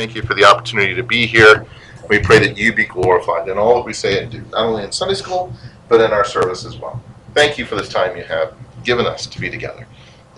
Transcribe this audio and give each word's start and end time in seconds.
Thank 0.00 0.14
you 0.14 0.22
for 0.22 0.32
the 0.32 0.46
opportunity 0.46 0.94
to 0.94 1.02
be 1.02 1.26
here. 1.26 1.66
We 2.08 2.20
pray 2.20 2.38
that 2.38 2.56
you 2.56 2.72
be 2.72 2.86
glorified 2.86 3.50
in 3.50 3.58
all 3.58 3.74
that 3.74 3.84
we 3.84 3.92
say 3.92 4.22
and 4.22 4.32
do, 4.32 4.40
not 4.50 4.64
only 4.64 4.82
in 4.82 4.92
Sunday 4.92 5.12
school, 5.12 5.52
but 5.90 6.00
in 6.00 6.10
our 6.10 6.24
service 6.24 6.64
as 6.64 6.78
well. 6.78 7.04
Thank 7.34 7.58
you 7.58 7.66
for 7.66 7.74
this 7.74 7.90
time 7.90 8.16
you 8.16 8.22
have 8.22 8.54
given 8.82 9.04
us 9.04 9.26
to 9.26 9.38
be 9.38 9.50
together. 9.50 9.86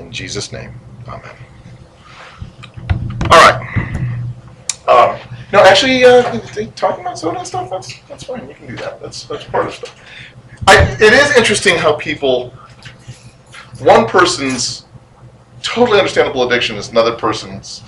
In 0.01 0.11
Jesus' 0.11 0.51
name, 0.51 0.75
amen. 1.06 1.37
All 3.30 3.38
right. 3.38 4.09
Um, 4.88 5.21
no, 5.53 5.61
actually, 5.63 6.04
uh, 6.04 6.22
talking 6.74 7.03
about 7.03 7.21
soda 7.21 7.38
and 7.38 7.47
stuff, 7.47 7.71
that's, 7.71 8.01
that's 8.08 8.24
fine. 8.24 8.49
You 8.49 8.56
can 8.56 8.67
do 8.67 8.76
that. 8.79 9.01
That's, 9.01 9.26
that's 9.26 9.44
part 9.44 9.69
of 9.69 9.74
stuff. 9.74 9.97
I, 10.67 10.90
it 10.94 11.13
is 11.13 11.37
interesting 11.37 11.76
how 11.76 11.94
people, 11.94 12.51
one 13.79 14.08
person's 14.08 14.87
totally 15.63 15.99
understandable 15.99 16.42
addiction 16.48 16.74
is 16.74 16.88
another 16.88 17.15
person's 17.15 17.84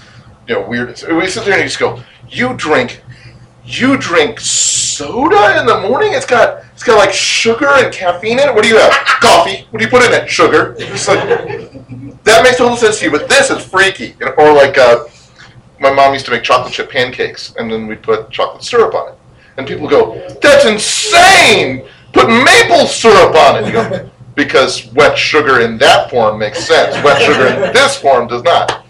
you 0.47 0.55
know, 0.55 0.69
weird. 0.69 0.89
We 0.89 1.27
sit 1.29 1.45
there 1.45 1.55
and 1.55 1.63
you 1.63 1.69
just 1.69 1.79
go, 1.79 2.03
you 2.29 2.55
drink, 2.55 3.03
you 3.65 3.97
drink 3.97 4.41
soda 4.41 5.59
in 5.61 5.67
the 5.67 5.81
morning. 5.81 6.13
It's 6.13 6.27
got 6.27 6.65
it's 6.73 6.83
got 6.83 6.99
like 6.99 7.13
sugar 7.13 7.69
and 7.69 7.93
caffeine 7.93 8.39
in 8.39 8.49
it. 8.49 8.55
What 8.55 8.63
do 8.65 8.69
you 8.69 8.79
have? 8.79 8.93
Coffee. 9.21 9.67
What 9.71 9.79
do 9.79 9.85
you 9.85 9.91
put 9.91 10.03
in 10.05 10.13
it? 10.13 10.29
Sugar. 10.29 10.77
It's 10.95 11.09
like 11.09 11.27
that 12.25 12.43
makes 12.43 12.57
total 12.57 12.77
sense 12.77 12.99
to 13.01 13.07
you, 13.07 13.11
but 13.11 13.29
this 13.29 13.51
is 13.51 13.65
freaky. 13.65 14.17
You 14.19 14.27
know, 14.27 14.33
Or 14.39 14.53
like 14.53 14.79
uh, 14.79 15.05
my 15.81 15.93
mom 15.93 16.13
used 16.13 16.25
to 16.27 16.31
make 16.31 16.43
chocolate 16.43 16.73
chip 16.73 16.91
pancakes, 16.91 17.55
and 17.57 17.71
then 17.71 17.87
we'd 17.87 18.03
put 18.03 18.31
chocolate 18.31 18.63
syrup 18.63 18.95
on 18.95 19.13
it, 19.13 19.19
and 19.57 19.67
people 19.67 19.89
go, 19.89 20.15
"That's 20.41 20.65
insane! 20.65 21.87
Put 22.13 22.29
maple 22.29 22.87
syrup 22.87 23.35
on 23.35 23.63
it." 23.63 23.67
You 23.67 23.73
go, 23.73 24.11
because 24.35 24.87
wet 24.93 25.17
sugar 25.17 25.61
in 25.61 25.79
that 25.79 26.11
form 26.11 26.39
makes 26.39 26.65
sense. 26.65 26.95
Wet 27.05 27.21
sugar 27.23 27.47
in 27.47 27.73
this 27.73 27.97
form 27.97 28.27
does 28.27 28.43
not. 28.43 28.84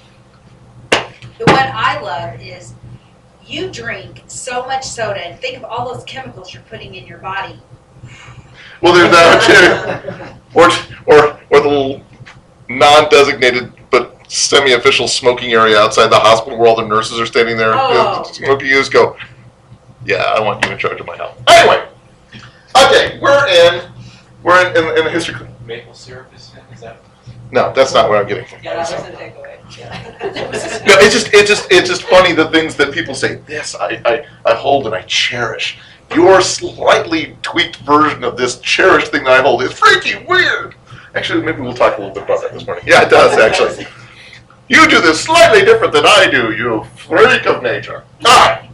The 1.45 1.53
one 1.53 1.71
I 1.73 2.01
love 2.01 2.41
is 2.41 2.75
you 3.47 3.71
drink 3.71 4.23
so 4.27 4.65
much 4.67 4.85
soda 4.85 5.21
and 5.27 5.39
think 5.41 5.57
of 5.57 5.65
all 5.65 5.93
those 5.93 6.05
chemicals 6.05 6.53
you're 6.55 6.63
putting 6.65 6.95
in 6.95 7.07
your 7.07 7.19
body. 7.19 7.59
Well, 8.81 8.95
there's 8.95 9.11
that 9.11 10.37
too. 10.55 10.59
Or, 10.59 10.69
or, 11.07 11.41
or 11.51 11.61
the 11.61 11.69
little 11.69 12.03
non-designated 12.69 13.73
but 13.91 14.17
semi-official 14.33 15.09
smoking 15.09 15.53
area 15.53 15.79
outside 15.79 16.09
the 16.09 16.19
hospital 16.19 16.59
where 16.59 16.69
all 16.69 16.77
the 16.77 16.87
nurses 16.87 17.21
are 17.21 17.27
standing 17.27 17.57
there 17.57 17.73
Oh. 17.75 18.23
smoking. 18.33 18.67
You 18.69 18.75
just 18.77 18.93
go, 18.93 19.17
yeah, 20.05 20.23
I 20.23 20.41
want 20.41 20.65
you 20.65 20.73
in 20.73 20.79
charge 20.79 21.01
of 21.01 21.07
my 21.07 21.17
health. 21.17 21.41
Anyway, 21.49 21.87
okay, 22.77 23.19
we're 23.21 23.47
in, 23.49 23.91
we're 24.43 24.61
in, 24.67 24.77
in, 24.77 24.99
in 24.99 25.05
the 25.05 25.11
history. 25.11 25.35
cl- 25.35 25.51
Maple 25.67 25.95
syrup 25.95 26.35
is, 26.35 26.53
is 26.73 26.81
that? 26.81 26.99
No, 27.51 27.73
that's 27.73 27.95
not 27.95 28.09
what 28.09 28.19
I'm 28.19 28.29
getting 28.29 28.47
from. 28.47 28.61
Yeah, 28.63 28.75
that 28.75 28.91
was 28.91 29.09
a 29.09 29.17
takeaway. 29.17 29.51
No, 30.87 30.95
it's 30.99 31.15
just, 31.15 31.33
it's 31.33 31.49
just, 31.49 31.71
it's 31.71 31.89
just 31.89 32.03
funny 32.03 32.33
the 32.33 32.51
things 32.51 32.75
that 32.77 32.93
people 32.93 33.15
say. 33.15 33.37
This 33.37 33.75
I, 33.75 34.01
I, 34.05 34.27
I 34.45 34.55
hold 34.55 34.87
and 34.87 34.95
I 34.95 35.03
cherish. 35.03 35.79
Your 36.15 36.41
slightly 36.43 37.37
tweaked 37.43 37.77
version 37.79 38.25
of 38.25 38.37
this 38.37 38.61
cherished 38.61 39.09
thing 39.11 39.25
that 39.25 39.41
I 39.41 39.43
hold 39.43 39.63
is 39.63 39.73
freaky 39.73 40.25
weird. 40.27 40.75
Actually, 41.15 41.45
maybe 41.45 41.61
we'll 41.61 41.75
talk 41.75 41.97
a 41.97 42.01
little 42.01 42.15
bit 42.15 42.25
about 42.25 42.43
that 42.43 42.53
this 42.53 42.67
morning. 42.67 42.85
Yeah, 42.87 43.03
it 43.03 43.11
does 43.11 43.39
actually. 43.39 43.87
You 44.69 44.89
do 44.89 45.01
this 45.01 45.21
slightly 45.21 45.65
different 45.65 45.93
than 45.93 46.05
I 46.07 46.29
do, 46.31 46.53
you 46.53 46.85
freak 46.97 47.47
of 47.47 47.63
nature. 47.63 48.05
All 48.27 48.49
right. 48.49 48.71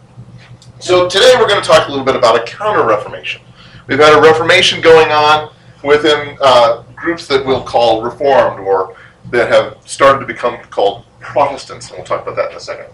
So 0.78 1.08
today 1.08 1.34
we're 1.38 1.48
going 1.48 1.60
to 1.60 1.66
talk 1.66 1.88
a 1.88 1.90
little 1.90 2.06
bit 2.06 2.16
about 2.16 2.36
a 2.36 2.44
counter-reformation. 2.44 3.42
We've 3.86 3.98
had 3.98 4.16
a 4.16 4.20
reformation 4.20 4.80
going 4.80 5.10
on 5.10 5.52
within 5.84 6.38
uh, 6.40 6.84
groups 7.00 7.26
that 7.26 7.44
we'll 7.44 7.62
call 7.62 8.02
Reformed 8.02 8.60
or 8.60 8.94
that 9.30 9.50
have 9.50 9.78
started 9.88 10.20
to 10.20 10.26
become 10.26 10.58
called 10.70 11.04
Protestants, 11.20 11.88
and 11.88 11.98
we'll 11.98 12.06
talk 12.06 12.22
about 12.22 12.36
that 12.36 12.50
in 12.50 12.56
a 12.56 12.60
second. 12.60 12.86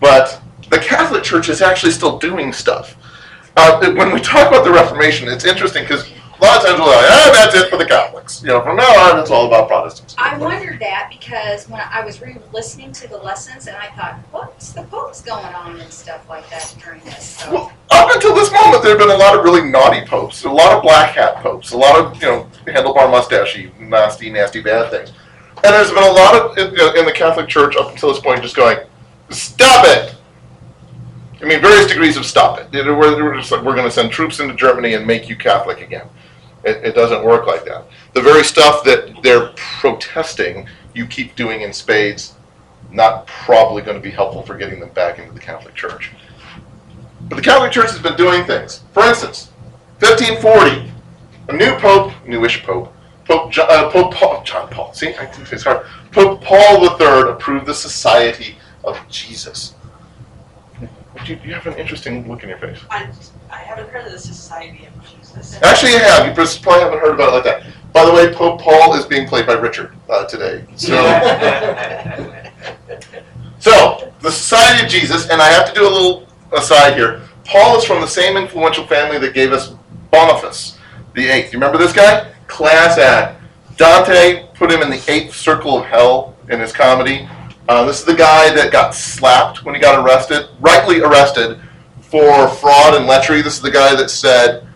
But 0.00 0.40
the 0.70 0.78
Catholic 0.78 1.22
Church 1.22 1.48
is 1.48 1.60
actually 1.60 1.92
still 1.92 2.18
doing 2.18 2.52
stuff. 2.52 2.96
Uh, 3.56 3.92
when 3.94 4.12
we 4.12 4.20
talk 4.20 4.48
about 4.48 4.64
the 4.64 4.72
Reformation, 4.72 5.28
it's 5.28 5.44
interesting 5.44 5.82
because 5.82 6.10
a 6.40 6.44
lot 6.44 6.56
of 6.56 6.66
times 6.66 6.80
we're 6.80 6.86
like, 6.86 7.10
ah, 7.10 7.30
that's 7.34 7.54
it 7.54 7.68
for 7.70 7.76
the 7.76 7.84
Catholics. 7.84 8.42
You 8.42 8.48
know, 8.48 8.62
from 8.62 8.76
now 8.76 8.88
on, 8.88 9.18
it's 9.20 9.30
all 9.30 9.46
about 9.46 9.68
Protestants. 9.68 10.14
I 10.16 10.38
wondered 10.38 10.80
that 10.80 11.08
because 11.10 11.68
when 11.68 11.80
I 11.80 12.02
was 12.04 12.22
re-listening 12.22 12.92
to 12.92 13.08
the 13.08 13.18
lessons 13.18 13.66
and 13.66 13.76
I 13.76 13.88
thought, 13.90 14.18
what's 14.30 14.72
the 14.72 14.84
popes 14.84 15.20
going 15.20 15.44
on 15.44 15.78
and 15.80 15.92
stuff 15.92 16.26
like 16.28 16.48
that 16.50 16.74
during 16.82 17.00
this? 17.04 17.36
So, 17.40 17.52
Well, 17.52 17.72
up 17.90 18.14
until 18.14 18.34
this 18.34 18.50
moment, 18.52 18.82
there 18.82 18.96
have 18.96 19.06
been 19.06 19.14
a 19.14 19.18
lot 19.18 19.36
of 19.36 19.44
really 19.44 19.68
naughty 19.68 20.06
popes, 20.06 20.44
a 20.44 20.50
lot 20.50 20.72
of 20.72 20.82
black 20.82 21.14
hat 21.14 21.36
popes, 21.36 21.72
a 21.72 21.76
lot 21.76 21.98
of 22.00 22.14
you 22.22 22.28
know 22.28 22.48
handlebar 22.66 23.12
mustachey, 23.12 23.78
nasty, 23.78 24.30
nasty, 24.30 24.62
bad 24.62 24.90
things. 24.90 25.12
And 25.62 25.74
there's 25.74 25.90
been 25.90 26.02
a 26.02 26.12
lot 26.12 26.34
of 26.34 26.58
in, 26.58 26.68
in 26.98 27.04
the 27.04 27.12
Catholic 27.14 27.48
Church 27.48 27.76
up 27.76 27.90
until 27.90 28.10
this 28.12 28.22
point 28.22 28.40
just 28.40 28.56
going, 28.56 28.78
stop 29.28 29.84
it. 29.86 30.14
I 31.42 31.44
mean, 31.44 31.60
various 31.60 31.86
degrees 31.86 32.16
of 32.16 32.24
stop 32.24 32.58
it. 32.58 32.72
We're, 32.72 32.96
we're 32.96 33.36
just 33.36 33.50
like 33.50 33.62
we're 33.62 33.74
going 33.74 33.86
to 33.86 33.90
send 33.90 34.10
troops 34.10 34.40
into 34.40 34.54
Germany 34.54 34.94
and 34.94 35.06
make 35.06 35.28
you 35.28 35.36
Catholic 35.36 35.80
again. 35.80 36.06
It, 36.64 36.84
it 36.84 36.94
doesn't 36.94 37.24
work 37.24 37.46
like 37.46 37.64
that. 37.64 37.86
The 38.14 38.20
very 38.20 38.44
stuff 38.44 38.84
that 38.84 39.22
they're 39.22 39.52
protesting, 39.56 40.68
you 40.94 41.06
keep 41.06 41.36
doing 41.36 41.62
in 41.62 41.72
spades, 41.72 42.34
not 42.90 43.26
probably 43.26 43.82
going 43.82 43.96
to 43.96 44.02
be 44.02 44.10
helpful 44.10 44.42
for 44.42 44.56
getting 44.56 44.80
them 44.80 44.90
back 44.90 45.18
into 45.18 45.32
the 45.32 45.40
Catholic 45.40 45.74
Church. 45.74 46.10
But 47.28 47.36
the 47.36 47.42
Catholic 47.42 47.72
Church 47.72 47.90
has 47.90 48.00
been 48.00 48.16
doing 48.16 48.44
things. 48.44 48.82
For 48.92 49.04
instance, 49.04 49.50
1540, 50.00 50.90
a 51.48 51.52
new 51.52 51.76
pope, 51.78 52.12
newish 52.26 52.62
pope, 52.62 52.92
Pope 53.30 53.52
John, 53.52 53.66
uh, 53.70 53.88
Pope 53.90 54.12
Paul, 54.12 54.42
John 54.42 54.68
Paul. 54.70 54.92
See, 54.92 55.14
I 55.14 55.24
think 55.24 55.52
it's 55.52 55.62
hard. 55.62 55.86
Pope 56.10 56.42
Paul 56.42 56.82
III 56.82 57.30
approved 57.30 57.64
the 57.64 57.74
Society 57.74 58.56
of 58.82 58.98
Jesus. 59.08 59.74
You, 61.26 61.38
you 61.44 61.54
have 61.54 61.66
an 61.68 61.74
interesting 61.74 62.28
look 62.28 62.42
in 62.42 62.48
your 62.48 62.58
face. 62.58 62.80
I, 62.90 63.08
I 63.48 63.58
haven't 63.58 63.88
heard 63.90 64.06
of 64.06 64.12
the 64.12 64.18
Society 64.18 64.86
of 64.86 65.04
Jesus. 65.04 65.19
Actually, 65.62 65.92
you 65.92 65.98
have. 65.98 66.26
You 66.26 66.34
probably 66.34 66.80
haven't 66.80 67.00
heard 67.00 67.14
about 67.14 67.28
it 67.28 67.32
like 67.32 67.44
that. 67.44 67.66
By 67.92 68.04
the 68.04 68.12
way, 68.12 68.32
Pope 68.32 68.60
Paul 68.60 68.94
is 68.94 69.04
being 69.04 69.26
played 69.26 69.46
by 69.46 69.54
Richard 69.54 69.94
uh, 70.08 70.26
today. 70.26 70.64
So. 70.76 70.94
So, 73.60 74.10
the 74.20 74.30
Society 74.30 74.86
of 74.86 74.90
Jesus, 74.90 75.28
and 75.28 75.40
I 75.40 75.48
have 75.48 75.68
to 75.68 75.74
do 75.74 75.86
a 75.86 75.90
little 75.90 76.26
aside 76.50 76.96
here. 76.96 77.20
Paul 77.44 77.76
is 77.76 77.84
from 77.84 78.00
the 78.00 78.06
same 78.06 78.38
influential 78.38 78.86
family 78.86 79.18
that 79.18 79.34
gave 79.34 79.52
us 79.52 79.74
Boniface, 80.10 80.78
the 81.14 81.28
eighth. 81.28 81.52
You 81.52 81.58
remember 81.58 81.76
this 81.76 81.92
guy? 81.92 82.32
Class 82.46 82.96
act. 82.96 83.42
Dante 83.76 84.46
put 84.54 84.72
him 84.72 84.80
in 84.80 84.88
the 84.88 85.02
eighth 85.08 85.36
circle 85.36 85.78
of 85.78 85.84
hell 85.84 86.36
in 86.48 86.58
his 86.58 86.72
comedy. 86.72 87.28
Uh, 87.68 87.84
this 87.84 88.00
is 88.00 88.06
the 88.06 88.14
guy 88.14 88.52
that 88.54 88.72
got 88.72 88.94
slapped 88.94 89.62
when 89.62 89.74
he 89.74 89.80
got 89.80 90.02
arrested, 90.02 90.48
rightly 90.58 91.02
arrested, 91.02 91.60
for 92.00 92.48
fraud 92.48 92.94
and 92.94 93.06
lechery. 93.06 93.44
This 93.44 93.56
is 93.56 93.62
the 93.62 93.70
guy 93.70 93.94
that 93.94 94.08
said, 94.08 94.66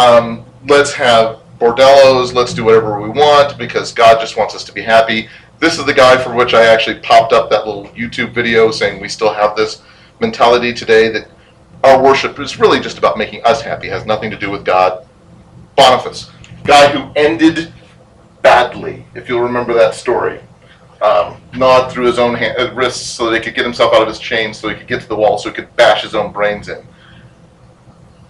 um, 0.00 0.44
let's 0.66 0.92
have 0.94 1.40
bordellos, 1.58 2.32
let's 2.32 2.54
do 2.54 2.64
whatever 2.64 3.00
we 3.00 3.10
want 3.10 3.58
because 3.58 3.92
God 3.92 4.18
just 4.18 4.36
wants 4.36 4.54
us 4.54 4.64
to 4.64 4.72
be 4.72 4.80
happy. 4.80 5.28
This 5.58 5.78
is 5.78 5.84
the 5.84 5.92
guy 5.92 6.16
for 6.16 6.34
which 6.34 6.54
I 6.54 6.64
actually 6.64 7.00
popped 7.00 7.34
up 7.34 7.50
that 7.50 7.66
little 7.66 7.84
YouTube 7.88 8.32
video 8.32 8.70
saying 8.70 9.00
we 9.00 9.10
still 9.10 9.32
have 9.32 9.56
this 9.56 9.82
mentality 10.18 10.72
today 10.72 11.10
that 11.10 11.28
our 11.84 12.02
worship 12.02 12.38
is 12.38 12.58
really 12.58 12.80
just 12.80 12.96
about 12.96 13.18
making 13.18 13.44
us 13.44 13.60
happy, 13.60 13.88
it 13.88 13.92
has 13.92 14.06
nothing 14.06 14.30
to 14.30 14.38
do 14.38 14.50
with 14.50 14.64
God. 14.64 15.06
Boniface, 15.76 16.30
guy 16.64 16.88
who 16.88 17.12
ended 17.14 17.72
badly, 18.42 19.04
if 19.14 19.28
you'll 19.28 19.42
remember 19.42 19.74
that 19.74 19.94
story. 19.94 20.40
Um, 21.02 21.40
gnawed 21.54 21.90
through 21.90 22.06
his 22.06 22.18
own 22.18 22.34
hand, 22.34 22.58
uh, 22.58 22.74
wrists 22.74 23.06
so 23.06 23.30
that 23.30 23.38
he 23.38 23.42
could 23.42 23.54
get 23.54 23.64
himself 23.64 23.94
out 23.94 24.02
of 24.02 24.08
his 24.08 24.18
chains 24.18 24.58
so 24.58 24.68
he 24.68 24.74
could 24.74 24.86
get 24.86 25.00
to 25.00 25.08
the 25.08 25.16
wall 25.16 25.38
so 25.38 25.48
he 25.48 25.54
could 25.54 25.74
bash 25.76 26.02
his 26.02 26.14
own 26.14 26.30
brains 26.30 26.68
in. 26.68 26.86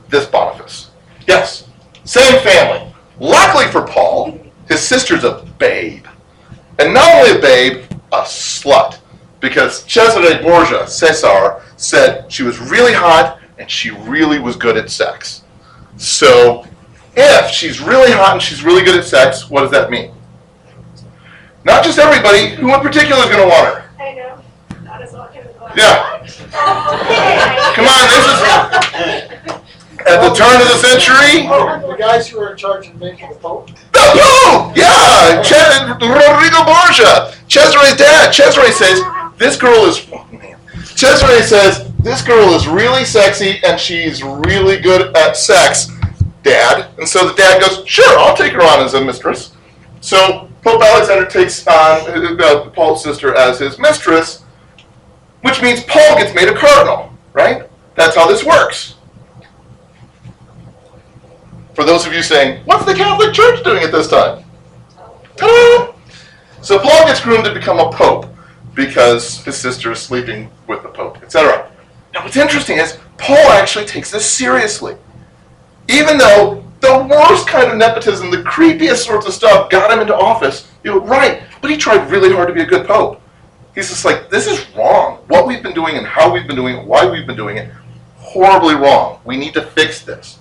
This 0.08 0.26
Boniface. 0.26 0.89
Yes, 1.30 1.68
same 2.02 2.42
family. 2.42 2.92
Luckily 3.20 3.66
for 3.66 3.86
Paul, 3.86 4.36
his 4.66 4.80
sister's 4.80 5.22
a 5.22 5.46
babe. 5.60 6.04
And 6.80 6.92
not 6.92 7.08
only 7.14 7.38
a 7.38 7.40
babe, 7.40 7.84
a 8.10 8.22
slut. 8.22 8.98
Because 9.38 9.84
Cesare 9.84 10.42
Borgia, 10.42 10.88
Cesar, 10.88 11.62
said 11.76 12.30
she 12.32 12.42
was 12.42 12.58
really 12.58 12.92
hot 12.92 13.38
and 13.60 13.70
she 13.70 13.90
really 13.90 14.40
was 14.40 14.56
good 14.56 14.76
at 14.76 14.90
sex. 14.90 15.44
So, 15.98 16.66
if 17.14 17.52
she's 17.52 17.80
really 17.80 18.10
hot 18.10 18.32
and 18.32 18.42
she's 18.42 18.64
really 18.64 18.82
good 18.82 18.98
at 18.98 19.04
sex, 19.04 19.48
what 19.48 19.60
does 19.60 19.70
that 19.70 19.88
mean? 19.88 20.12
Not 21.64 21.84
just 21.84 22.00
everybody, 22.00 22.56
who 22.56 22.74
in 22.74 22.80
particular 22.80 23.22
is 23.22 23.30
going 23.30 23.42
to 23.42 23.46
want 23.46 23.72
her? 23.72 23.90
I 24.00 24.14
know. 24.14 24.42
Not 24.82 24.98
gonna 24.98 25.52
go. 25.60 25.70
Yeah. 25.76 26.26
Come 27.76 27.86
on, 27.86 28.08
this 28.08 29.14
is 29.14 29.19
at 30.10 30.28
the 30.28 30.34
turn 30.34 30.60
of 30.60 30.66
the 30.68 30.76
century. 30.78 31.46
Oh, 31.48 31.86
the 31.88 31.96
guys 31.96 32.28
who 32.28 32.40
are 32.40 32.50
in 32.52 32.56
charge 32.56 32.88
of 32.88 33.00
making 33.00 33.28
the 33.30 33.36
Pope? 33.36 33.68
The 33.92 34.00
Pope! 34.14 34.76
Yeah! 34.76 35.42
Ches- 35.42 35.80
Rodrigo 35.88 36.64
Borgia! 36.64 37.32
Cesare's 37.48 37.96
dad. 37.96 38.32
Cesare 38.34 38.72
says, 38.72 39.00
this 39.38 39.56
girl 39.56 39.86
is. 39.86 40.06
Oh, 40.12 40.26
man. 40.32 40.56
Cesare 40.96 41.42
says, 41.42 41.90
this 41.98 42.22
girl 42.22 42.54
is 42.54 42.66
really 42.66 43.04
sexy 43.04 43.60
and 43.64 43.78
she's 43.78 44.22
really 44.22 44.80
good 44.80 45.14
at 45.16 45.36
sex, 45.36 45.88
dad. 46.42 46.88
And 46.98 47.08
so 47.08 47.28
the 47.28 47.34
dad 47.34 47.60
goes, 47.60 47.86
sure, 47.86 48.18
I'll 48.18 48.36
take 48.36 48.52
her 48.52 48.62
on 48.62 48.84
as 48.84 48.94
a 48.94 49.04
mistress. 49.04 49.52
So 50.00 50.48
Pope 50.62 50.82
Alexander 50.82 51.26
takes 51.26 51.66
on 51.66 52.40
uh, 52.40 52.70
Paul's 52.70 53.02
sister 53.02 53.34
as 53.34 53.58
his 53.58 53.78
mistress. 53.78 54.44
which 55.42 55.62
means 55.62 55.82
Paul 55.84 56.16
gets 56.18 56.34
made 56.34 56.48
a 56.48 56.54
cardinal, 56.56 57.12
right? 57.32 57.68
That's 57.96 58.14
how 58.16 58.26
this 58.26 58.44
works. 58.44 58.94
For 61.74 61.84
those 61.84 62.06
of 62.06 62.12
you 62.12 62.22
saying, 62.22 62.62
what's 62.64 62.84
the 62.84 62.94
Catholic 62.94 63.32
Church 63.32 63.62
doing 63.62 63.82
at 63.82 63.92
this 63.92 64.08
time? 64.08 64.44
Ta-da! 65.36 65.92
So 66.62 66.78
Paul 66.78 67.06
gets 67.06 67.20
groomed 67.20 67.44
to 67.44 67.54
become 67.54 67.78
a 67.78 67.90
pope 67.92 68.26
because 68.74 69.42
his 69.44 69.56
sister 69.56 69.92
is 69.92 70.00
sleeping 70.00 70.50
with 70.66 70.82
the 70.82 70.88
pope, 70.88 71.22
etc. 71.22 71.70
Now, 72.12 72.24
what's 72.24 72.36
interesting 72.36 72.78
is 72.78 72.98
Paul 73.18 73.50
actually 73.52 73.84
takes 73.84 74.10
this 74.10 74.28
seriously. 74.28 74.96
Even 75.88 76.18
though 76.18 76.64
the 76.80 77.06
worst 77.10 77.46
kind 77.46 77.70
of 77.70 77.76
nepotism, 77.76 78.30
the 78.30 78.38
creepiest 78.38 79.04
sorts 79.06 79.26
of 79.26 79.32
stuff, 79.32 79.70
got 79.70 79.92
him 79.92 80.00
into 80.00 80.14
office, 80.14 80.70
you're 80.82 81.00
right, 81.00 81.42
but 81.60 81.70
he 81.70 81.76
tried 81.76 82.10
really 82.10 82.32
hard 82.32 82.48
to 82.48 82.54
be 82.54 82.62
a 82.62 82.66
good 82.66 82.86
pope. 82.86 83.20
He's 83.74 83.88
just 83.88 84.04
like, 84.04 84.28
this 84.28 84.46
is 84.46 84.68
wrong. 84.74 85.18
What 85.28 85.46
we've 85.46 85.62
been 85.62 85.74
doing 85.74 85.96
and 85.96 86.06
how 86.06 86.32
we've 86.32 86.46
been 86.46 86.56
doing 86.56 86.78
it, 86.78 86.86
why 86.86 87.08
we've 87.08 87.26
been 87.26 87.36
doing 87.36 87.56
it, 87.56 87.70
horribly 88.16 88.74
wrong. 88.74 89.20
We 89.24 89.36
need 89.36 89.54
to 89.54 89.62
fix 89.62 90.02
this. 90.02 90.39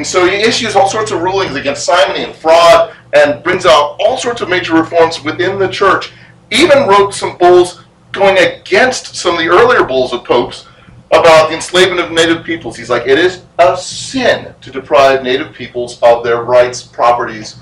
And 0.00 0.06
so 0.06 0.24
he 0.24 0.36
issues 0.36 0.76
all 0.76 0.88
sorts 0.88 1.10
of 1.10 1.20
rulings 1.20 1.56
against 1.56 1.84
simony 1.84 2.24
and 2.24 2.34
fraud 2.34 2.96
and 3.12 3.42
brings 3.44 3.66
out 3.66 3.98
all 4.00 4.16
sorts 4.16 4.40
of 4.40 4.48
major 4.48 4.72
reforms 4.72 5.22
within 5.22 5.58
the 5.58 5.68
church. 5.68 6.10
Even 6.50 6.88
wrote 6.88 7.12
some 7.12 7.36
bulls 7.36 7.84
going 8.10 8.38
against 8.38 9.14
some 9.14 9.34
of 9.34 9.40
the 9.40 9.48
earlier 9.48 9.84
bulls 9.84 10.14
of 10.14 10.24
popes 10.24 10.66
about 11.10 11.50
the 11.50 11.54
enslavement 11.54 12.00
of 12.00 12.12
native 12.12 12.42
peoples. 12.44 12.78
He's 12.78 12.88
like, 12.88 13.06
it 13.06 13.18
is 13.18 13.42
a 13.58 13.76
sin 13.76 14.54
to 14.62 14.70
deprive 14.70 15.22
native 15.22 15.52
peoples 15.52 16.02
of 16.02 16.24
their 16.24 16.44
rights, 16.44 16.82
properties, 16.82 17.56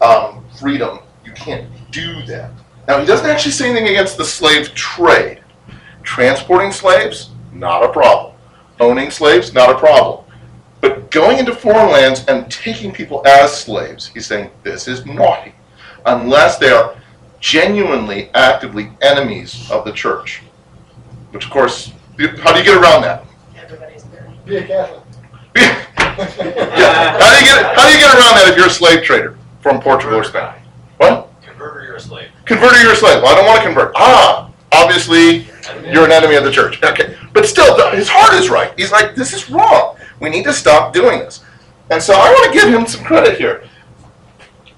um, 0.00 0.42
freedom. 0.58 1.00
You 1.26 1.32
can't 1.32 1.68
do 1.90 2.24
that. 2.24 2.52
Now, 2.88 3.00
he 3.00 3.04
doesn't 3.04 3.28
actually 3.28 3.52
say 3.52 3.68
anything 3.68 3.88
against 3.88 4.16
the 4.16 4.24
slave 4.24 4.74
trade. 4.74 5.42
Transporting 6.02 6.72
slaves, 6.72 7.32
not 7.52 7.84
a 7.84 7.92
problem. 7.92 8.34
Owning 8.80 9.10
slaves, 9.10 9.52
not 9.52 9.70
a 9.70 9.78
problem. 9.78 10.21
But 10.82 11.12
going 11.12 11.38
into 11.38 11.54
foreign 11.54 11.92
lands 11.92 12.24
and 12.26 12.50
taking 12.50 12.92
people 12.92 13.24
as 13.24 13.56
slaves, 13.56 14.08
he's 14.08 14.26
saying 14.26 14.50
this 14.64 14.88
is 14.88 15.06
naughty, 15.06 15.54
unless 16.04 16.58
they 16.58 16.70
are 16.70 16.96
genuinely, 17.38 18.30
actively 18.34 18.90
enemies 19.00 19.70
of 19.70 19.84
the 19.84 19.92
church. 19.92 20.42
Which, 21.30 21.44
of 21.44 21.52
course, 21.52 21.92
how 22.40 22.52
do 22.52 22.58
you 22.58 22.64
get 22.64 22.76
around 22.76 23.02
that? 23.02 23.24
Everybody's 23.56 24.02
burning. 24.04 24.36
Be 24.44 24.56
a 24.56 24.66
Catholic. 24.66 25.02
yeah. 25.56 27.18
How 27.18 27.38
do 27.38 27.44
you 27.44 27.52
get 27.52 27.76
how 27.76 27.86
do 27.86 27.94
you 27.94 28.00
get 28.00 28.14
around 28.14 28.34
that 28.34 28.48
if 28.50 28.56
you're 28.56 28.66
a 28.66 28.70
slave 28.70 29.04
trader 29.04 29.38
from 29.60 29.80
Portugal 29.80 30.18
or 30.18 30.24
Spain? 30.24 30.52
What? 30.96 31.30
Converter, 31.42 31.84
you're 31.84 31.96
a 31.96 32.00
slave. 32.00 32.28
Converter, 32.44 32.80
you're 32.82 32.92
a 32.92 32.96
slave. 32.96 33.22
Well, 33.22 33.32
I 33.32 33.36
don't 33.36 33.46
want 33.46 33.58
to 33.58 33.64
convert. 33.64 33.92
Ah, 33.94 34.50
obviously 34.72 35.46
you're 35.92 36.04
an 36.04 36.12
enemy 36.12 36.34
of 36.34 36.42
the 36.42 36.50
church. 36.50 36.82
Okay, 36.82 37.16
but 37.32 37.46
still, 37.46 37.90
his 37.90 38.08
heart 38.08 38.34
is 38.34 38.50
right. 38.50 38.72
He's 38.76 38.92
like, 38.92 39.14
this 39.14 39.32
is 39.32 39.50
wrong. 39.50 39.96
We 40.20 40.30
need 40.30 40.44
to 40.44 40.52
stop 40.52 40.92
doing 40.92 41.18
this. 41.20 41.42
And 41.90 42.02
so 42.02 42.14
I 42.14 42.30
want 42.30 42.52
to 42.52 42.58
give 42.58 42.72
him 42.72 42.86
some 42.86 43.04
credit 43.04 43.38
here. 43.38 43.64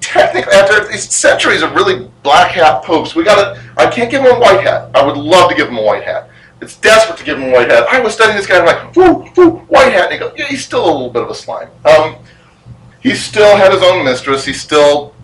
Technically, 0.00 0.52
after 0.52 0.86
these 0.86 1.12
centuries 1.12 1.62
of 1.62 1.72
really 1.72 2.08
black 2.22 2.52
hat 2.52 2.84
popes, 2.84 3.14
we 3.14 3.24
got 3.24 3.36
to. 3.36 3.62
I 3.76 3.90
can't 3.90 4.10
give 4.10 4.22
him 4.22 4.34
a 4.34 4.38
white 4.38 4.60
hat. 4.60 4.90
I 4.94 5.04
would 5.04 5.16
love 5.16 5.50
to 5.50 5.56
give 5.56 5.68
him 5.68 5.78
a 5.78 5.82
white 5.82 6.04
hat. 6.04 6.28
It's 6.60 6.76
desperate 6.76 7.18
to 7.18 7.24
give 7.24 7.38
him 7.38 7.50
a 7.50 7.52
white 7.52 7.70
hat. 7.70 7.86
I 7.88 8.00
was 8.00 8.14
studying 8.14 8.36
this 8.36 8.46
guy, 8.46 8.58
and 8.58 8.68
I'm 8.68 8.76
like, 8.76 8.96
whoo, 8.96 9.30
whoo, 9.36 9.58
white 9.66 9.92
hat. 9.92 10.04
And 10.04 10.12
he 10.12 10.18
goes, 10.18 10.32
yeah, 10.36 10.46
he's 10.46 10.64
still 10.64 10.84
a 10.84 10.90
little 10.90 11.10
bit 11.10 11.22
of 11.22 11.30
a 11.30 11.34
slime. 11.34 11.68
Um, 11.84 12.16
he 13.00 13.14
still 13.14 13.56
had 13.56 13.72
his 13.72 13.82
own 13.82 14.04
mistress. 14.04 14.44
He 14.44 14.52
still 14.52 15.14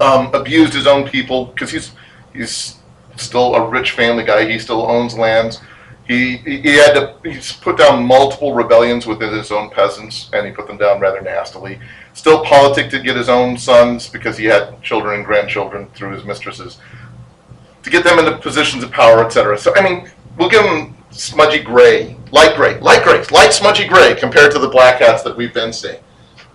um, 0.00 0.34
abused 0.34 0.72
his 0.72 0.86
own 0.86 1.06
people 1.06 1.46
because 1.46 1.70
he's 1.70 1.92
he's 2.32 2.76
still 3.16 3.54
a 3.54 3.68
rich 3.68 3.92
family 3.92 4.24
guy. 4.24 4.50
He 4.50 4.58
still 4.58 4.82
owns 4.82 5.16
lands. 5.16 5.60
He, 6.06 6.36
he 6.36 6.74
had 6.74 6.92
to 6.92 7.14
he's 7.24 7.52
put 7.52 7.78
down 7.78 8.04
multiple 8.04 8.52
rebellions 8.52 9.06
within 9.06 9.32
his 9.32 9.50
own 9.50 9.70
peasants, 9.70 10.28
and 10.34 10.46
he 10.46 10.52
put 10.52 10.66
them 10.66 10.76
down 10.76 11.00
rather 11.00 11.22
nastily. 11.22 11.80
Still 12.12 12.44
politic 12.44 12.90
to 12.90 13.00
get 13.00 13.16
his 13.16 13.30
own 13.30 13.56
sons 13.56 14.08
because 14.08 14.36
he 14.36 14.44
had 14.44 14.82
children 14.82 15.16
and 15.16 15.24
grandchildren 15.24 15.88
through 15.94 16.12
his 16.12 16.24
mistresses 16.24 16.78
to 17.82 17.90
get 17.90 18.04
them 18.04 18.18
into 18.18 18.36
positions 18.38 18.82
of 18.82 18.90
power, 18.90 19.24
etc. 19.24 19.58
So 19.58 19.74
I 19.74 19.82
mean, 19.82 20.10
we'll 20.36 20.50
give 20.50 20.64
him 20.64 20.94
smudgy 21.10 21.62
gray, 21.62 22.16
light 22.32 22.56
gray, 22.56 22.78
light 22.80 23.02
gray, 23.02 23.24
light 23.30 23.52
smudgy 23.52 23.86
gray 23.86 24.14
compared 24.14 24.52
to 24.52 24.58
the 24.58 24.68
black 24.68 25.00
hats 25.00 25.22
that 25.22 25.34
we've 25.36 25.54
been 25.54 25.72
seeing, 25.72 26.00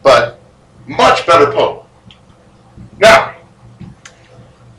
but 0.04 0.40
much 0.86 1.26
better 1.26 1.52
pope. 1.52 1.88
Now, 3.00 3.36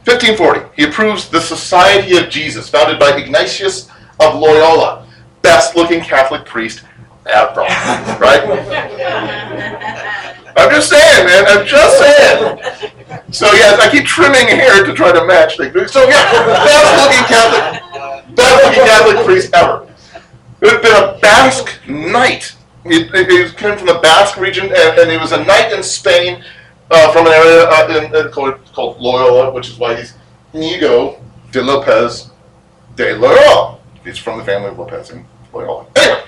1540, 0.05 0.77
he 0.77 0.89
approves 0.89 1.29
the 1.29 1.41
Society 1.41 2.17
of 2.17 2.31
Jesus, 2.31 2.69
founded 2.69 2.99
by 2.99 3.17
Ignatius 3.17 3.90
of 4.21 4.39
Loyola, 4.39 5.07
best 5.43 5.77
looking 5.77 6.01
Catholic 6.01 6.45
priest 6.45 6.85
ever, 7.27 7.61
right? 8.21 8.45
I'm 10.57 10.71
just 10.71 10.91
saying, 10.91 11.27
man, 11.27 11.45
I'm 11.47 11.67
just 11.67 11.99
saying. 11.99 12.61
So, 13.33 13.47
yes, 13.53 13.81
I 13.81 13.91
keep 13.91 14.05
trimming 14.05 14.47
hair 14.47 14.85
to 14.85 14.93
try 14.93 15.13
to 15.13 15.25
match 15.25 15.57
things. 15.57 15.93
So, 15.93 16.07
yeah, 16.07 16.31
best 16.65 17.01
looking 17.01 17.25
Catholic, 17.25 18.37
best 18.37 18.65
looking 18.65 18.85
Catholic 18.85 19.25
priest 19.25 19.55
ever. 19.55 19.87
It 20.61 20.73
had 20.73 20.83
been 20.83 20.93
a 20.93 21.19
Basque 21.21 21.89
knight. 21.89 22.57
He, 22.85 23.05
he 23.05 23.51
came 23.53 23.79
from 23.79 23.87
the 23.87 24.01
Basque 24.03 24.37
region, 24.37 24.67
and, 24.67 24.99
and 24.99 25.11
he 25.11 25.17
was 25.17 25.33
a 25.33 25.43
knight 25.45 25.73
in 25.73 25.83
Spain 25.83 26.45
uh, 26.91 27.13
from 27.13 27.27
an 27.27 27.33
area 27.33 27.67
uh, 27.69 28.05
in, 28.05 28.15
in 28.15 28.33
called, 28.33 28.61
called 28.73 29.01
Loyola, 29.01 29.53
which 29.53 29.69
is 29.69 29.79
why 29.79 29.95
he's 29.95 30.15
Inigo 30.53 31.23
de 31.53 31.63
Lopez 31.63 32.31
de 32.97 33.15
Loyola. 33.15 33.80
He's 34.11 34.19
from 34.19 34.39
the 34.39 34.45
family 34.45 34.69
of 34.69 34.79
Lopez 34.79 35.11
and 35.11 35.25
Loyola. 35.53 35.87
Anyway, 35.95 36.25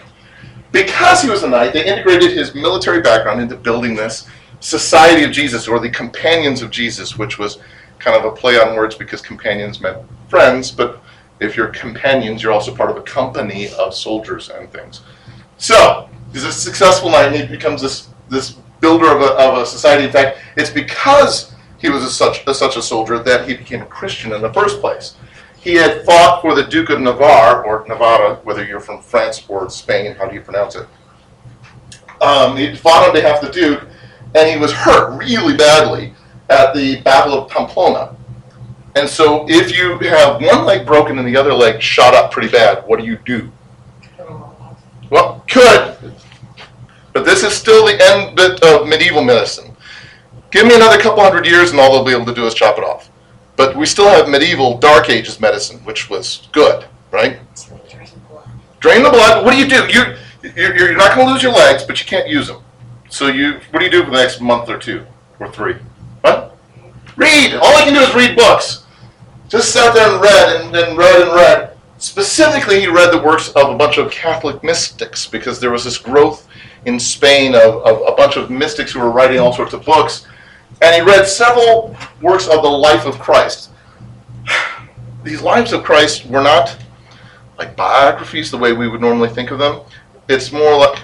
because 0.70 1.20
he 1.20 1.28
was 1.28 1.42
a 1.42 1.48
knight, 1.48 1.72
they 1.72 1.84
integrated 1.84 2.30
his 2.30 2.54
military 2.54 3.02
background 3.02 3.40
into 3.40 3.56
building 3.56 3.96
this 3.96 4.28
Society 4.60 5.24
of 5.24 5.32
Jesus, 5.32 5.66
or 5.66 5.80
the 5.80 5.90
Companions 5.90 6.62
of 6.62 6.70
Jesus, 6.70 7.18
which 7.18 7.36
was 7.36 7.58
kind 7.98 8.16
of 8.16 8.24
a 8.24 8.30
play 8.30 8.60
on 8.60 8.76
words 8.76 8.94
because 8.94 9.20
companions 9.20 9.80
meant 9.80 9.98
friends, 10.28 10.70
but 10.70 11.02
if 11.40 11.56
you're 11.56 11.66
companions, 11.66 12.44
you're 12.44 12.52
also 12.52 12.72
part 12.72 12.88
of 12.88 12.96
a 12.96 13.02
company 13.02 13.70
of 13.70 13.92
soldiers 13.92 14.50
and 14.50 14.70
things. 14.70 15.00
So, 15.58 16.08
he's 16.32 16.44
a 16.44 16.52
successful 16.52 17.10
knight, 17.10 17.26
and 17.26 17.34
he 17.34 17.46
becomes 17.46 17.82
this 17.82 18.08
this 18.28 18.52
builder 18.80 19.06
of 19.06 19.20
a, 19.20 19.32
of 19.34 19.58
a 19.58 19.66
society. 19.66 20.04
In 20.04 20.12
fact, 20.12 20.38
it's 20.56 20.70
because 20.70 21.52
he 21.78 21.88
was 21.88 22.04
a 22.04 22.10
such 22.10 22.46
a, 22.46 22.54
such 22.54 22.76
a 22.76 22.82
soldier 22.82 23.18
that 23.18 23.48
he 23.48 23.56
became 23.56 23.82
a 23.82 23.86
Christian 23.86 24.32
in 24.32 24.40
the 24.40 24.52
first 24.52 24.80
place. 24.80 25.16
He 25.62 25.74
had 25.74 26.04
fought 26.04 26.40
for 26.42 26.56
the 26.56 26.64
Duke 26.64 26.90
of 26.90 27.00
Navarre 27.00 27.64
or 27.64 27.86
Navarra, 27.86 28.34
whether 28.42 28.64
you're 28.64 28.80
from 28.80 29.00
France 29.00 29.44
or 29.46 29.70
Spain. 29.70 30.16
How 30.16 30.26
do 30.26 30.34
you 30.34 30.40
pronounce 30.40 30.74
it? 30.74 30.88
Um, 32.20 32.56
he 32.56 32.74
fought 32.74 33.06
on 33.06 33.14
behalf 33.14 33.40
of 33.42 33.46
the 33.46 33.60
Duke, 33.60 33.86
and 34.34 34.50
he 34.50 34.56
was 34.56 34.72
hurt 34.72 35.16
really 35.16 35.56
badly 35.56 36.14
at 36.50 36.74
the 36.74 37.00
Battle 37.02 37.34
of 37.34 37.48
Pamplona. 37.48 38.16
And 38.96 39.08
so, 39.08 39.46
if 39.48 39.76
you 39.76 39.96
have 40.08 40.42
one 40.42 40.64
leg 40.66 40.84
broken 40.84 41.16
and 41.18 41.26
the 41.26 41.36
other 41.36 41.54
leg 41.54 41.80
shot 41.80 42.12
up 42.12 42.32
pretty 42.32 42.48
bad, 42.48 42.84
what 42.88 42.98
do 42.98 43.06
you 43.06 43.16
do? 43.24 43.50
Well, 45.10 45.44
could, 45.48 46.12
but 47.12 47.24
this 47.24 47.44
is 47.44 47.52
still 47.52 47.86
the 47.86 48.02
end 48.02 48.34
bit 48.34 48.62
of 48.64 48.88
medieval 48.88 49.22
medicine. 49.22 49.76
Give 50.50 50.66
me 50.66 50.74
another 50.74 51.00
couple 51.00 51.22
hundred 51.22 51.46
years, 51.46 51.70
and 51.70 51.78
all 51.78 51.92
they'll 51.92 52.04
be 52.04 52.12
able 52.12 52.26
to 52.26 52.34
do 52.34 52.46
is 52.46 52.54
chop 52.54 52.78
it 52.78 52.84
off. 52.84 53.11
But 53.62 53.76
we 53.76 53.86
still 53.86 54.08
have 54.08 54.28
medieval 54.28 54.76
Dark 54.76 55.08
Ages 55.08 55.38
medicine, 55.38 55.78
which 55.84 56.10
was 56.10 56.48
good, 56.50 56.84
right? 57.12 57.38
Drain 58.80 59.04
the 59.04 59.10
blood. 59.10 59.44
What 59.44 59.52
do 59.52 59.56
you 59.56 59.68
do? 59.68 59.86
You 59.86 60.16
you're, 60.56 60.76
you're 60.76 60.96
not 60.96 61.14
going 61.14 61.28
to 61.28 61.32
lose 61.32 61.44
your 61.44 61.52
legs, 61.52 61.84
but 61.84 62.00
you 62.00 62.04
can't 62.04 62.26
use 62.26 62.48
them. 62.48 62.60
So 63.08 63.28
you, 63.28 63.60
what 63.70 63.78
do 63.78 63.84
you 63.84 63.90
do 63.92 64.02
for 64.02 64.10
the 64.10 64.16
next 64.16 64.40
month 64.40 64.68
or 64.68 64.78
two 64.78 65.06
or 65.38 65.48
three? 65.48 65.74
What? 66.22 66.58
Read. 67.14 67.54
All 67.54 67.76
I 67.76 67.84
can 67.84 67.94
do 67.94 68.00
is 68.00 68.12
read 68.16 68.34
books. 68.34 68.84
Just 69.48 69.72
sat 69.72 69.94
there 69.94 70.12
and 70.12 70.20
read 70.20 70.56
and, 70.56 70.74
and 70.74 70.98
read 70.98 71.22
and 71.22 71.30
read. 71.30 71.76
Specifically, 71.98 72.80
he 72.80 72.88
read 72.88 73.12
the 73.12 73.22
works 73.22 73.50
of 73.50 73.70
a 73.70 73.76
bunch 73.76 73.96
of 73.96 74.10
Catholic 74.10 74.64
mystics 74.64 75.24
because 75.24 75.60
there 75.60 75.70
was 75.70 75.84
this 75.84 75.98
growth 75.98 76.48
in 76.86 76.98
Spain 76.98 77.54
of, 77.54 77.86
of 77.86 78.02
a 78.08 78.16
bunch 78.16 78.36
of 78.36 78.50
mystics 78.50 78.90
who 78.90 78.98
were 78.98 79.12
writing 79.12 79.38
all 79.38 79.52
sorts 79.52 79.72
of 79.72 79.84
books. 79.84 80.26
And 80.80 80.94
he 80.94 81.00
read 81.00 81.26
several 81.26 81.96
works 82.20 82.46
of 82.48 82.62
the 82.62 82.68
life 82.68 83.06
of 83.06 83.18
Christ. 83.18 83.70
These 85.22 85.42
lives 85.42 85.72
of 85.72 85.84
Christ 85.84 86.26
were 86.26 86.42
not 86.42 86.76
like 87.58 87.76
biographies 87.76 88.50
the 88.50 88.58
way 88.58 88.72
we 88.72 88.88
would 88.88 89.00
normally 89.00 89.28
think 89.28 89.50
of 89.50 89.58
them. 89.58 89.80
It's 90.28 90.50
more 90.50 90.76
like 90.76 90.98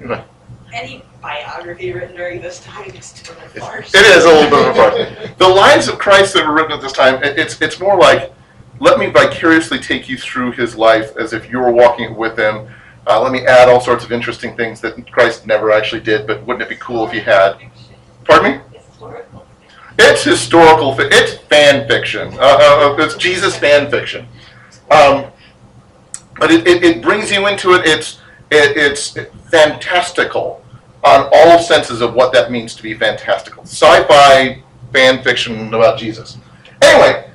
Any 0.72 1.04
biography 1.20 1.92
written 1.92 2.16
during 2.16 2.40
this 2.40 2.60
time 2.60 2.90
is 2.90 3.12
to 3.12 3.32
a 3.32 3.48
farce. 3.60 3.94
It 3.94 4.04
is 4.04 4.24
a 4.24 4.28
little 4.28 4.50
bit 4.50 4.68
of 4.68 4.74
a 4.74 4.74
farce. 4.74 5.36
The 5.38 5.48
lives 5.48 5.88
of 5.88 5.98
Christ 5.98 6.34
that 6.34 6.46
were 6.46 6.54
written 6.54 6.72
at 6.72 6.80
this 6.80 6.92
time, 6.92 7.20
it's 7.22 7.60
it's 7.60 7.78
more 7.80 7.96
like, 7.96 8.32
let 8.80 8.98
me 8.98 9.06
vicariously 9.06 9.78
take 9.78 10.08
you 10.08 10.16
through 10.16 10.52
his 10.52 10.76
life 10.76 11.16
as 11.16 11.32
if 11.32 11.50
you 11.50 11.58
were 11.58 11.70
walking 11.70 12.16
with 12.16 12.38
him. 12.38 12.68
Uh, 13.06 13.20
let 13.20 13.32
me 13.32 13.44
add 13.46 13.68
all 13.68 13.80
sorts 13.80 14.04
of 14.04 14.12
interesting 14.12 14.56
things 14.56 14.80
that 14.80 15.10
Christ 15.10 15.46
never 15.46 15.72
actually 15.72 16.00
did, 16.00 16.26
but 16.26 16.46
wouldn't 16.46 16.62
it 16.62 16.68
be 16.68 16.76
cool 16.76 17.06
if 17.06 17.12
he 17.12 17.20
had? 17.20 17.58
Pardon 18.24 18.52
me? 18.52 18.71
It's 19.98 20.24
historical. 20.24 20.94
It's 20.98 21.38
fan 21.48 21.86
fiction. 21.88 22.28
Uh, 22.34 22.40
uh, 22.40 22.96
uh, 22.98 23.04
it's 23.04 23.14
Jesus 23.16 23.56
fan 23.56 23.90
fiction. 23.90 24.26
Um, 24.90 25.26
but 26.38 26.50
it, 26.50 26.66
it, 26.66 26.82
it 26.82 27.02
brings 27.02 27.30
you 27.30 27.46
into 27.46 27.72
it. 27.72 27.86
It's 27.86 28.20
it, 28.50 28.76
it's 28.76 29.16
fantastical 29.50 30.64
on 31.04 31.28
all 31.32 31.58
senses 31.58 32.00
of 32.00 32.14
what 32.14 32.32
that 32.32 32.50
means 32.50 32.74
to 32.76 32.82
be 32.82 32.94
fantastical. 32.94 33.64
Sci-fi 33.64 34.62
fan 34.92 35.22
fiction 35.22 35.72
about 35.74 35.98
Jesus. 35.98 36.38
Anyway, 36.82 37.30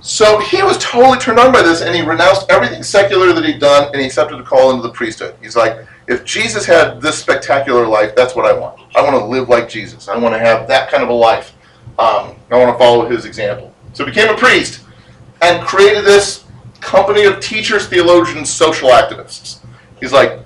so 0.00 0.38
he 0.40 0.62
was 0.62 0.78
totally 0.78 1.18
turned 1.18 1.38
on 1.38 1.52
by 1.52 1.62
this, 1.62 1.82
and 1.82 1.94
he 1.94 2.02
renounced 2.02 2.46
everything 2.50 2.82
secular 2.82 3.32
that 3.32 3.44
he'd 3.44 3.60
done, 3.60 3.88
and 3.92 4.00
he 4.00 4.06
accepted 4.06 4.40
a 4.40 4.42
call 4.42 4.70
into 4.70 4.82
the 4.82 4.92
priesthood. 4.92 5.34
He's 5.40 5.56
like, 5.56 5.86
if 6.08 6.24
Jesus 6.24 6.64
had 6.64 7.00
this 7.00 7.18
spectacular 7.18 7.86
life, 7.86 8.16
that's 8.16 8.34
what 8.34 8.46
I 8.46 8.58
want. 8.58 8.80
I 8.96 9.02
want 9.02 9.16
to 9.16 9.24
live 9.24 9.48
like 9.48 9.68
Jesus. 9.68 10.08
I 10.08 10.16
want 10.16 10.34
to 10.34 10.38
have 10.38 10.66
that 10.68 10.90
kind 10.90 11.02
of 11.02 11.08
a 11.08 11.12
life. 11.12 11.54
Um, 11.98 12.36
I 12.50 12.56
want 12.56 12.72
to 12.72 12.78
follow 12.78 13.08
his 13.08 13.24
example. 13.24 13.74
So 13.92 14.04
he 14.04 14.10
became 14.10 14.32
a 14.32 14.36
priest 14.36 14.84
and 15.42 15.66
created 15.66 16.04
this 16.04 16.44
company 16.80 17.24
of 17.24 17.40
teachers, 17.40 17.86
theologians, 17.86 18.50
social 18.50 18.90
activists. 18.90 19.60
He's 20.00 20.12
like, 20.12 20.38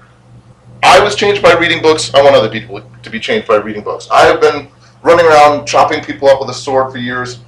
I 0.83 1.03
was 1.03 1.15
changed 1.15 1.43
by 1.43 1.53
reading 1.55 1.83
books. 1.83 2.13
I 2.15 2.23
want 2.23 2.35
other 2.35 2.49
people 2.49 2.83
to 3.03 3.11
be 3.11 3.21
changed 3.21 3.47
by 3.47 3.57
reading 3.57 3.83
books. 3.83 4.09
I 4.11 4.25
have 4.25 4.41
been 4.41 4.69
running 5.03 5.27
around 5.27 5.67
chopping 5.67 6.03
people 6.03 6.29
up 6.29 6.41
with 6.41 6.51
a 6.51 6.55
sword 6.55 6.91
for 6.91 6.99
years. 6.99 7.41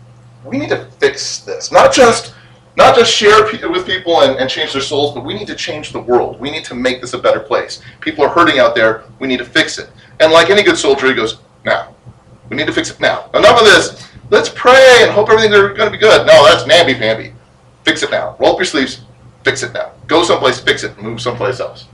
We 0.45 0.59
need 0.59 0.69
to 0.69 0.85
fix 0.99 1.41
this. 1.41 1.73
Not 1.73 1.93
just 1.93 2.35
not 2.77 2.97
just 2.97 3.13
share 3.13 3.49
pe- 3.49 3.65
with 3.67 3.87
people 3.87 4.23
and, 4.23 4.37
and 4.37 4.51
change 4.51 4.73
their 4.73 4.83
souls, 4.83 5.15
but 5.15 5.25
we 5.25 5.33
need 5.35 5.47
to 5.47 5.55
change 5.55 5.93
the 5.93 6.01
world. 6.01 6.41
We 6.41 6.51
need 6.51 6.65
to 6.65 6.75
make 6.75 7.01
this 7.01 7.15
a 7.15 7.19
better 7.19 7.41
place. 7.41 7.81
People 8.01 8.25
are 8.25 8.29
hurting 8.29 8.59
out 8.59 8.75
there. 8.75 9.05
We 9.21 9.29
need 9.29 9.39
to 9.39 9.45
fix 9.45 9.79
it. 9.79 9.91
And 10.21 10.33
like 10.33 10.51
any 10.51 10.63
good 10.63 10.77
soldier, 10.77 11.07
he 11.07 11.15
goes, 11.15 11.39
now. 11.65 11.94
We 12.49 12.57
need 12.57 12.67
to 12.67 12.73
fix 12.73 12.91
it 12.91 13.01
now. 13.01 13.31
Enough 13.35 13.61
of 13.61 13.65
this. 13.65 14.09
Let's 14.31 14.49
pray 14.49 14.99
and 15.01 15.11
hope 15.11 15.29
everything's 15.29 15.55
going 15.55 15.77
to 15.77 15.91
be 15.91 15.99
good. 15.99 16.27
No, 16.27 16.47
that's 16.47 16.67
namby-pamby. 16.67 17.33
Fix 17.85 18.03
it 18.03 18.11
now. 18.11 18.37
Roll 18.39 18.53
up 18.53 18.59
your 18.59 18.65
sleeves. 18.65 19.03
Fix 19.45 19.63
it 19.63 19.73
now. 19.73 19.93
Go 20.07 20.23
someplace, 20.23 20.59
fix 20.59 20.85
it, 20.85 21.01
move 21.01 21.21
someplace 21.21 21.61
else. 21.61 21.87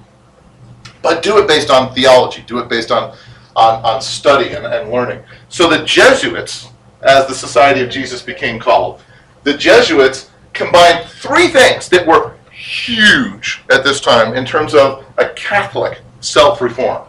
But 1.03 1.23
do 1.23 1.39
it 1.39 1.49
based 1.49 1.71
on 1.71 1.93
theology. 1.95 2.45
Do 2.47 2.59
it 2.59 2.69
based 2.69 2.91
on, 2.91 3.17
on, 3.57 3.85
on 3.85 4.01
study 4.01 4.51
and, 4.51 4.65
and 4.65 4.91
learning. 4.91 5.23
So 5.49 5.69
the 5.69 5.85
Jesuits, 5.85 6.69
as 7.03 7.27
the 7.27 7.35
Society 7.35 7.81
of 7.81 7.91
Jesus 7.91 8.23
became 8.23 8.61
called, 8.61 9.03
the 9.43 9.57
Jesuits 9.57 10.31
combined 10.53 11.09
three 11.09 11.49
things 11.49 11.89
that 11.89 12.07
were 12.07 12.37
huge 12.53 13.63
at 13.71 13.83
this 13.83 14.01
time 14.01 14.35
in 14.35 14.45
terms 14.45 14.75
of 14.75 15.05
a 15.19 15.31
Catholic 15.31 16.01
self-reform. 16.21 17.09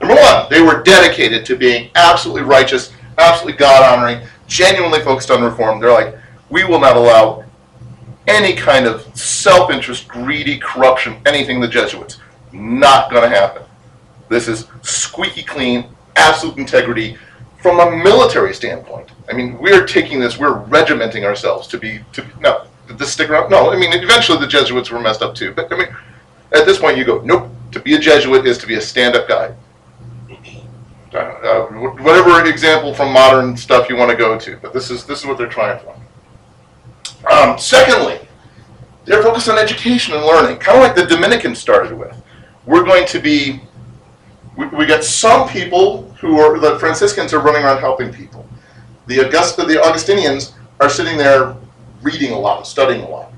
Number 0.00 0.14
one, 0.14 0.46
they 0.50 0.62
were 0.62 0.82
dedicated 0.82 1.44
to 1.46 1.56
being 1.56 1.90
absolutely 1.94 2.42
righteous, 2.42 2.92
absolutely 3.18 3.58
God-honoring, 3.58 4.26
genuinely 4.46 5.00
focused 5.00 5.30
on 5.30 5.42
reform. 5.42 5.80
They're 5.80 5.90
like, 5.90 6.14
we 6.50 6.64
will 6.64 6.80
not 6.80 6.96
allow 6.96 7.44
any 8.26 8.54
kind 8.54 8.86
of 8.86 9.02
self-interest, 9.16 10.06
greedy 10.06 10.58
corruption, 10.58 11.16
anything 11.26 11.60
the 11.60 11.68
Jesuits. 11.68 12.18
Not 12.52 13.10
going 13.10 13.28
to 13.28 13.36
happen. 13.36 13.62
This 14.28 14.48
is 14.48 14.66
squeaky 14.82 15.42
clean, 15.42 15.86
absolute 16.16 16.58
integrity 16.58 17.16
from 17.62 17.80
a 17.80 17.90
military 17.90 18.54
standpoint. 18.54 19.10
I 19.28 19.32
mean, 19.32 19.58
we're 19.58 19.86
taking 19.86 20.20
this, 20.20 20.38
we're 20.38 20.58
regimenting 20.64 21.24
ourselves 21.24 21.66
to 21.68 21.78
be, 21.78 22.00
to 22.12 22.24
no, 22.40 22.66
this 22.88 23.12
stick 23.12 23.30
around? 23.30 23.50
No, 23.50 23.72
I 23.72 23.76
mean, 23.76 23.92
eventually 23.92 24.38
the 24.38 24.46
Jesuits 24.46 24.90
were 24.90 25.00
messed 25.00 25.22
up 25.22 25.34
too. 25.34 25.52
But 25.52 25.72
I 25.72 25.76
mean, 25.76 25.88
at 26.52 26.64
this 26.64 26.78
point 26.78 26.96
you 26.96 27.04
go, 27.04 27.20
nope, 27.22 27.50
to 27.72 27.80
be 27.80 27.94
a 27.94 27.98
Jesuit 27.98 28.46
is 28.46 28.58
to 28.58 28.66
be 28.66 28.74
a 28.74 28.80
stand-up 28.80 29.28
guy. 29.28 29.54
Uh, 31.14 31.66
whatever 31.66 32.44
example 32.44 32.92
from 32.92 33.12
modern 33.12 33.56
stuff 33.56 33.88
you 33.88 33.96
want 33.96 34.10
to 34.10 34.16
go 34.16 34.38
to, 34.38 34.58
but 34.58 34.74
this 34.74 34.90
is 34.90 35.04
this 35.06 35.20
is 35.20 35.26
what 35.26 35.38
they're 35.38 35.48
trying 35.48 35.78
for. 35.80 35.96
Um, 37.30 37.58
secondly, 37.58 38.20
they're 39.08 39.22
focused 39.22 39.48
on 39.48 39.58
education 39.58 40.14
and 40.14 40.22
learning, 40.24 40.58
kind 40.58 40.76
of 40.76 40.84
like 40.84 40.94
the 40.94 41.06
Dominicans 41.06 41.58
started 41.58 41.96
with. 41.96 42.14
We're 42.66 42.84
going 42.84 43.06
to 43.06 43.18
be, 43.18 43.62
we, 44.56 44.66
we 44.68 44.84
got 44.84 45.02
some 45.02 45.48
people 45.48 46.10
who 46.20 46.38
are, 46.38 46.58
the 46.58 46.78
Franciscans 46.78 47.32
are 47.32 47.40
running 47.40 47.64
around 47.64 47.78
helping 47.78 48.12
people. 48.12 48.46
The 49.06 49.26
Augusta, 49.26 49.64
the 49.64 49.82
Augustinians 49.82 50.52
are 50.80 50.90
sitting 50.90 51.16
there 51.16 51.56
reading 52.02 52.32
a 52.32 52.38
lot 52.38 52.58
and 52.58 52.66
studying 52.66 53.02
a 53.02 53.08
lot. 53.08 53.32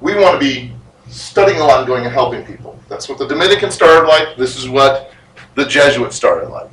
We 0.00 0.16
want 0.16 0.40
to 0.40 0.40
be 0.40 0.72
studying 1.08 1.60
a 1.60 1.64
lot 1.64 1.78
and 1.78 1.86
going 1.86 2.04
and 2.04 2.12
helping 2.12 2.44
people. 2.44 2.76
That's 2.88 3.08
what 3.08 3.18
the 3.18 3.28
Dominicans 3.28 3.74
started 3.74 4.08
like. 4.08 4.36
This 4.36 4.56
is 4.56 4.68
what 4.68 5.12
the 5.54 5.64
Jesuits 5.66 6.16
started 6.16 6.48
like. 6.48 6.70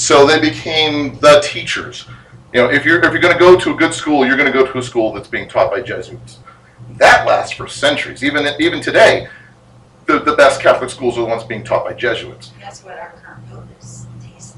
So 0.00 0.26
they 0.26 0.40
became 0.40 1.18
the 1.18 1.42
teachers. 1.44 2.06
You 2.54 2.62
know, 2.62 2.70
if 2.70 2.86
you're 2.86 3.04
if 3.04 3.12
you're 3.12 3.20
going 3.20 3.34
to 3.34 3.38
go 3.38 3.58
to 3.58 3.74
a 3.74 3.76
good 3.76 3.92
school, 3.92 4.26
you're 4.26 4.38
going 4.38 4.50
to 4.50 4.58
go 4.58 4.64
to 4.64 4.78
a 4.78 4.82
school 4.82 5.12
that's 5.12 5.28
being 5.28 5.46
taught 5.46 5.70
by 5.70 5.82
Jesuits. 5.82 6.38
That 6.96 7.26
lasts 7.26 7.52
for 7.52 7.68
centuries. 7.68 8.24
Even 8.24 8.48
even 8.58 8.80
today, 8.80 9.28
the, 10.06 10.20
the 10.20 10.34
best 10.36 10.62
Catholic 10.62 10.88
schools 10.88 11.18
are 11.18 11.20
the 11.20 11.26
ones 11.26 11.44
being 11.44 11.62
taught 11.62 11.84
by 11.84 11.92
Jesuits. 11.92 12.52
That's 12.58 12.82
what 12.82 12.98
our 12.98 13.10
current 13.10 13.46
pope 13.50 13.64
is. 13.78 14.06
He's, 14.24 14.54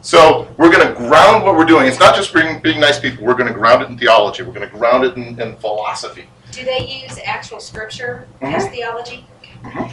So 0.00 0.48
we're 0.56 0.70
going 0.70 0.86
to 0.86 0.94
ground 0.94 1.44
what 1.44 1.56
we're 1.56 1.64
doing. 1.64 1.88
It's 1.88 1.98
not 1.98 2.14
just 2.14 2.32
being, 2.32 2.60
being 2.60 2.78
nice 2.78 3.00
people. 3.00 3.24
We're 3.24 3.34
going 3.34 3.52
to 3.52 3.58
ground 3.58 3.82
it 3.82 3.88
in 3.88 3.98
theology. 3.98 4.44
We're 4.44 4.52
going 4.52 4.70
to 4.70 4.76
ground 4.76 5.04
it 5.04 5.16
in, 5.16 5.40
in 5.40 5.56
philosophy. 5.56 6.28
do 6.52 6.64
they 6.64 7.02
use 7.02 7.18
actual 7.24 7.58
scripture 7.58 8.28
mm-hmm. 8.40 8.54
as 8.54 8.68
theology? 8.68 9.26
Mm-hmm. 9.64 9.92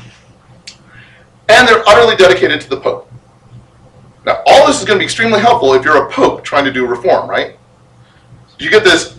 And 1.49 1.67
they're 1.67 1.83
utterly 1.89 2.15
dedicated 2.15 2.61
to 2.61 2.69
the 2.69 2.79
Pope. 2.79 3.10
Now, 4.25 4.43
all 4.45 4.67
this 4.67 4.79
is 4.79 4.85
going 4.85 4.97
to 4.97 5.01
be 5.01 5.05
extremely 5.05 5.39
helpful 5.39 5.73
if 5.73 5.83
you're 5.83 6.07
a 6.07 6.11
Pope 6.11 6.43
trying 6.43 6.65
to 6.65 6.71
do 6.71 6.85
reform, 6.85 7.29
right? 7.29 7.57
You 8.59 8.69
get 8.69 8.83
this 8.83 9.17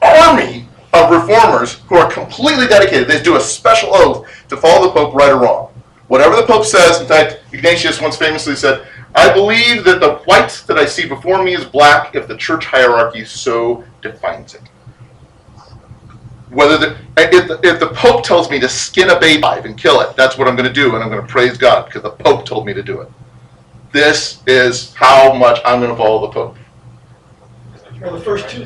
army 0.00 0.66
of 0.94 1.10
reformers 1.10 1.74
who 1.86 1.96
are 1.96 2.10
completely 2.10 2.66
dedicated. 2.66 3.08
They 3.08 3.22
do 3.22 3.36
a 3.36 3.40
special 3.40 3.94
oath 3.94 4.26
to 4.48 4.56
follow 4.56 4.86
the 4.86 4.92
Pope 4.92 5.14
right 5.14 5.32
or 5.32 5.40
wrong. 5.40 5.82
Whatever 6.08 6.36
the 6.36 6.46
Pope 6.46 6.64
says, 6.64 7.00
in 7.00 7.06
fact, 7.06 7.40
Ignatius 7.52 8.00
once 8.00 8.16
famously 8.16 8.56
said, 8.56 8.86
I 9.14 9.32
believe 9.32 9.84
that 9.84 10.00
the 10.00 10.16
white 10.24 10.64
that 10.66 10.78
I 10.78 10.86
see 10.86 11.06
before 11.06 11.42
me 11.42 11.54
is 11.54 11.64
black 11.64 12.14
if 12.14 12.26
the 12.26 12.36
church 12.36 12.64
hierarchy 12.64 13.24
so 13.24 13.84
defines 14.02 14.54
it. 14.54 14.62
Whether 16.50 16.78
the, 16.78 16.96
if, 17.16 17.48
the, 17.48 17.60
if 17.62 17.80
the 17.80 17.88
Pope 17.88 18.24
tells 18.24 18.50
me 18.50 18.60
to 18.60 18.68
skin 18.68 19.10
a 19.10 19.18
baby 19.18 19.42
and 19.44 19.76
kill 19.76 20.00
it, 20.00 20.16
that's 20.16 20.38
what 20.38 20.48
I'm 20.48 20.56
going 20.56 20.68
to 20.68 20.72
do, 20.72 20.94
and 20.94 21.02
I'm 21.02 21.10
going 21.10 21.22
to 21.22 21.28
praise 21.28 21.58
God 21.58 21.86
because 21.86 22.02
the 22.02 22.10
Pope 22.10 22.46
told 22.46 22.66
me 22.66 22.74
to 22.74 22.82
do 22.82 23.00
it. 23.00 23.10
This 23.94 24.42
is 24.48 24.92
how 24.94 25.32
much 25.34 25.60
I'm 25.64 25.78
going 25.78 25.92
to 25.92 25.96
follow 25.96 26.26
the 26.26 26.32
Pope. 26.32 26.56
Well, 28.02 28.12
the 28.12 28.20
first 28.20 28.48
two- 28.48 28.64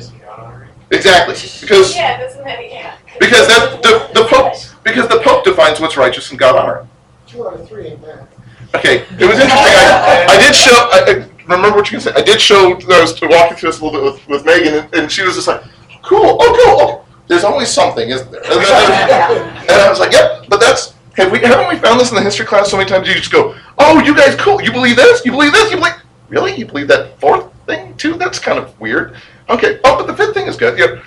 Exactly, 0.91 1.35
because 1.61 1.95
Yeah, 1.95 2.17
doesn't 2.19 2.43
that, 2.45 2.67
yeah. 2.67 2.95
because 3.19 3.47
that 3.47 3.79
the, 3.83 4.09
the 4.19 4.27
Pope 4.27 4.55
because 4.83 5.07
the 5.07 5.19
Pope 5.19 5.43
defines 5.43 5.79
what's 5.79 5.95
righteous 5.97 6.31
and 6.31 6.39
God 6.39 6.55
honoring. 6.55 6.89
Two 7.27 7.47
out 7.47 7.53
of 7.59 7.67
three 7.69 7.89
ain't 7.89 8.01
bad. 8.01 8.27
Okay, 8.73 9.01
it 9.01 9.27
was 9.29 9.37
interesting. 9.37 9.51
I, 9.53 10.25
I 10.27 10.39
did 10.41 10.55
show. 10.55 10.71
I, 10.73 11.27
I 11.47 11.53
remember 11.55 11.77
what 11.77 11.91
you 11.91 11.99
can 11.99 12.01
say. 12.01 12.11
I 12.15 12.23
did 12.23 12.41
show. 12.41 12.71
I 12.73 13.01
was 13.01 13.21
walking 13.21 13.55
through 13.55 13.69
this 13.69 13.81
a 13.81 13.85
little 13.85 14.01
bit 14.01 14.13
with, 14.13 14.27
with 14.27 14.45
Megan, 14.45 14.73
and, 14.83 14.93
and 14.95 15.11
she 15.11 15.21
was 15.21 15.35
just 15.35 15.47
like, 15.47 15.61
"Cool, 16.01 16.37
oh, 16.41 16.63
cool. 16.65 16.81
Oh, 16.81 17.05
there's 17.27 17.43
always 17.43 17.69
something, 17.69 18.09
isn't 18.09 18.31
there?" 18.31 18.41
And, 18.45 18.51
then- 18.51 19.59
and 19.69 19.71
I 19.71 19.89
was 19.91 19.99
like, 19.99 20.11
"Yep." 20.11 20.45
But 20.49 20.59
that's 20.59 20.95
have 21.19 21.31
we 21.31 21.39
haven't 21.39 21.67
we 21.67 21.75
found 21.75 21.99
this 21.99 22.09
in 22.09 22.15
the 22.15 22.21
history 22.21 22.45
class 22.45 22.69
so 22.69 22.77
many 22.77 22.89
times? 22.89 23.07
You 23.07 23.13
just 23.13 23.31
go, 23.31 23.55
"Oh, 23.77 23.99
you 24.01 24.15
guys, 24.15 24.35
cool. 24.35 24.61
You 24.61 24.71
believe 24.71 24.95
this? 24.95 25.23
You 25.25 25.31
believe 25.31 25.51
this? 25.51 25.71
You 25.71 25.77
believe 25.77 25.93
really? 26.29 26.55
You 26.55 26.65
believe 26.65 26.87
that 26.87 27.19
fourth 27.19 27.51
thing 27.65 27.95
too? 27.97 28.13
That's 28.13 28.39
kind 28.39 28.57
of 28.57 28.79
weird." 28.79 29.15
Okay. 29.49 29.79
Oh, 29.83 29.97
but 29.97 30.07
the 30.07 30.15
fifth 30.15 30.33
thing 30.33 30.47
is 30.47 30.55
good. 30.55 30.77
Yeah. 30.77 31.01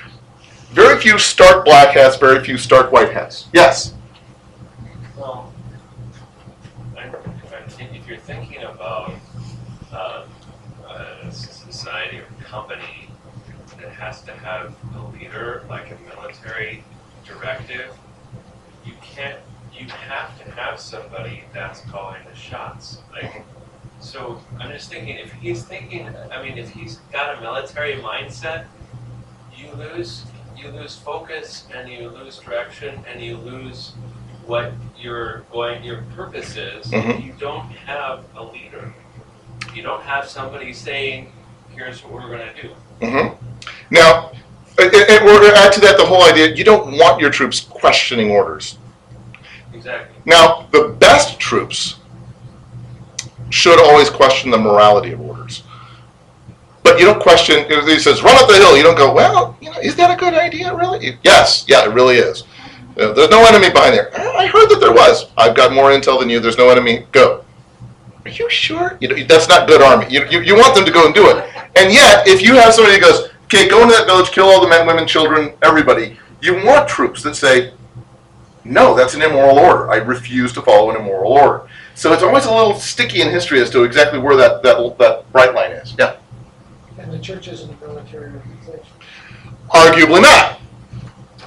Very 0.70 0.98
few 1.00 1.18
stark 1.18 1.64
black 1.64 1.94
hats. 1.94 2.16
Very 2.16 2.42
few 2.42 2.56
stark 2.56 2.92
white 2.92 3.12
hats. 3.12 3.48
Yes. 3.52 3.94
If 7.78 8.08
you're 8.08 8.16
thinking 8.16 8.62
about 8.64 9.12
um, 9.92 10.24
a 10.88 11.30
society 11.30 12.18
or 12.18 12.26
company 12.44 13.08
that 13.80 13.92
has 13.92 14.22
to 14.22 14.32
have 14.32 14.74
a 14.96 15.06
leader, 15.16 15.64
like 15.68 15.90
a 15.92 15.98
military 16.16 16.82
directive, 17.24 17.94
you 18.84 18.94
can't. 19.02 19.38
You 19.82 19.88
have 19.88 20.38
to 20.38 20.48
have 20.52 20.78
somebody 20.78 21.42
that's 21.52 21.80
calling 21.80 22.20
the 22.30 22.36
shots. 22.38 22.98
Like, 23.12 23.42
so 23.98 24.40
I'm 24.60 24.70
just 24.70 24.88
thinking 24.90 25.16
if 25.16 25.32
he's 25.32 25.64
thinking, 25.64 26.08
I 26.30 26.40
mean, 26.40 26.56
if 26.56 26.70
he's 26.70 26.98
got 27.12 27.36
a 27.36 27.40
military 27.40 27.96
mindset, 27.96 28.66
you 29.56 29.72
lose 29.74 30.24
you 30.56 30.68
lose 30.68 30.94
focus 30.96 31.66
and 31.74 31.88
you 31.88 32.10
lose 32.10 32.38
direction 32.38 33.04
and 33.10 33.20
you 33.20 33.36
lose 33.38 33.92
what 34.46 34.72
your 34.96 35.40
going 35.50 35.82
your 35.82 36.02
purpose 36.14 36.56
is 36.56 36.86
Mhm. 36.86 37.24
you 37.24 37.32
don't 37.40 37.68
have 37.86 38.24
a 38.36 38.44
leader 38.44 38.92
you 39.74 39.82
don't 39.82 40.02
have 40.02 40.28
somebody 40.28 40.72
saying 40.72 41.32
here's 41.74 42.04
what 42.04 42.12
we're 42.12 42.28
going 42.28 42.54
to 42.54 42.62
do 42.62 42.68
hmm 43.06 43.28
Now, 43.90 44.30
and, 44.78 44.94
and 44.94 45.24
we're 45.24 45.50
to 45.50 45.56
add 45.56 45.72
to 45.72 45.80
that 45.80 45.96
the 45.96 46.04
whole 46.04 46.22
idea 46.24 46.54
you 46.54 46.64
don't 46.64 46.96
want 46.96 47.20
your 47.20 47.30
troops 47.30 47.60
questioning 47.60 48.30
orders. 48.30 48.78
Exactly 49.82 50.22
Now, 50.24 50.68
the 50.70 50.96
best 50.98 51.38
troops 51.40 51.96
should 53.50 53.78
always 53.78 54.08
question 54.08 54.50
the 54.50 54.58
morality 54.58 55.12
of 55.12 55.20
orders. 55.20 55.62
But 56.82 56.98
you 56.98 57.06
don't 57.06 57.22
question, 57.22 57.68
he 57.68 57.98
says, 57.98 58.22
run 58.22 58.36
up 58.36 58.48
the 58.48 58.54
hill, 58.54 58.76
you 58.76 58.82
don't 58.82 58.96
go, 58.96 59.12
well, 59.12 59.56
you 59.60 59.70
know, 59.70 59.78
is 59.78 59.94
that 59.96 60.10
a 60.10 60.18
good 60.18 60.34
idea, 60.34 60.74
really? 60.74 61.18
Yes, 61.22 61.64
yeah, 61.68 61.84
it 61.84 61.92
really 61.92 62.16
is. 62.16 62.44
Uh, 62.98 63.12
There's 63.12 63.30
no 63.30 63.44
enemy 63.46 63.70
behind 63.70 63.94
there. 63.94 64.10
I 64.14 64.44
I 64.44 64.46
heard 64.46 64.68
that 64.70 64.80
there 64.80 64.92
was. 64.92 65.30
I've 65.36 65.54
got 65.54 65.72
more 65.72 65.90
intel 65.90 66.18
than 66.18 66.28
you. 66.28 66.40
There's 66.40 66.58
no 66.58 66.68
enemy. 66.68 67.06
Go. 67.12 67.44
Are 68.24 68.30
you 68.30 68.50
sure? 68.50 68.98
You 69.00 69.08
know, 69.08 69.24
that's 69.24 69.48
not 69.48 69.68
good 69.68 69.80
army. 69.80 70.06
You, 70.10 70.26
you, 70.28 70.40
you 70.40 70.54
want 70.54 70.74
them 70.74 70.84
to 70.84 70.90
go 70.90 71.06
and 71.06 71.14
do 71.14 71.30
it. 71.30 71.44
And 71.76 71.92
yet, 71.92 72.26
if 72.26 72.42
you 72.42 72.54
have 72.54 72.74
somebody 72.74 72.96
who 72.96 73.02
goes, 73.02 73.30
okay, 73.44 73.68
go 73.68 73.82
into 73.82 73.94
that 73.94 74.06
village, 74.06 74.30
kill 74.30 74.46
all 74.46 74.60
the 74.60 74.68
men, 74.68 74.86
women, 74.86 75.06
children, 75.06 75.54
everybody, 75.62 76.18
you 76.40 76.54
want 76.64 76.88
troops 76.88 77.22
that 77.22 77.36
say, 77.36 77.72
no, 78.64 78.94
that's 78.94 79.14
an 79.14 79.22
immoral 79.22 79.58
order. 79.58 79.90
I 79.90 79.96
refuse 79.96 80.52
to 80.52 80.62
follow 80.62 80.90
an 80.90 80.96
immoral 80.96 81.32
order. 81.32 81.68
So 81.94 82.12
it's 82.12 82.22
always 82.22 82.46
a 82.46 82.54
little 82.54 82.74
sticky 82.74 83.22
in 83.22 83.30
history 83.30 83.60
as 83.60 83.70
to 83.70 83.82
exactly 83.82 84.18
where 84.18 84.36
that, 84.36 84.62
that, 84.62 84.98
that 84.98 85.32
bright 85.32 85.54
line 85.54 85.72
is. 85.72 85.94
Yeah. 85.98 86.16
And 86.98 87.12
the 87.12 87.18
church 87.18 87.48
isn't 87.48 87.70
a 87.70 87.86
military 87.86 88.32
organization. 88.32 88.86
Arguably 89.70 90.22
not. 90.22 90.60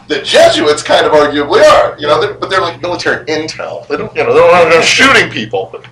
The 0.07 0.21
Jesuits 0.21 0.83
kind 0.83 1.05
of 1.05 1.13
arguably 1.13 1.63
are, 1.63 1.97
you 1.97 2.05
know, 2.05 2.21
they're, 2.21 2.33
but 2.35 2.49
they're 2.49 2.61
like 2.61 2.81
military 2.81 3.25
intel. 3.25 3.87
They 3.87 3.97
don't, 3.97 4.15
you 4.15 4.23
know, 4.23 4.33
they're 4.33 4.51
not 4.51 4.69
they're 4.69 4.83
shooting 4.83 5.31
people. 5.31 5.83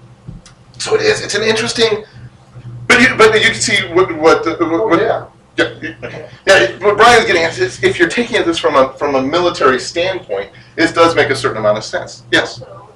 So 0.78 0.96
it 0.96 1.02
is. 1.02 1.22
It's 1.22 1.36
an 1.36 1.44
interesting. 1.44 2.06
But 2.88 3.02
you, 3.02 3.16
but 3.18 3.34
you 3.42 3.50
can 3.50 3.56
see 3.56 3.88
what 3.94 4.16
what, 4.18 4.46
what, 4.46 4.62
Oh, 4.62 4.88
what 4.88 5.02
yeah. 5.58 5.74
yeah, 5.82 6.30
yeah. 6.48 6.78
What 6.80 6.98
Brian's 6.98 7.26
getting 7.26 7.44
at 7.44 7.58
is 7.58 7.84
if 7.84 8.00
you're 8.00 8.10
taking 8.10 8.44
this 8.46 8.58
from 8.58 8.76
a 8.76 8.94
from 8.94 9.16
a 9.16 9.22
military 9.22 9.80
standpoint, 9.80 10.52
this 10.76 10.92
does 10.92 11.16
make 11.16 11.30
a 11.30 11.36
certain 11.36 11.58
amount 11.58 11.78
of 11.78 11.84
sense. 11.84 12.24
Yes. 12.32 12.62
Also, 12.62 12.90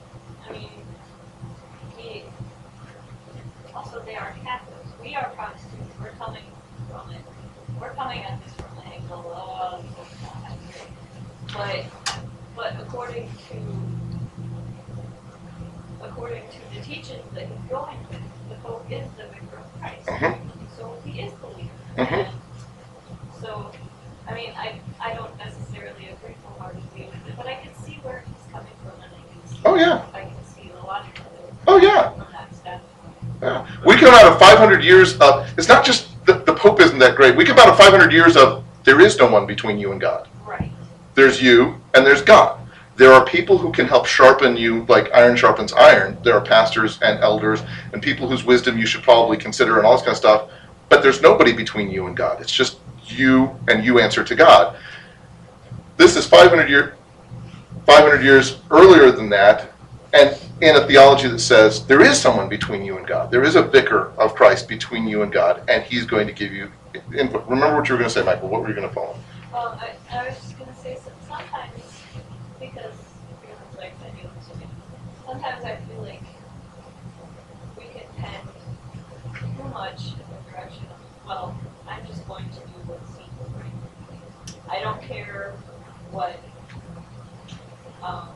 I 0.47 0.51
mean, 0.53 0.69
we, 1.97 2.23
also 3.75 4.01
they 4.05 4.15
are 4.15 4.33
Catholics. 4.43 4.89
We 5.01 5.15
are 5.15 5.29
Protestants. 5.35 5.93
We're 6.01 6.09
coming 6.11 6.43
from 6.89 7.11
it. 7.11 7.21
We're 7.79 7.93
coming 7.93 8.19
at 8.23 8.43
this 8.43 8.53
from 8.55 8.75
the 8.77 8.83
angle 8.83 9.33
of, 9.33 9.85
but, 11.53 11.85
but 12.55 12.73
according 12.81 13.29
to, 13.49 13.55
according 16.05 16.43
to 16.49 16.57
the 16.75 16.81
teachings 16.83 17.23
that 17.33 17.47
he's 17.47 17.69
going 17.69 17.97
with, 18.09 18.21
the 18.49 18.55
Pope 18.63 18.85
is 18.91 19.07
the 19.17 19.23
vicar 19.27 19.57
of 19.59 19.79
Christ. 19.79 20.07
Mhm. 20.07 20.37
So 20.75 20.97
he 21.05 21.21
is 21.21 21.33
the 21.33 21.47
leader. 21.47 21.69
Mhm. 21.97 22.25
And 22.25 22.27
So, 23.41 23.71
I 24.27 24.33
mean, 24.33 24.51
I, 24.57 24.79
I 24.99 25.13
don't 25.13 25.35
necessarily 25.37 26.07
agree 26.09 26.35
wholeheartedly 26.43 27.05
with 27.05 27.27
it, 27.27 27.35
but 27.37 27.45
I 27.47 27.55
can 27.55 27.73
see 27.75 27.99
where 28.03 28.23
he's 28.27 28.51
coming 28.51 28.73
from 28.83 28.93
and 29.01 29.11
I 29.13 29.21
can 29.31 29.47
see. 29.47 29.56
Oh, 29.67 29.75
yeah. 29.75 30.05
I 30.13 30.21
can 30.21 30.45
see 30.45 30.69
the 30.69 30.87
logic 30.87 31.19
of 31.19 31.25
it. 31.25 31.53
Oh, 31.67 31.77
yeah. 31.77 32.11
From 32.11 32.27
that 32.31 32.55
standpoint. 32.55 33.15
Yeah. 33.41 33.67
We 33.85 33.97
come 33.97 34.13
out 34.13 34.31
of 34.31 34.39
500 34.39 34.81
years 34.81 35.19
of. 35.19 35.45
It's 35.57 35.67
not 35.67 35.85
just 35.85 36.25
the, 36.25 36.35
the 36.35 36.53
Pope 36.53 36.79
isn't 36.79 36.99
that 36.99 37.17
great. 37.17 37.35
We 37.35 37.43
come 37.43 37.59
out 37.59 37.67
of 37.67 37.77
500 37.77 38.13
years 38.13 38.37
of 38.37 38.63
there 38.85 39.01
is 39.01 39.17
no 39.17 39.29
one 39.29 39.45
between 39.45 39.77
you 39.77 39.91
and 39.91 39.99
God. 39.99 40.29
Right. 40.45 40.71
There's 41.15 41.41
you 41.41 41.81
and 41.93 42.05
there's 42.05 42.21
God. 42.21 42.61
There 42.95 43.11
are 43.11 43.25
people 43.25 43.57
who 43.57 43.71
can 43.73 43.85
help 43.85 44.05
sharpen 44.05 44.55
you 44.55 44.85
like 44.85 45.13
iron 45.13 45.35
sharpens 45.35 45.73
iron. 45.73 46.17
There 46.23 46.33
are 46.33 46.41
pastors 46.41 46.97
and 47.01 47.19
elders 47.19 47.61
and 47.91 48.01
people 48.01 48.29
whose 48.29 48.45
wisdom 48.45 48.77
you 48.77 48.85
should 48.85 49.03
probably 49.03 49.35
consider 49.35 49.77
and 49.77 49.85
all 49.85 49.97
this 49.97 50.01
kind 50.01 50.13
of 50.13 50.17
stuff. 50.17 50.49
But 50.87 51.03
there's 51.03 51.21
nobody 51.21 51.51
between 51.51 51.91
you 51.91 52.07
and 52.07 52.15
God. 52.15 52.39
It's 52.39 52.51
just 52.51 52.79
you 53.03 53.53
and 53.67 53.83
you 53.83 53.99
answer 53.99 54.23
to 54.23 54.33
God. 54.35 54.77
This 55.97 56.15
is 56.15 56.25
500 56.25 56.69
year 56.69 56.95
500 57.87 58.21
years 58.21 58.59
earlier 58.69 59.11
than 59.11 59.29
that 59.29 59.71
and 60.13 60.37
in 60.61 60.75
a 60.75 60.85
theology 60.85 61.27
that 61.27 61.39
says 61.39 61.85
there 61.87 62.01
is 62.01 62.19
someone 62.19 62.49
between 62.49 62.83
you 62.83 62.97
and 62.97 63.07
God. 63.07 63.31
There 63.31 63.43
is 63.43 63.55
a 63.55 63.63
vicar 63.63 64.11
of 64.17 64.35
Christ 64.35 64.67
between 64.67 65.07
you 65.07 65.23
and 65.23 65.31
God 65.31 65.63
and 65.67 65.83
he's 65.83 66.05
going 66.05 66.27
to 66.27 66.33
give 66.33 66.51
you 66.51 66.71
input. 67.15 67.47
Remember 67.47 67.77
what 67.77 67.87
you 67.87 67.95
were 67.95 67.99
going 67.99 68.09
to 68.09 68.13
say, 68.13 68.23
Michael. 68.23 68.49
What 68.49 68.61
were 68.61 68.69
you 68.69 68.75
going 68.75 68.87
to 68.87 68.93
follow? 68.93 69.17
Well, 69.53 69.79
I, 69.81 70.15
I 70.15 70.27
was 70.27 70.35
just 70.35 70.59
gonna 70.59 70.75
say 70.75 70.97
sometimes, 71.27 72.01
because, 72.59 72.93
sometimes 75.25 75.63
I 75.63 75.77
feel 75.77 76.01
like 76.03 76.21
we 77.77 77.85
can 77.85 78.05
tend 78.17 78.47
too 79.39 79.63
much 79.69 80.01
in 80.07 80.19
the 80.19 80.51
direction 80.51 80.85
of, 80.91 81.27
well, 81.27 81.57
I'm 81.87 82.05
just 82.05 82.27
going 82.27 82.49
to 82.49 82.59
do 82.59 82.77
what 82.85 82.99
seems 83.07 83.29
right. 83.55 84.69
I 84.69 84.81
don't 84.81 85.01
care 85.01 85.53
what, 86.11 86.39
um, 88.03 88.29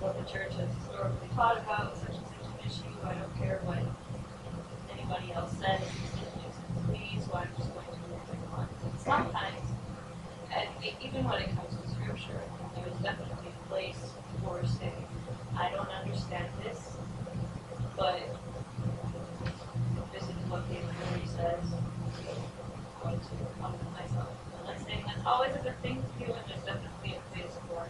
what 0.00 0.16
the 0.18 0.30
church 0.30 0.52
has 0.54 0.68
historically 0.78 1.28
taught 1.34 1.58
about 1.58 1.96
such 1.96 2.16
and 2.16 2.26
such 2.26 2.46
an 2.46 2.58
issue, 2.66 2.92
I 3.04 3.14
don't 3.14 3.36
care 3.38 3.60
what 3.64 3.78
anybody 4.92 5.32
else 5.32 5.52
says, 5.58 5.80
it's 5.80 6.88
me, 6.88 7.18
I'm 7.34 7.48
just 7.56 7.72
going 7.74 7.86
to 7.86 7.96
move 8.08 8.52
on. 8.52 8.68
Want. 8.68 8.70
Sometimes, 9.00 9.64
and 10.52 10.68
even 11.00 11.24
when 11.24 11.42
it 11.42 11.50
comes 11.56 11.74
to 11.74 11.88
scripture, 11.88 12.40
there 12.76 12.86
is 12.86 12.98
definitely 13.02 13.48
a 13.50 13.68
place 13.68 13.98
for 14.42 14.60
saying, 14.66 15.06
I 15.56 15.70
don't 15.70 15.88
understand 15.88 16.46
this, 16.62 16.96
but 17.96 18.20
this 20.12 20.22
is 20.24 20.36
what 20.48 20.68
the 20.68 20.76
authority 20.78 21.26
says, 21.26 21.64
I'm 21.64 23.10
going 23.10 23.20
to 23.20 23.26
come 23.60 23.72
to 23.78 23.84
myself. 23.92 24.28
I'm 24.60 24.66
not 24.66 24.78
saying 24.86 25.02
that's 25.06 25.24
always 25.26 25.54
a 25.54 25.58
good 25.58 25.80
thing 25.82 26.02
to 26.02 26.24
do, 26.24 26.32
and 26.32 26.44
there's 26.48 26.64
definitely 26.64 27.16
a 27.18 27.34
place 27.34 27.56
for 27.68 27.86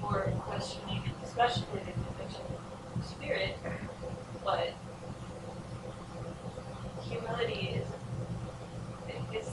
for 0.00 0.22
questioning, 0.48 1.02
especially 1.22 1.66
the 1.84 1.92
conviction 1.92 2.42
of 2.48 3.02
the 3.02 3.06
spirit, 3.06 3.56
but 4.44 4.72
humility 7.02 7.80
is 7.80 7.88
is 9.34 9.48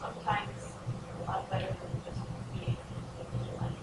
sometimes 0.00 0.72
a 1.20 1.30
lot 1.30 1.50
better 1.50 1.66
than 1.66 2.02
just 2.06 2.20
being 2.54 2.76
vigilant. 3.38 3.76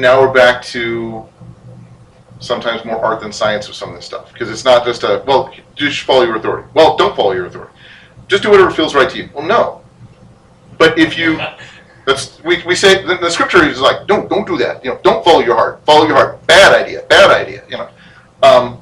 Now 0.00 0.20
we're 0.20 0.32
back 0.32 0.62
to 0.66 1.26
sometimes 2.40 2.84
more 2.84 3.04
art 3.04 3.20
than 3.20 3.32
science 3.32 3.66
with 3.66 3.76
some 3.76 3.88
of 3.90 3.96
this 3.96 4.04
stuff. 4.04 4.32
Because 4.32 4.50
it's 4.50 4.64
not 4.64 4.84
just 4.84 5.02
a, 5.02 5.24
well, 5.26 5.52
just 5.74 6.02
follow 6.02 6.22
your 6.22 6.36
authority. 6.36 6.68
Well, 6.74 6.96
don't 6.96 7.16
follow 7.16 7.32
your 7.32 7.46
authority. 7.46 7.72
Just 8.28 8.42
do 8.42 8.50
whatever 8.50 8.70
feels 8.70 8.94
right 8.94 9.10
to 9.10 9.16
you. 9.16 9.28
Well, 9.34 9.46
no. 9.46 9.82
But 10.76 10.98
if 10.98 11.18
you, 11.18 11.40
that's, 12.06 12.42
we, 12.44 12.62
we 12.64 12.76
say, 12.76 13.04
the, 13.04 13.16
the 13.16 13.30
scripture 13.30 13.64
is 13.64 13.80
like, 13.80 14.06
don't, 14.06 14.30
don't 14.30 14.46
do 14.46 14.56
that. 14.58 14.84
You 14.84 14.92
know, 14.92 15.00
don't 15.02 15.24
follow 15.24 15.40
your 15.40 15.56
heart. 15.56 15.84
Follow 15.84 16.06
your 16.06 16.14
heart. 16.14 16.46
Bad 16.46 16.80
idea. 16.80 17.02
Bad 17.08 17.30
idea. 17.30 17.64
You 17.68 17.78
know. 17.78 17.88
Um, 18.42 18.80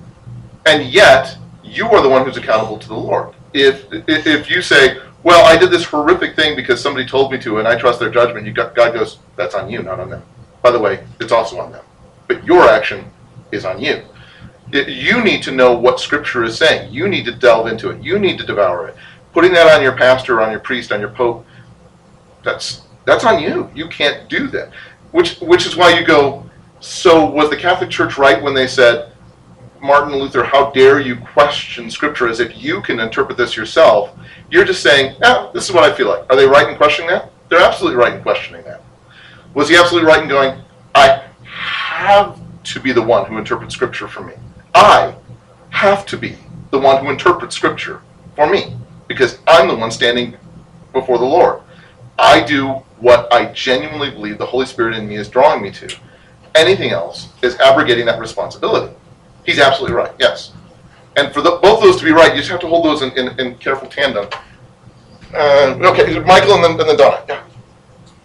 and 0.67 0.85
yet, 0.85 1.39
you 1.65 1.87
are 1.87 2.03
the 2.03 2.09
one 2.09 2.27
who's 2.27 2.37
accountable 2.37 2.79
to 2.79 2.89
the 2.89 2.95
Lord. 2.95 3.35
If, 3.55 3.91
if, 3.93 4.27
if 4.27 4.51
you 4.51 4.61
say, 4.61 4.99
well, 5.23 5.47
I 5.47 5.57
did 5.57 5.71
this 5.71 5.85
horrific 5.85 6.37
thing 6.37 6.57
because 6.57 6.83
somebody 6.83 7.07
told 7.07 7.33
me 7.33 7.39
to 7.39 7.59
and 7.59 7.67
I 7.67 7.79
trust 7.79 8.01
their 8.01 8.11
judgment, 8.11 8.47
you 8.47 8.53
got, 8.53 8.75
God 8.75 8.93
goes, 8.93 9.19
that's 9.37 9.55
on 9.55 9.71
you, 9.71 9.83
not 9.83 9.99
on 9.99 10.11
them. 10.11 10.23
By 10.67 10.73
the 10.73 10.81
way, 10.81 10.99
it's 11.21 11.31
also 11.31 11.61
on 11.61 11.71
them. 11.71 11.85
But 12.27 12.45
your 12.45 12.69
action 12.69 13.05
is 13.53 13.65
on 13.65 13.81
you. 13.81 14.03
It- 14.73 14.89
you 14.89 15.23
need 15.23 15.45
to 15.45 15.53
know 15.53 15.73
what 15.75 16.01
Scripture 16.01 16.43
is 16.43 16.59
saying. 16.59 16.93
You 16.93 17.07
need 17.07 17.25
to 17.27 17.31
delve 17.31 17.69
into 17.69 17.91
it. 17.91 18.03
You 18.03 18.19
need 18.19 18.37
to 18.39 18.45
devour 18.45 18.89
it. 18.89 18.97
Putting 19.33 19.53
that 19.53 19.73
on 19.73 19.81
your 19.81 19.93
pastor, 19.93 20.43
on 20.43 20.51
your 20.51 20.59
priest, 20.59 20.91
on 20.91 20.99
your 20.99 21.11
pope, 21.11 21.47
that's 22.43 22.81
that's 23.05 23.25
on 23.25 23.41
you. 23.41 23.71
You 23.77 23.87
can't 23.87 24.29
do 24.29 24.49
that. 24.49 24.71
Which 25.13 25.39
which 25.39 25.67
is 25.67 25.77
why 25.77 25.91
you 25.97 26.05
go. 26.05 26.45
So 26.81 27.25
was 27.25 27.49
the 27.49 27.57
Catholic 27.57 27.89
Church 27.89 28.19
right 28.19 28.43
when 28.43 28.53
they 28.55 28.67
said, 28.67 29.13
Martin 29.81 30.17
Luther, 30.17 30.43
how 30.43 30.71
dare 30.73 30.99
you 30.99 31.15
question 31.15 31.89
Scripture 31.93 32.27
as 32.27 32.41
if 32.41 32.61
you 32.61 32.83
can 32.83 32.99
interpret 32.99 33.39
this 33.39 33.57
yourself? 33.57 34.19
You're 34.51 34.65
just 34.65 34.83
saying, 34.83 35.15
yeah, 35.23 35.49
this 35.55 35.69
is 35.69 35.73
what 35.73 35.85
I 35.85 35.95
feel 35.95 36.09
like. 36.09 36.25
Are 36.29 36.35
they 36.35 36.45
right 36.45 36.69
in 36.69 36.77
questioning 36.77 37.11
that? 37.13 37.31
They're 37.51 37.63
absolutely 37.63 37.99
right 37.99 38.15
in 38.15 38.23
questioning 38.23 38.65
that. 38.65 38.83
Was 39.57 39.71
he 39.71 39.77
absolutely 39.77 40.07
right 40.07 40.23
in 40.23 40.29
going, 40.29 40.61
I 40.95 41.25
have 41.43 42.39
to 42.65 42.79
be 42.79 42.93
the 42.93 43.01
one 43.01 43.25
who 43.25 43.39
interprets 43.39 43.75
Scripture 43.75 44.07
for 44.07 44.21
me? 44.21 44.35
I 44.75 45.15
have 45.71 46.05
to 46.07 46.19
be 46.19 46.37
the 46.71 46.79
one 46.79 47.03
who 47.03 47.11
interprets 47.11 47.57
Scripture 47.57 48.03
for 48.35 48.47
me 48.47 48.77
because 49.09 49.39
I'm 49.47 49.67
the 49.67 49.75
one 49.75 49.91
standing 49.91 50.37
before 50.93 51.17
the 51.17 51.25
Lord. 51.25 51.63
I 52.19 52.43
do 52.45 52.69
what 53.01 53.33
I 53.33 53.47
genuinely 53.53 54.11
believe 54.11 54.37
the 54.37 54.45
Holy 54.45 54.67
Spirit 54.67 54.95
in 54.95 55.09
me 55.09 55.17
is 55.17 55.27
drawing 55.27 55.63
me 55.63 55.71
to. 55.71 55.97
Anything 56.55 56.91
else 56.91 57.31
is 57.41 57.57
abrogating 57.57 58.05
that 58.07 58.21
responsibility. 58.21 58.95
He's 59.47 59.59
absolutely 59.59 59.97
right, 59.97 60.13
yes. 60.19 60.53
And 61.17 61.33
for 61.33 61.41
the, 61.41 61.59
both 61.63 61.81
those 61.81 61.97
to 61.97 62.05
be 62.05 62.13
right, 62.13 62.33
you 62.33 62.41
just 62.41 62.51
have 62.51 62.61
to 62.61 62.67
hold 62.67 62.85
those 62.85 63.01
in, 63.01 63.11
in, 63.17 63.41
in 63.41 63.57
careful 63.57 63.89
tandem. 63.89 64.29
Uh, 65.33 65.79
okay, 65.81 66.19
Michael 66.21 66.57
and 66.57 66.65
then, 66.65 66.71
and 66.73 66.91
then 66.91 66.97
Donna. 66.99 67.25
Yeah. 67.27 67.43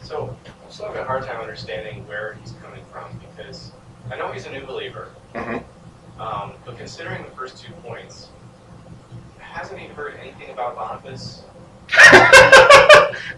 So 0.01 0.35
I'm 0.45 0.71
still 0.71 0.87
having 0.87 1.00
a 1.00 1.00
hard 1.11 1.25
time 1.25 1.41
understanding 1.41 2.07
where 2.07 2.37
he's 2.41 2.53
coming 2.63 2.81
from 2.89 3.19
because 3.19 3.73
I 4.09 4.15
know 4.15 4.31
he's 4.31 4.45
a 4.45 4.49
new 4.49 4.65
believer, 4.65 5.09
Mhm. 5.33 5.61
um, 6.17 6.53
but 6.63 6.77
considering 6.77 7.21
the 7.25 7.31
first 7.31 7.61
two 7.61 7.73
points, 7.83 8.29
hasn't 9.37 9.77
he 9.77 9.87
heard 9.87 10.15
anything 10.21 10.51
about 10.51 10.77
Boniface? 10.77 11.43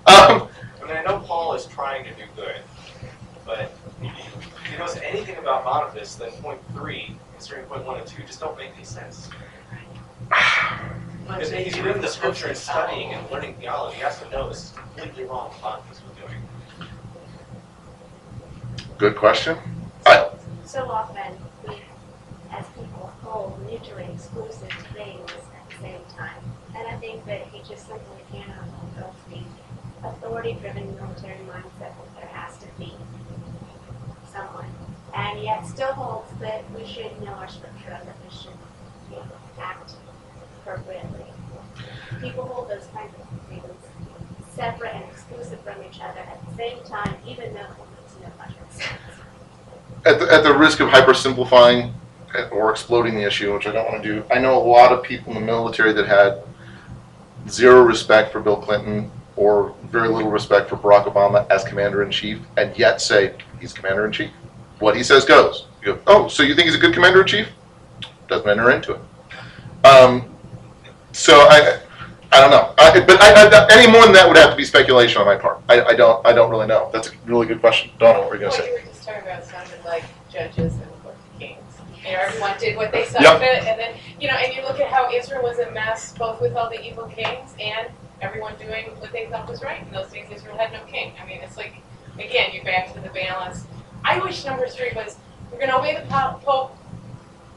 um, 0.05 0.47
I 0.85 0.85
mean, 0.85 0.97
I 0.97 1.01
know 1.03 1.17
Paul 1.25 1.55
is 1.55 1.65
trying 1.65 2.03
to 2.03 2.11
do 2.11 2.25
good, 2.35 2.61
but 3.43 3.71
if 4.03 4.69
he 4.69 4.77
knows 4.77 4.95
anything 4.97 5.37
about 5.37 5.65
Boniface, 5.65 6.13
then 6.13 6.31
point 6.43 6.59
three, 6.73 7.17
considering 7.31 7.65
point 7.65 7.85
one 7.85 7.97
and 7.99 8.07
two, 8.07 8.21
just 8.21 8.39
don't 8.39 8.55
make 8.55 8.69
any 8.75 8.85
sense. 8.85 9.31
If 11.27 11.51
he's 11.51 11.79
reading 11.81 12.03
the 12.03 12.07
scripture 12.07 12.49
and 12.49 12.57
studying 12.57 13.13
and 13.13 13.31
learning 13.31 13.55
theology, 13.55 13.95
he 13.95 14.03
has 14.03 14.19
to 14.21 14.29
know 14.29 14.47
this 14.47 14.65
is 14.65 14.73
completely 14.73 15.23
wrong 15.23 15.51
thought 15.59 15.89
this 15.89 16.03
we're 16.07 16.27
doing. 16.27 16.37
Good 19.03 19.17
question. 19.17 19.57
So 20.63 20.89
often, 20.89 21.37
we, 21.67 21.75
as 22.53 22.65
people, 22.67 23.11
hold 23.21 23.61
mutually 23.65 24.05
exclusive 24.05 24.71
things 24.95 25.29
at 25.29 25.69
the 25.69 25.75
same 25.81 25.99
time. 26.15 26.41
And 26.73 26.87
I 26.87 26.95
think 26.99 27.25
that 27.25 27.47
he 27.47 27.59
just 27.67 27.85
simply 27.85 28.23
cannot 28.31 28.63
hold 28.95 29.13
the 29.29 30.07
authority-driven 30.07 30.95
military 30.95 31.39
mindset 31.39 31.79
that 31.79 32.15
there 32.15 32.29
has 32.29 32.57
to 32.59 32.67
be 32.79 32.93
someone. 34.31 34.71
And 35.13 35.43
yet 35.43 35.67
still 35.67 35.91
holds 35.91 36.31
that 36.39 36.63
we 36.71 36.85
should 36.85 37.21
know 37.21 37.33
our 37.33 37.49
scripture 37.49 37.99
and 37.99 38.07
that 38.07 38.15
we 38.23 38.33
should 38.33 38.55
you 39.11 39.17
know, 39.17 39.25
act 39.59 39.95
appropriately. 40.61 41.25
People 42.21 42.45
hold 42.45 42.69
those 42.69 42.87
kinds 42.93 43.13
of 43.19 43.49
things 43.49 43.65
separate 44.55 44.95
and 44.95 45.03
exclusive 45.11 45.59
from 45.59 45.83
each 45.83 45.99
other 45.99 46.19
at 46.19 46.39
the 46.47 46.55
same 46.55 46.81
time, 46.85 47.17
even 47.27 47.53
though 47.53 47.67
At 50.05 50.19
the, 50.19 50.31
at 50.31 50.43
the 50.43 50.53
risk 50.53 50.79
of 50.79 50.89
hypersimplifying 50.89 51.93
or 52.51 52.71
exploding 52.71 53.15
the 53.15 53.23
issue, 53.23 53.53
which 53.53 53.67
I 53.67 53.71
don't 53.71 53.89
want 53.89 54.03
to 54.03 54.15
do, 54.15 54.23
I 54.31 54.39
know 54.39 54.57
a 54.57 54.65
lot 54.65 54.91
of 54.91 55.03
people 55.03 55.33
in 55.33 55.39
the 55.39 55.45
military 55.45 55.93
that 55.93 56.07
had 56.07 56.43
zero 57.49 57.81
respect 57.81 58.31
for 58.31 58.39
Bill 58.39 58.57
Clinton 58.57 59.11
or 59.35 59.75
very 59.85 60.09
little 60.09 60.29
respect 60.29 60.69
for 60.69 60.75
Barack 60.75 61.05
Obama 61.05 61.49
as 61.49 61.63
commander 61.63 62.03
in 62.03 62.11
chief, 62.11 62.39
and 62.57 62.77
yet 62.77 63.01
say 63.01 63.33
he's 63.59 63.73
commander 63.73 64.05
in 64.05 64.11
chief. 64.11 64.31
What 64.79 64.95
he 64.95 65.03
says 65.03 65.25
goes. 65.25 65.65
You 65.81 65.93
go, 65.93 65.99
oh, 66.07 66.27
so 66.27 66.43
you 66.43 66.55
think 66.55 66.67
he's 66.67 66.75
a 66.75 66.79
good 66.79 66.93
commander 66.93 67.21
in 67.21 67.27
chief? 67.27 67.47
Doesn't 68.27 68.47
enter 68.47 68.71
into 68.71 68.93
it. 68.93 69.85
Um, 69.85 70.33
so 71.11 71.33
I, 71.33 71.79
I 72.33 72.41
don't 72.41 72.49
know. 72.51 72.73
I, 72.79 72.99
but 72.99 73.21
I, 73.21 73.47
I, 73.47 73.67
any 73.77 73.91
more 73.91 74.03
than 74.03 74.13
that 74.13 74.27
would 74.27 74.37
have 74.37 74.49
to 74.51 74.55
be 74.55 74.63
speculation 74.65 75.19
on 75.21 75.27
my 75.27 75.35
part. 75.35 75.61
I, 75.69 75.81
I 75.83 75.93
don't, 75.93 76.25
I 76.25 76.33
don't 76.33 76.49
really 76.49 76.65
know. 76.67 76.89
That's 76.91 77.09
a 77.09 77.11
really 77.25 77.45
good 77.45 77.59
question. 77.59 77.91
Donna, 77.99 78.19
what 78.19 78.29
were 78.29 78.35
you 78.35 78.41
gonna 78.41 78.51
What 78.51 78.59
say? 78.63 78.67
you 78.67 78.73
were 78.73 78.79
just 78.81 79.03
talking 79.03 79.21
about 79.21 79.43
sounded 79.45 79.83
like 79.85 80.03
judges 80.31 80.73
and 80.73 80.91
Court 81.03 81.15
Kings. 81.39 81.59
You 82.03 82.11
know, 82.13 82.19
everyone 82.19 82.57
did 82.59 82.75
what 82.75 82.91
they 82.91 83.05
saw 83.05 83.21
Yep. 83.21 83.39
fit, 83.39 83.63
and 83.65 83.79
then, 83.79 83.95
you 84.19 84.27
know, 84.27 84.33
and 84.35 84.51
you 84.53 84.63
look 84.63 84.79
at 84.79 84.87
how 84.91 85.11
Israel 85.11 85.43
was 85.43 85.59
a 85.59 85.69
mess, 85.71 86.13
both 86.17 86.41
with 86.41 86.55
all 86.55 86.69
the 86.69 86.81
evil 86.83 87.05
kings 87.05 87.53
and 87.59 87.87
everyone 88.21 88.55
doing 88.57 88.85
what 88.99 89.11
they 89.11 89.27
thought 89.27 89.47
was 89.47 89.61
right. 89.61 89.81
In 89.85 89.91
those 89.93 90.09
days, 90.11 90.25
Israel 90.33 90.57
had 90.57 90.73
no 90.73 90.79
king. 90.91 91.13
I 91.21 91.27
mean, 91.27 91.39
it's 91.41 91.55
like, 91.57 91.75
again, 92.17 92.49
you're 92.53 92.63
back 92.63 92.91
to 92.93 92.99
the 92.99 93.09
balance. 93.09 93.65
I 94.03 94.17
wish 94.19 94.43
number 94.43 94.67
three 94.67 94.91
was, 94.95 95.17
we're 95.51 95.59
gonna 95.59 95.77
obey 95.77 95.95
the 95.95 96.05
po- 96.09 96.39
Pope, 96.43 96.77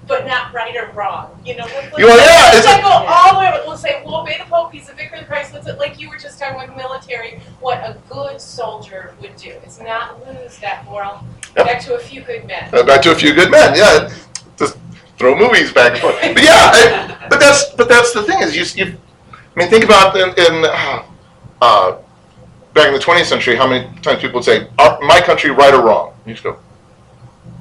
but 0.06 0.26
not 0.26 0.52
right 0.52 0.76
or 0.76 0.90
wrong. 0.92 1.40
You 1.44 1.56
know, 1.56 1.64
let's, 1.64 1.92
let's, 1.92 1.98
You 1.98 2.06
yeah, 2.06 2.14
let's 2.14 2.58
it's 2.58 2.66
not 2.66 2.82
go 2.82 2.88
all 2.88 3.34
the 3.34 3.40
way. 3.40 3.62
We'll 3.66 3.76
say 3.76 4.02
we'll 4.04 4.16
obey 4.16 4.38
the 4.38 4.44
Pope. 4.44 4.72
He's 4.72 4.86
the 4.86 4.94
vicar 4.94 5.16
of 5.16 5.26
Christ. 5.26 5.52
Let's 5.52 5.66
like 5.78 6.00
you 6.00 6.08
were 6.08 6.18
just 6.18 6.38
talking 6.38 6.58
with 6.58 6.76
military. 6.76 7.40
What 7.60 7.78
a 7.78 7.96
good 8.08 8.40
soldier 8.40 9.14
would 9.20 9.36
do 9.36 9.50
is 9.66 9.80
not 9.80 10.26
lose 10.26 10.58
that 10.58 10.84
moral. 10.84 11.24
Yep. 11.56 11.66
Back 11.66 11.80
to 11.82 11.94
a 11.94 11.98
few 11.98 12.22
good 12.22 12.46
men. 12.46 12.68
Uh, 12.72 12.84
back 12.84 13.02
to 13.02 13.12
a 13.12 13.14
few 13.14 13.34
good 13.34 13.50
men. 13.50 13.76
Yeah, 13.76 14.12
just 14.56 14.78
throw 15.18 15.36
movies 15.36 15.72
back 15.72 15.92
and 15.92 16.00
forth. 16.02 16.16
But 16.20 16.42
yeah, 16.42 16.70
I, 16.72 17.26
but 17.28 17.40
that's 17.40 17.70
but 17.74 17.88
that's 17.88 18.12
the 18.12 18.22
thing 18.22 18.42
is 18.42 18.54
you. 18.56 18.84
you 18.84 18.98
I 19.56 19.60
mean, 19.60 19.70
think 19.70 19.84
about 19.84 20.14
in, 20.14 20.28
in 20.28 20.64
uh, 20.66 21.02
uh, 21.62 21.96
back 22.74 22.88
in 22.88 22.92
the 22.92 22.98
20th 22.98 23.24
century, 23.24 23.56
how 23.56 23.66
many 23.66 23.88
times 24.00 24.20
people 24.20 24.34
would 24.34 24.44
say, 24.44 24.68
"My 24.78 25.22
country, 25.24 25.50
right 25.50 25.72
or 25.72 25.82
wrong?" 25.82 26.12
You 26.26 26.34
just 26.34 26.44
go, 26.44 26.58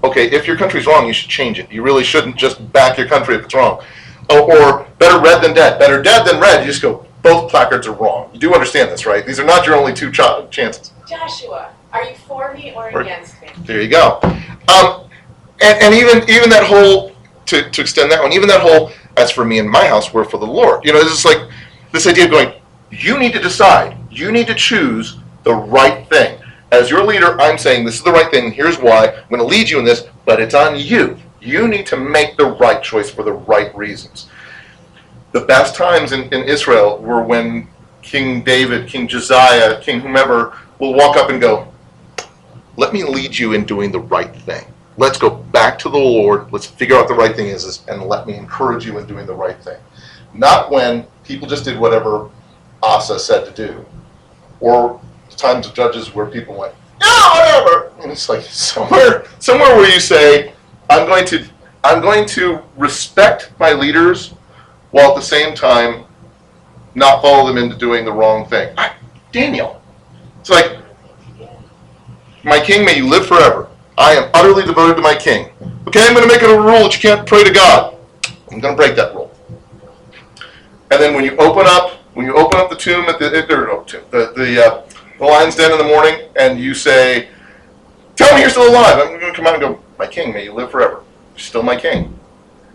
"Okay, 0.10 0.30
if 0.32 0.48
your 0.48 0.58
country's 0.58 0.86
wrong, 0.86 1.08
you 1.08 1.14
should 1.14 1.30
change 1.30 1.60
it. 1.60 1.72
You 1.72 1.82
really 1.84 2.04
shouldn't 2.04 2.36
just 2.38 2.72
back 2.72 2.98
your 2.98 3.08
country 3.08 3.36
if 3.36 3.46
it's 3.46 3.54
wrong." 3.54 3.84
Or, 4.30 4.40
or 4.42 4.88
better 4.98 5.20
red 5.22 5.44
than 5.44 5.54
dead. 5.54 5.78
Better 5.78 6.02
dead 6.02 6.26
than 6.26 6.40
red. 6.40 6.62
You 6.66 6.72
just 6.72 6.82
go. 6.82 7.06
Both 7.22 7.50
placards 7.52 7.86
are 7.88 7.94
wrong. 7.94 8.30
You 8.34 8.40
do 8.40 8.54
understand 8.54 8.90
this, 8.92 9.06
right? 9.06 9.26
These 9.26 9.40
are 9.40 9.46
not 9.46 9.66
your 9.66 9.76
only 9.76 9.94
two 9.94 10.12
ch- 10.12 10.20
chances. 10.50 10.92
Joshua, 11.08 11.70
are 11.94 12.04
you 12.04 12.16
for 12.16 12.54
me 12.54 12.74
or 12.76 12.92
Or- 12.92 13.02
against 13.02 13.40
me? 13.42 13.50
There 13.60 13.82
you 13.82 13.88
go. 13.90 14.20
Um, 14.68 15.10
and, 15.62 15.82
and 15.84 15.94
even 15.94 16.28
even 16.30 16.50
that 16.50 16.64
whole 16.66 17.16
to, 17.48 17.70
to 17.70 17.82
extend 17.82 18.12
that 18.12 18.22
one, 18.22 18.34
even 18.34 18.48
that 18.50 18.62
whole 18.62 18.92
as 19.18 19.32
for 19.32 19.46
me 19.46 19.60
and 19.60 19.70
my 19.70 19.86
house, 19.88 20.14
we're 20.14 20.24
for 20.26 20.38
the 20.38 20.46
Lord. 20.48 20.84
You 20.84 20.94
know, 20.94 21.04
this 21.04 21.14
is 21.14 21.26
like 21.26 21.40
this 21.92 22.08
idea 22.08 22.26
of 22.26 22.32
going. 22.32 22.54
You 22.92 23.18
need 23.20 23.34
to 23.34 23.40
decide. 23.42 23.98
You 24.12 24.32
need 24.32 24.48
to 24.48 24.56
choose 24.56 25.18
the 25.44 25.54
right 25.54 26.08
thing. 26.10 26.40
As 26.76 26.90
your 26.90 27.06
leader, 27.06 27.40
I'm 27.40 27.58
saying 27.58 27.86
this 27.86 27.96
is 27.96 28.04
the 28.04 28.12
right 28.12 28.30
thing. 28.30 28.52
Here's 28.52 28.78
why. 28.78 29.08
I'm 29.08 29.30
going 29.30 29.40
to 29.40 29.48
lead 29.48 29.70
you 29.70 29.80
in 29.80 29.86
this, 29.86 30.08
but 30.26 30.42
it's 30.42 30.54
on 30.54 30.78
you. 30.78 31.18
You 31.40 31.70
need 31.70 31.86
to 31.86 31.96
make 31.96 32.36
the 32.36 32.48
right 32.48 32.84
choice 32.84 33.10
for 33.10 33.24
the 33.24 33.32
right 33.32 33.74
reasons. 33.74 34.28
The 35.32 35.40
best 35.40 35.74
times 35.74 36.12
in, 36.12 36.24
in 36.34 36.44
Israel 36.44 36.98
were 36.98 37.24
when 37.24 37.70
King 38.02 38.44
David, 38.44 38.90
King 38.90 39.08
Josiah, 39.08 39.80
King 39.80 40.02
whomever 40.02 40.58
will 40.80 40.94
walk 40.94 41.16
up 41.16 41.30
and 41.30 41.40
go, 41.40 41.72
let 42.76 42.92
me 42.92 43.06
lead 43.06 43.38
you 43.38 43.54
in 43.54 43.64
doing 43.64 43.90
the 43.90 44.02
right 44.02 44.36
thing. 44.36 44.66
Let's 44.98 45.18
go 45.18 45.30
back 45.30 45.80
to 45.80 45.90
the 45.90 45.98
Lord. 45.98 46.52
Let's 46.52 46.66
figure 46.66 46.98
out 46.98 47.08
the 47.08 47.14
right 47.14 47.38
thing 47.38 47.48
is, 47.48 47.86
and 47.88 48.04
let 48.04 48.28
me 48.28 48.36
encourage 48.36 48.86
you 48.86 48.98
in 48.98 49.08
doing 49.08 49.26
the 49.26 49.34
right 49.34 49.58
thing. 49.64 49.80
Not 50.34 50.72
when 50.72 51.08
people 51.24 51.48
just 51.48 51.64
did 51.64 51.80
whatever 51.80 52.30
Asa 52.84 53.18
said 53.18 53.46
to 53.46 53.52
do, 53.52 53.86
or 54.60 55.00
times 55.36 55.68
of 55.68 55.74
judges 55.74 56.14
where 56.14 56.26
people 56.26 56.56
went, 56.56 56.74
yeah, 57.02 57.64
whatever. 57.64 57.92
And 58.02 58.12
it's 58.12 58.30
like 58.30 58.42
somewhere, 58.50 59.26
somewhere 59.40 59.76
where 59.76 59.92
you 59.92 60.00
say, 60.00 60.54
I'm 60.90 61.08
going 61.08 61.26
to, 61.28 61.46
I'm 61.84 62.02
going 62.02 62.28
to 62.30 62.60
respect 62.78 63.52
my 63.60 63.74
leaders, 63.74 64.34
while 64.92 65.10
at 65.10 65.16
the 65.16 65.22
same 65.22 65.56
time 65.56 66.06
not 66.96 67.22
follow 67.22 67.46
them 67.48 67.58
into 67.58 67.76
doing 67.78 68.06
the 68.06 68.12
wrong 68.12 68.48
thing. 68.48 68.74
I, 68.78 68.94
Daniel, 69.32 69.82
it's 70.40 70.50
like 70.50 70.78
my 72.44 72.60
king, 72.60 72.86
may 72.86 72.98
you 72.98 73.10
live 73.10 73.28
forever. 73.28 73.68
I 73.98 74.14
am 74.14 74.30
utterly 74.34 74.64
devoted 74.64 74.96
to 74.96 75.02
my 75.02 75.16
king. 75.16 75.50
Okay, 75.88 76.06
I'm 76.06 76.14
going 76.14 76.28
to 76.28 76.34
make 76.34 76.44
it 76.44 76.50
a 76.50 76.60
rule 76.60 76.84
that 76.84 76.94
you 76.94 77.00
can't 77.00 77.28
pray 77.28 77.44
to 77.44 77.52
God. 77.52 77.96
I'm 78.52 78.60
going 78.60 78.76
to 78.76 78.78
break 78.78 78.96
that 78.96 79.14
rule. 79.14 79.34
And 80.92 81.02
then 81.02 81.16
when 81.16 81.26
you 81.26 81.36
open 81.38 81.66
up, 81.66 81.92
when 82.14 82.26
you 82.26 82.36
open 82.36 82.60
up 82.60 82.70
the 82.70 82.76
tomb 82.76 83.06
at 83.06 83.20
the, 83.20 83.28
uh, 83.28 83.56
or 83.56 83.68
no, 83.68 83.84
tomb, 83.84 84.04
the 84.12 84.32
the, 84.36 84.66
uh, 84.66 84.86
the 85.18 85.26
lion's 85.26 85.56
den 85.56 85.72
in 85.72 85.78
the 85.78 85.84
morning, 85.84 86.30
and 86.36 86.60
you 86.60 86.74
say, 86.74 87.30
"Tell 88.16 88.34
me 88.36 88.42
you're 88.42 88.50
still 88.50 88.70
alive," 88.70 89.00
I'm 89.00 89.20
going 89.20 89.22
to 89.22 89.34
come 89.34 89.48
out 89.48 89.54
and 89.54 89.62
go, 89.62 89.80
"My 89.98 90.08
king, 90.08 90.34
may 90.34 90.44
you 90.46 90.54
live 90.54 90.72
forever. 90.72 91.04
You're 91.34 91.40
still 91.40 91.64
my 91.64 91.76
king. 91.76 92.18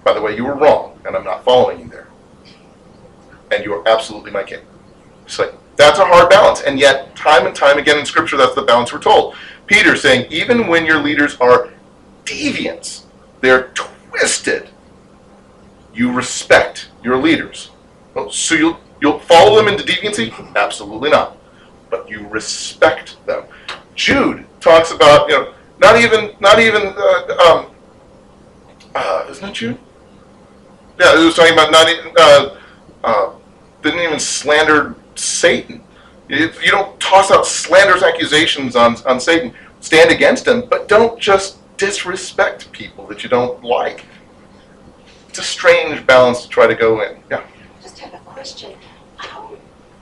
By 0.05 0.15
the 0.15 0.23
way, 0.23 0.35
you 0.35 0.45
were 0.45 0.55
wrong, 0.55 0.99
and 1.05 1.17
I'm 1.17 1.25
not 1.25 1.45
following 1.45 1.81
you 1.81 1.89
there. 1.89 2.09
And 3.51 3.65
you 3.65 3.75
are 3.75 3.89
absolutely 3.89 4.31
my 4.31 4.43
king." 4.43 4.61
It's 5.27 5.39
like 5.39 5.55
that's 5.77 5.99
a 5.99 6.05
hard 6.05 6.29
balance, 6.29 6.61
and 6.61 6.79
yet 6.79 7.15
time 7.17 7.47
and 7.47 7.55
time 7.55 7.79
again 7.79 7.99
in 7.99 8.05
Scripture, 8.05 8.37
that's 8.37 8.55
the 8.55 8.63
balance 8.63 8.93
we're 8.93 8.99
told. 8.99 9.35
Peter 9.67 9.95
saying, 9.97 10.27
even 10.31 10.67
when 10.67 10.85
your 10.85 11.01
leaders 11.01 11.37
are 11.41 11.69
deviants, 12.25 13.05
they're 13.41 13.69
twisted, 13.75 14.69
you 15.95 16.13
respect 16.13 16.89
your 17.03 17.17
leaders. 17.17 17.71
So 18.31 18.55
you'll 18.57 18.81
you'll 19.01 19.21
follow 19.21 19.57
them 19.57 19.69
into 19.69 19.85
deviancy? 19.85 20.35
Absolutely 20.57 21.11
not. 21.11 21.37
But 21.91 22.09
you 22.09 22.27
respect 22.29 23.17
them. 23.27 23.45
Jude 23.95 24.47
talks 24.61 24.93
about 24.93 25.29
you 25.29 25.37
know 25.37 25.55
not 25.79 26.01
even 26.01 26.35
not 26.41 26.59
even 26.59 26.95
uh, 26.97 27.37
um, 27.47 27.71
uh, 28.95 29.27
isn't 29.29 29.49
it 29.49 29.55
Jude? 29.55 29.79
Yeah, 30.99 31.21
it 31.21 31.25
was 31.25 31.35
talking 31.35 31.55
about 31.55 31.71
not 31.71 31.89
even 31.89 32.13
uh, 32.19 32.57
uh, 33.05 33.33
didn't 33.83 34.01
even 34.01 34.21
slander 34.21 34.95
Satan. 35.15 35.83
You, 36.29 36.51
you 36.63 36.71
don't 36.71 36.99
toss 37.01 37.31
out 37.31 37.47
slanderous 37.47 38.03
accusations 38.03 38.77
on, 38.77 38.97
on 39.07 39.19
Satan. 39.19 39.53
Stand 39.81 40.11
against 40.11 40.47
him, 40.47 40.65
but 40.69 40.89
don't 40.89 41.19
just 41.19 41.59
disrespect 41.77 42.71
people 42.73 43.07
that 43.07 43.25
you 43.25 43.31
don't 43.31 43.65
like. 43.65 44.05
It's 45.29 45.39
a 45.39 45.43
strange 45.43 46.07
balance 46.07 46.43
to 46.43 46.49
try 46.49 46.67
to 46.67 46.75
go 46.75 47.03
in. 47.03 47.23
Yeah. 47.31 47.43
just 47.83 47.99
have 48.01 48.15
a 48.15 48.19
question. 48.19 48.75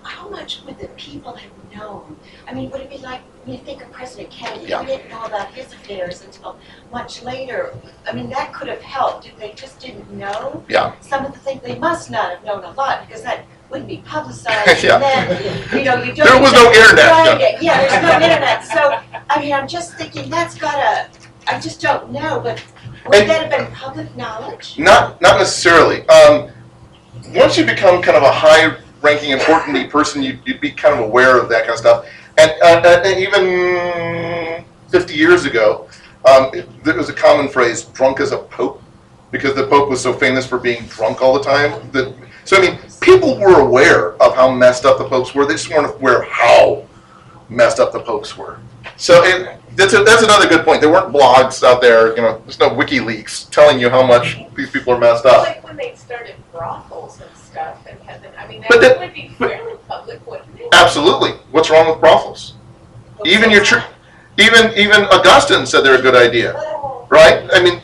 How, 0.09 0.29
much 0.29 0.63
would 0.65 0.79
the 0.79 0.89
people 0.97 1.35
have 1.35 1.51
known? 1.77 2.17
I 2.47 2.55
mean, 2.55 2.71
would 2.71 2.81
it 2.81 2.91
be 2.91 2.99
like, 2.99 3.21
when 3.45 3.57
you 3.59 3.63
think 3.63 3.83
of 3.83 3.93
President 3.93 4.31
Kennedy, 4.31 4.67
Yeah. 4.67 4.81
we 4.81 4.87
didn't 4.87 5.11
know 5.11 5.23
about 5.25 5.49
his 5.53 5.67
affairs 5.73 6.23
until 6.23 6.57
much 6.93 7.23
later. 7.23 7.75
I 8.07 8.13
mean, 8.13 8.29
that 8.31 8.53
could 8.55 8.69
have 8.69 8.81
helped 8.81 9.27
if 9.27 9.39
they 9.39 9.53
just 9.53 9.79
didn't 9.81 10.11
know. 10.11 10.65
Yeah. 10.69 10.95
Some 11.01 11.25
of 11.27 11.33
the 11.33 11.39
things, 11.39 11.63
they 11.63 11.79
must 11.79 12.11
not 12.11 12.31
have 12.31 12.45
known 12.45 12.65
a 12.65 12.73
lot, 12.73 13.07
because 13.07 13.23
that 13.23 13.45
wouldn't 13.71 13.89
be 13.89 13.99
publicized. 13.99 14.83
Yeah. 14.85 14.95
And 14.95 15.03
then, 15.03 15.79
you 15.79 15.85
know, 15.85 16.03
you 16.03 16.13
don't. 16.15 16.27
There 16.27 16.41
was 16.41 16.53
no 16.53 16.73
internet, 16.73 17.41
yeah. 17.41 17.59
Yeah, 17.61 17.81
there's 17.81 18.03
no 18.03 18.15
internet. 18.27 18.65
So, 18.65 18.99
I 19.29 19.41
mean, 19.41 19.53
I'm 19.53 19.69
just 19.69 19.95
thinking, 19.97 20.31
that's 20.31 20.55
gotta, 20.57 21.09
I 21.47 21.61
just 21.61 21.81
don't 21.81 22.11
know, 22.11 22.41
but 22.41 22.63
would 23.07 23.17
And- 23.17 23.31
that 23.31 23.41
have 23.43 23.51
been 23.51 23.71
public 23.75 24.15
knowledge? 24.17 24.79
Not 24.79 25.21
not 25.21 25.39
necessarily. 25.39 26.07
Um, 26.09 26.51
once 27.35 27.59
you 27.59 27.65
become 27.67 28.01
kind 28.01 28.17
of 28.17 28.23
a 28.23 28.33
high-ranking, 29.03 29.31
important 29.31 29.91
person, 29.91 30.23
you, 30.23 30.39
you'd 30.45 30.61
be 30.61 30.71
kind 30.71 30.95
of 30.95 31.01
aware 31.01 31.41
of 31.41 31.49
that 31.49 31.61
kind 31.61 31.73
of 31.73 31.79
stuff. 31.79 32.07
And, 32.37 32.53
uh, 32.63 32.83
uh, 32.85 33.09
even 33.17 34.65
50 34.89 35.15
years 35.15 35.45
ago, 35.45 35.89
um, 36.25 36.51
it, 36.53 36.85
there 36.85 36.97
was 36.97 37.09
a 37.09 37.13
common 37.13 37.49
phrase, 37.49 37.85
"drunk 37.85 38.21
as 38.21 38.33
a 38.33 38.39
pope," 38.39 38.83
because 39.31 39.55
the 39.55 39.67
pope 39.67 39.89
was 39.89 40.01
so 40.01 40.13
famous 40.13 40.47
for 40.47 40.59
being 40.59 40.85
drunk 40.87 41.21
all 41.23 41.35
the 41.35 41.45
time. 41.45 41.91
That 41.93 42.15
So 42.45 42.57
I 42.57 42.61
mean, 42.61 42.79
people 43.01 43.39
were 43.39 43.61
aware 43.61 44.15
of 44.23 44.35
how 44.35 44.51
messed 44.51 44.85
up 44.85 44.99
the 44.99 45.05
popes 45.05 45.35
were. 45.35 45.47
They 45.47 45.55
just 45.55 45.71
weren't 45.71 45.95
aware 45.95 46.23
of 46.23 46.29
how 46.29 46.85
messed 47.49 47.81
up 47.81 47.93
the 47.93 48.01
popes 48.01 48.37
were. 48.37 48.59
So 48.97 49.23
it, 49.25 49.59
that's 49.77 49.93
a, 49.95 50.03
that's 50.03 50.23
another 50.23 50.49
good 50.49 50.65
point. 50.65 50.81
There 50.81 50.91
weren't 50.91 51.13
blogs 51.13 51.63
out 51.63 51.81
there. 51.81 52.11
You 52.17 52.23
know, 52.23 52.39
there's 52.45 52.59
no 52.59 52.71
WikiLeaks 52.71 53.51
telling 53.51 53.79
you 53.79 53.89
how 53.91 54.05
much 54.07 54.39
these 54.57 54.71
people 54.71 54.93
are 54.95 54.99
messed 54.99 55.25
up. 55.27 55.47
Like 55.47 55.65
when 55.65 55.77
they 55.77 55.95
started 55.95 56.35
brothels 56.53 57.21
and 57.21 57.31
stuff 57.37 57.79
and 57.89 57.99
had 58.01 58.23
them, 58.23 58.33
I 58.39 58.47
mean, 58.47 58.65
But 58.69 58.81
that 58.81 58.99
that- 58.99 59.01
would 59.01 59.15
be 59.15 59.29
fairly 59.39 59.77
public, 59.89 60.27
wouldn't 60.27 60.59
it? 60.59 60.69
Absolutely. 60.73 61.31
What's 61.51 61.71
wrong 61.71 61.89
with 61.89 62.01
brothels? 62.01 62.55
Even 63.25 63.51
your 63.51 63.65
church, 63.65 63.83
even 64.39 64.73
even 64.75 65.05
Augustine 65.07 65.67
said 65.67 65.81
they're 65.83 65.99
a 65.99 66.03
good 66.03 66.15
idea, 66.15 66.53
right? 67.09 67.49
I 67.53 67.61
mean, 67.63 67.81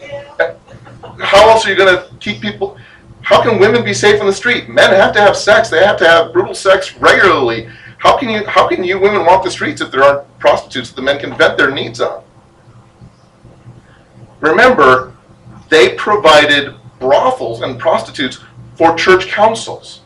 how 1.18 1.48
else 1.50 1.66
are 1.66 1.70
you 1.70 1.76
going 1.76 1.96
to 1.96 2.08
keep 2.20 2.40
people? 2.40 2.76
How 3.22 3.42
can 3.42 3.58
women 3.58 3.84
be 3.84 3.94
safe 3.94 4.20
on 4.20 4.26
the 4.26 4.32
street? 4.32 4.68
Men 4.68 4.90
have 4.90 5.12
to 5.14 5.20
have 5.20 5.36
sex. 5.36 5.70
They 5.70 5.84
have 5.84 5.96
to 5.98 6.06
have 6.06 6.32
brutal 6.32 6.54
sex 6.54 6.94
regularly. 6.98 7.68
How 8.04 8.18
can 8.18 8.28
you 8.28 8.44
how 8.46 8.68
can 8.68 8.84
you 8.84 9.00
women 9.00 9.24
walk 9.24 9.44
the 9.44 9.50
streets 9.50 9.80
if 9.80 9.90
there 9.90 10.04
aren't 10.04 10.38
prostitutes 10.38 10.90
that 10.90 10.96
the 10.96 11.02
men 11.02 11.18
can 11.18 11.34
vent 11.38 11.56
their 11.56 11.70
needs 11.70 12.02
on? 12.02 12.22
Remember, 14.40 15.16
they 15.70 15.94
provided 15.94 16.74
brothels 17.00 17.62
and 17.62 17.78
prostitutes 17.78 18.40
for 18.76 18.94
church 18.94 19.28
councils. 19.28 20.02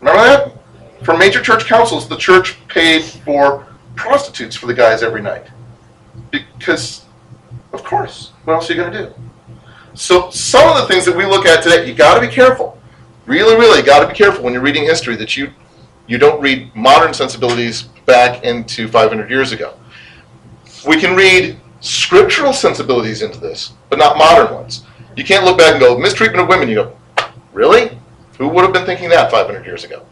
Remember 0.00 0.20
that? 0.20 1.04
For 1.04 1.16
major 1.16 1.40
church 1.40 1.66
councils, 1.66 2.08
the 2.08 2.16
church 2.16 2.56
paid 2.66 3.04
for 3.04 3.68
prostitutes 3.94 4.56
for 4.56 4.66
the 4.66 4.74
guys 4.74 5.04
every 5.04 5.22
night. 5.22 5.46
Because, 6.32 7.04
of 7.72 7.84
course, 7.84 8.32
what 8.44 8.54
else 8.54 8.68
are 8.68 8.74
you 8.74 8.80
going 8.80 8.92
to 8.92 9.06
do? 9.06 9.14
So, 9.94 10.30
some 10.30 10.68
of 10.68 10.76
the 10.76 10.92
things 10.92 11.04
that 11.04 11.16
we 11.16 11.24
look 11.24 11.46
at 11.46 11.62
today, 11.62 11.86
you 11.86 11.94
got 11.94 12.14
to 12.14 12.20
be 12.20 12.32
careful. 12.32 12.80
Really, 13.26 13.54
really 13.54 13.82
got 13.82 14.00
to 14.00 14.08
be 14.08 14.14
careful 14.14 14.42
when 14.42 14.52
you're 14.52 14.62
reading 14.62 14.84
history 14.84 15.14
that 15.16 15.36
you 15.36 15.52
you 16.12 16.18
don't 16.18 16.38
read 16.42 16.76
modern 16.76 17.14
sensibilities 17.14 17.84
back 18.04 18.44
into 18.44 18.86
500 18.86 19.30
years 19.30 19.52
ago. 19.52 19.72
We 20.86 21.00
can 21.00 21.16
read 21.16 21.58
scriptural 21.80 22.52
sensibilities 22.52 23.22
into 23.22 23.40
this, 23.40 23.72
but 23.88 23.98
not 23.98 24.18
modern 24.18 24.54
ones. 24.54 24.84
You 25.16 25.24
can't 25.24 25.46
look 25.46 25.56
back 25.56 25.72
and 25.72 25.80
go 25.80 25.96
mistreatment 25.96 26.42
of 26.42 26.48
women. 26.48 26.68
You 26.68 26.74
go, 26.74 26.96
really? 27.54 27.98
Who 28.36 28.46
would 28.48 28.62
have 28.62 28.74
been 28.74 28.84
thinking 28.84 29.08
that 29.08 29.30
500 29.30 29.64
years 29.64 29.84
ago? 29.84 30.04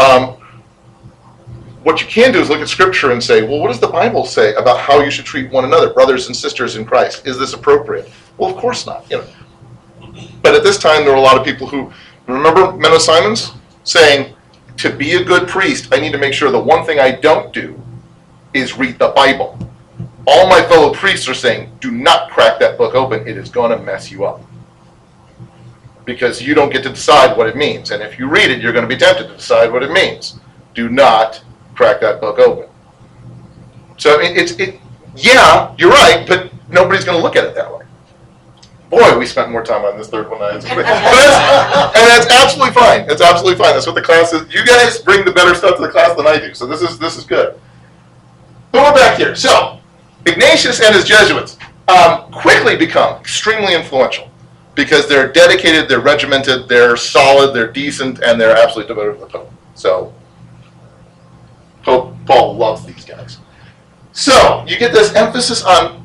Um, 0.00 0.36
what 1.84 2.00
you 2.00 2.08
can 2.08 2.32
do 2.32 2.40
is 2.40 2.48
look 2.48 2.60
at 2.60 2.68
scripture 2.68 3.12
and 3.12 3.22
say, 3.22 3.42
well, 3.42 3.60
what 3.60 3.68
does 3.68 3.78
the 3.78 3.86
Bible 3.86 4.24
say 4.24 4.52
about 4.54 4.80
how 4.80 5.00
you 5.00 5.12
should 5.12 5.26
treat 5.26 5.52
one 5.52 5.64
another, 5.64 5.90
brothers 5.90 6.26
and 6.26 6.34
sisters 6.34 6.74
in 6.74 6.84
Christ? 6.84 7.24
Is 7.24 7.38
this 7.38 7.52
appropriate? 7.52 8.10
Well, 8.36 8.50
of 8.50 8.56
course 8.56 8.84
not. 8.84 9.08
You 9.08 9.18
know. 9.18 10.22
But 10.42 10.56
at 10.56 10.64
this 10.64 10.76
time, 10.76 11.04
there 11.04 11.12
were 11.12 11.18
a 11.18 11.20
lot 11.20 11.38
of 11.38 11.44
people 11.44 11.68
who 11.68 11.92
remember 12.26 12.62
Menno 12.72 12.98
Simons 12.98 13.52
saying, 13.84 14.35
to 14.78 14.90
be 14.90 15.14
a 15.14 15.24
good 15.24 15.48
priest, 15.48 15.92
I 15.92 16.00
need 16.00 16.12
to 16.12 16.18
make 16.18 16.34
sure 16.34 16.50
the 16.50 16.58
one 16.58 16.84
thing 16.84 17.00
I 17.00 17.12
don't 17.12 17.52
do 17.52 17.80
is 18.54 18.76
read 18.76 18.98
the 18.98 19.08
Bible. 19.08 19.58
All 20.26 20.48
my 20.48 20.62
fellow 20.62 20.92
priests 20.92 21.28
are 21.28 21.34
saying, 21.34 21.70
do 21.80 21.90
not 21.90 22.30
crack 22.30 22.58
that 22.60 22.76
book 22.76 22.94
open. 22.94 23.26
It 23.26 23.36
is 23.36 23.48
going 23.48 23.76
to 23.76 23.84
mess 23.84 24.10
you 24.10 24.24
up. 24.24 24.40
Because 26.04 26.42
you 26.42 26.54
don't 26.54 26.72
get 26.72 26.82
to 26.82 26.90
decide 26.90 27.36
what 27.36 27.48
it 27.48 27.56
means. 27.56 27.90
And 27.90 28.02
if 28.02 28.18
you 28.18 28.28
read 28.28 28.50
it, 28.50 28.60
you're 28.60 28.72
going 28.72 28.88
to 28.88 28.88
be 28.88 28.98
tempted 28.98 29.28
to 29.28 29.34
decide 29.34 29.72
what 29.72 29.82
it 29.82 29.90
means. 29.90 30.38
Do 30.74 30.88
not 30.88 31.42
crack 31.74 32.00
that 32.00 32.20
book 32.20 32.38
open. 32.38 32.68
So 33.98 34.18
it's 34.20 34.52
it. 34.52 34.80
Yeah, 35.16 35.74
you're 35.78 35.90
right, 35.90 36.24
but 36.28 36.52
nobody's 36.68 37.04
going 37.04 37.16
to 37.16 37.22
look 37.22 37.36
at 37.36 37.44
it 37.44 37.54
that 37.54 37.72
way. 37.72 37.85
Boy, 38.90 39.18
we 39.18 39.26
spent 39.26 39.50
more 39.50 39.64
time 39.64 39.84
on 39.84 39.98
this 39.98 40.08
third 40.08 40.30
one 40.30 40.38
than 40.38 40.48
I. 40.48 40.52
But 40.74 40.82
that's- 40.82 41.96
and 41.96 42.06
that's 42.08 42.26
absolutely 42.32 42.72
fine. 42.74 43.10
It's 43.10 43.20
absolutely 43.22 43.58
fine. 43.58 43.74
That's 43.74 43.86
what 43.86 43.96
the 43.96 44.02
class 44.02 44.32
is. 44.32 44.52
You 44.54 44.64
guys 44.64 44.98
bring 44.98 45.24
the 45.24 45.32
better 45.32 45.54
stuff 45.54 45.76
to 45.76 45.82
the 45.82 45.88
class 45.90 46.16
than 46.16 46.26
I 46.26 46.38
do, 46.38 46.54
so 46.54 46.66
this 46.66 46.82
is 46.82 46.98
this 46.98 47.16
is 47.16 47.24
good. 47.24 47.58
But 48.70 48.82
we're 48.84 48.94
back 48.94 49.18
here. 49.18 49.34
So 49.34 49.80
Ignatius 50.26 50.80
and 50.80 50.94
his 50.94 51.04
Jesuits 51.04 51.56
um, 51.88 52.30
quickly 52.30 52.76
become 52.76 53.18
extremely 53.20 53.74
influential 53.74 54.30
because 54.74 55.08
they're 55.08 55.32
dedicated, 55.32 55.88
they're 55.88 56.00
regimented, 56.00 56.68
they're 56.68 56.96
solid, 56.96 57.54
they're 57.54 57.72
decent, 57.72 58.22
and 58.22 58.40
they're 58.40 58.56
absolutely 58.56 58.88
devoted 58.88 59.14
to 59.14 59.20
the 59.20 59.26
Pope. 59.26 59.50
So 59.74 60.12
Pope 61.82 62.14
Paul 62.26 62.56
loves 62.56 62.84
these 62.84 63.04
guys. 63.04 63.38
So 64.12 64.64
you 64.66 64.78
get 64.78 64.92
this 64.92 65.14
emphasis 65.14 65.64
on 65.64 66.04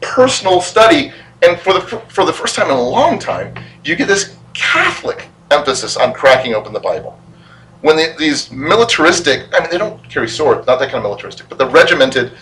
personal 0.00 0.60
study, 0.60 1.12
and 1.42 1.58
for 1.60 1.72
the 1.72 1.80
for 1.80 2.24
the 2.24 2.32
first 2.32 2.54
time 2.54 2.66
in 2.66 2.76
a 2.76 2.82
long 2.82 3.18
time, 3.18 3.54
you 3.84 3.96
get 3.96 4.08
this 4.08 4.36
Catholic 4.54 5.28
emphasis 5.50 5.96
on 5.96 6.12
cracking 6.12 6.54
open 6.54 6.72
the 6.72 6.80
Bible. 6.80 7.18
When 7.82 7.96
the, 7.96 8.14
these 8.18 8.50
militaristic, 8.50 9.46
I 9.54 9.60
mean, 9.60 9.70
they 9.70 9.78
don't 9.78 10.02
carry 10.08 10.28
swords, 10.28 10.66
not 10.66 10.78
that 10.78 10.86
kind 10.86 10.96
of 10.96 11.02
militaristic, 11.04 11.48
but 11.48 11.58
the 11.58 11.68
regimented 11.68 12.32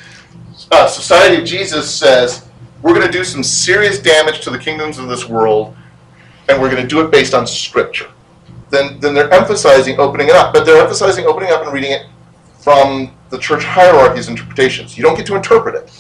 uh, 0.71 0.87
Society 0.87 1.43
of 1.43 1.47
Jesus 1.47 1.93
says 1.93 2.49
we're 2.83 2.95
going 2.95 3.07
to 3.07 3.13
do 3.13 3.25
some 3.25 3.43
serious 3.43 3.99
damage 3.99 4.41
to 4.43 4.51
the 4.51 4.59
kingdoms 4.59 4.99
of 4.99 5.09
this 5.09 5.29
world, 5.29 5.77
and 6.49 6.61
we're 6.61 6.71
going 6.71 6.83
to 6.83 6.89
do 6.89 7.05
it 7.05 7.11
based 7.11 7.35
on 7.35 7.47
Scripture. 7.47 8.11
Then, 8.71 9.01
then 9.01 9.15
they're 9.15 9.33
emphasizing 9.33 9.99
opening 9.99 10.29
it 10.29 10.35
up, 10.35 10.53
but 10.53 10.65
they're 10.65 10.81
emphasizing 10.81 11.27
opening 11.27 11.51
up 11.51 11.63
and 11.63 11.73
reading 11.73 11.93
it 11.93 12.07
from 12.59 13.15
the 13.31 13.39
church 13.39 13.65
hierarchy's 13.65 14.29
interpretations. 14.29 14.97
You 14.97 15.03
don't 15.03 15.17
get 15.17 15.27
to 15.27 15.37
interpret 15.37 15.75
it, 15.75 15.93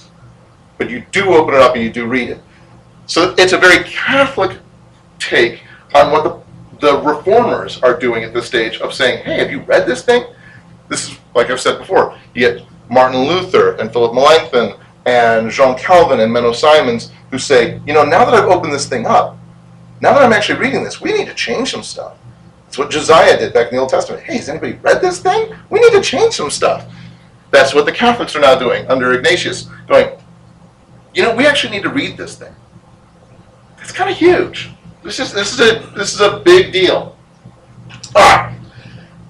but 0.78 0.90
you 0.90 1.04
do 1.12 1.34
open 1.34 1.54
it 1.54 1.60
up 1.60 1.74
and 1.74 1.82
you 1.82 1.90
do 1.90 2.06
read 2.06 2.30
it. 2.30 2.40
So 3.06 3.34
it's 3.36 3.52
a 3.52 3.58
very 3.58 3.84
Catholic 3.84 4.58
take 5.18 5.62
on 5.94 6.10
what 6.10 6.24
the, 6.24 6.86
the 6.86 6.98
reformers 6.98 7.82
are 7.82 7.98
doing 7.98 8.24
at 8.24 8.32
this 8.32 8.46
stage 8.46 8.80
of 8.80 8.94
saying, 8.94 9.24
hey, 9.24 9.38
have 9.38 9.50
you 9.50 9.60
read 9.60 9.86
this 9.86 10.02
thing? 10.02 10.24
This 10.88 11.08
is, 11.08 11.18
like 11.34 11.50
I've 11.50 11.60
said 11.60 11.78
before, 11.78 12.18
you 12.34 12.40
get 12.40 12.66
Martin 12.90 13.20
Luther 13.20 13.76
and 13.76 13.92
Philip 13.92 14.12
Melanchthon 14.12 14.78
and 15.06 15.50
Jean 15.50 15.76
Calvin 15.76 16.20
and 16.20 16.32
Menno 16.32 16.54
Simons 16.54 17.12
who 17.30 17.38
say, 17.38 17.80
you 17.86 17.92
know, 17.92 18.04
now 18.04 18.24
that 18.24 18.34
I've 18.34 18.48
opened 18.48 18.72
this 18.72 18.86
thing 18.86 19.06
up, 19.06 19.36
now 20.00 20.12
that 20.12 20.22
I'm 20.22 20.32
actually 20.32 20.58
reading 20.58 20.84
this, 20.84 21.00
we 21.00 21.12
need 21.12 21.26
to 21.26 21.34
change 21.34 21.70
some 21.70 21.82
stuff. 21.82 22.16
That's 22.64 22.78
what 22.78 22.90
Josiah 22.90 23.38
did 23.38 23.52
back 23.52 23.68
in 23.68 23.76
the 23.76 23.80
Old 23.80 23.90
Testament. 23.90 24.22
Hey, 24.24 24.36
has 24.36 24.48
anybody 24.48 24.72
read 24.82 25.00
this 25.00 25.20
thing? 25.20 25.54
We 25.70 25.80
need 25.80 25.92
to 25.92 26.00
change 26.00 26.34
some 26.34 26.50
stuff. 26.50 26.86
That's 27.50 27.72
what 27.72 27.86
the 27.86 27.92
Catholics 27.92 28.34
are 28.34 28.40
now 28.40 28.58
doing 28.58 28.86
under 28.88 29.12
Ignatius, 29.14 29.68
going, 29.86 30.18
you 31.14 31.22
know, 31.22 31.34
we 31.34 31.46
actually 31.46 31.70
need 31.70 31.84
to 31.84 31.90
read 31.90 32.16
this 32.16 32.36
thing. 32.36 32.52
It's 33.84 33.92
kind 33.92 34.08
of 34.10 34.16
huge. 34.16 34.70
This 35.02 35.20
is 35.20 35.30
this 35.30 35.52
is 35.52 35.60
a 35.60 35.78
this 35.94 36.14
is 36.14 36.22
a 36.22 36.38
big 36.38 36.72
deal. 36.72 37.14
All 38.16 38.22
right. 38.22 38.58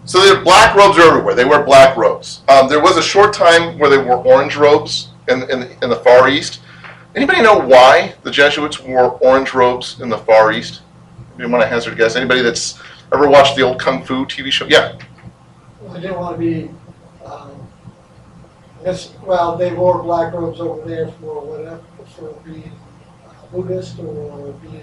So 0.05 0.25
their 0.25 0.45
black 0.45 0.77
robes 0.77 0.97
are 0.97 1.09
everywhere. 1.09 1.35
They 1.35 1.45
wear 1.45 1.64
black 1.64 1.97
robes. 1.97 2.43
Um, 2.49 2.69
there 2.69 2.81
was 2.81 2.97
a 2.97 3.03
short 3.03 3.33
time 3.33 3.77
where 3.81 3.90
they 3.90 3.99
wore 3.99 4.19
orange 4.25 4.55
robes 4.55 5.09
in 5.29 5.43
in 5.51 5.61
the, 5.61 5.79
in 5.83 5.90
the 5.90 5.97
Far 5.97 6.29
East. 6.29 6.61
Anybody 7.17 7.43
know 7.43 7.59
why 7.59 8.14
the 8.23 8.31
Jesuits 8.31 8.81
wore 8.81 9.19
orange 9.21 9.55
robes 9.55 10.01
in 10.01 10.09
the 10.09 10.19
Far 10.19 10.53
East? 10.53 10.83
You 11.37 11.49
want 11.49 11.62
to 11.62 11.69
hazard 11.69 11.95
a 11.95 11.97
guess? 11.97 12.14
Anybody 12.14 12.43
that's 12.43 12.81
ever 13.12 13.29
watched 13.29 13.57
the 13.57 13.62
old 13.62 13.81
Kung 13.81 14.05
Fu 14.05 14.25
TV 14.27 14.53
show? 14.53 14.67
Yeah. 14.67 14.97
Well, 15.81 15.95
They 15.95 16.01
didn't 16.03 16.21
want 16.21 16.37
to 16.37 16.38
be, 16.38 16.71
um, 17.25 17.51
well, 19.25 19.57
they 19.57 19.75
wore 19.75 20.01
black 20.01 20.33
robes 20.33 20.61
over 20.61 20.88
there 20.88 21.09
for 21.09 21.45
whatever, 21.45 21.83
for 22.17 22.33
being 22.45 22.71
Buddhist 23.55 23.99
or 24.01 24.53
being, 24.55 24.83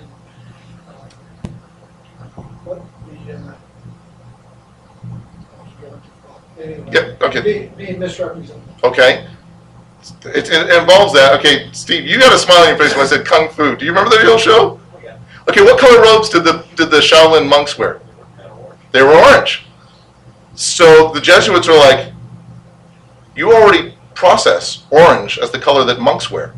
uh, 0.87 2.31
what, 2.63 2.81
the, 3.05 3.33
uh, 3.33 3.53
anyway. 6.57 6.89
Yep. 6.91 7.21
Okay. 7.21 7.41
Being, 7.41 7.73
being 7.75 7.99
misrepresented. 7.99 8.63
Okay. 8.83 9.27
It, 10.23 10.49
it 10.49 10.79
involves 10.79 11.13
that. 11.13 11.37
Okay, 11.39 11.69
Steve, 11.73 12.05
you 12.05 12.17
got 12.17 12.33
a 12.33 12.39
smile 12.39 12.61
on 12.61 12.69
your 12.69 12.77
face 12.77 12.93
when 12.93 13.01
I 13.01 13.07
said 13.07 13.25
Kung 13.25 13.49
Fu. 13.49 13.75
Do 13.75 13.85
you 13.85 13.91
remember 13.91 14.09
the 14.09 14.23
real 14.23 14.37
show? 14.37 14.79
Yeah. 15.03 15.19
Okay, 15.49 15.61
what 15.61 15.77
color 15.79 16.01
robes 16.01 16.29
did 16.29 16.43
the 16.43 16.65
did 16.75 16.89
the 16.89 17.01
Shaolin 17.01 17.47
monks 17.47 17.77
wear? 17.77 18.01
They 18.93 19.03
were 19.03 19.13
orange. 19.13 19.65
So 20.55 21.11
the 21.13 21.21
Jesuits 21.21 21.67
were 21.67 21.77
like, 21.77 22.13
you 23.35 23.53
already 23.53 23.95
process 24.15 24.85
orange 24.89 25.37
as 25.39 25.51
the 25.51 25.59
color 25.59 25.83
that 25.85 25.99
monks 25.99 26.31
wear. 26.31 26.53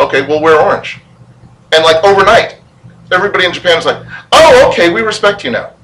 Okay, 0.00 0.26
we'll 0.26 0.42
wear 0.42 0.58
orange. 0.60 1.00
And 1.72 1.84
like 1.84 2.02
overnight, 2.02 2.58
everybody 3.12 3.44
in 3.44 3.52
Japan 3.52 3.76
was 3.76 3.86
like, 3.86 4.04
oh, 4.32 4.68
okay, 4.72 4.90
we 4.92 5.02
respect 5.02 5.44
you 5.44 5.50
now. 5.50 5.74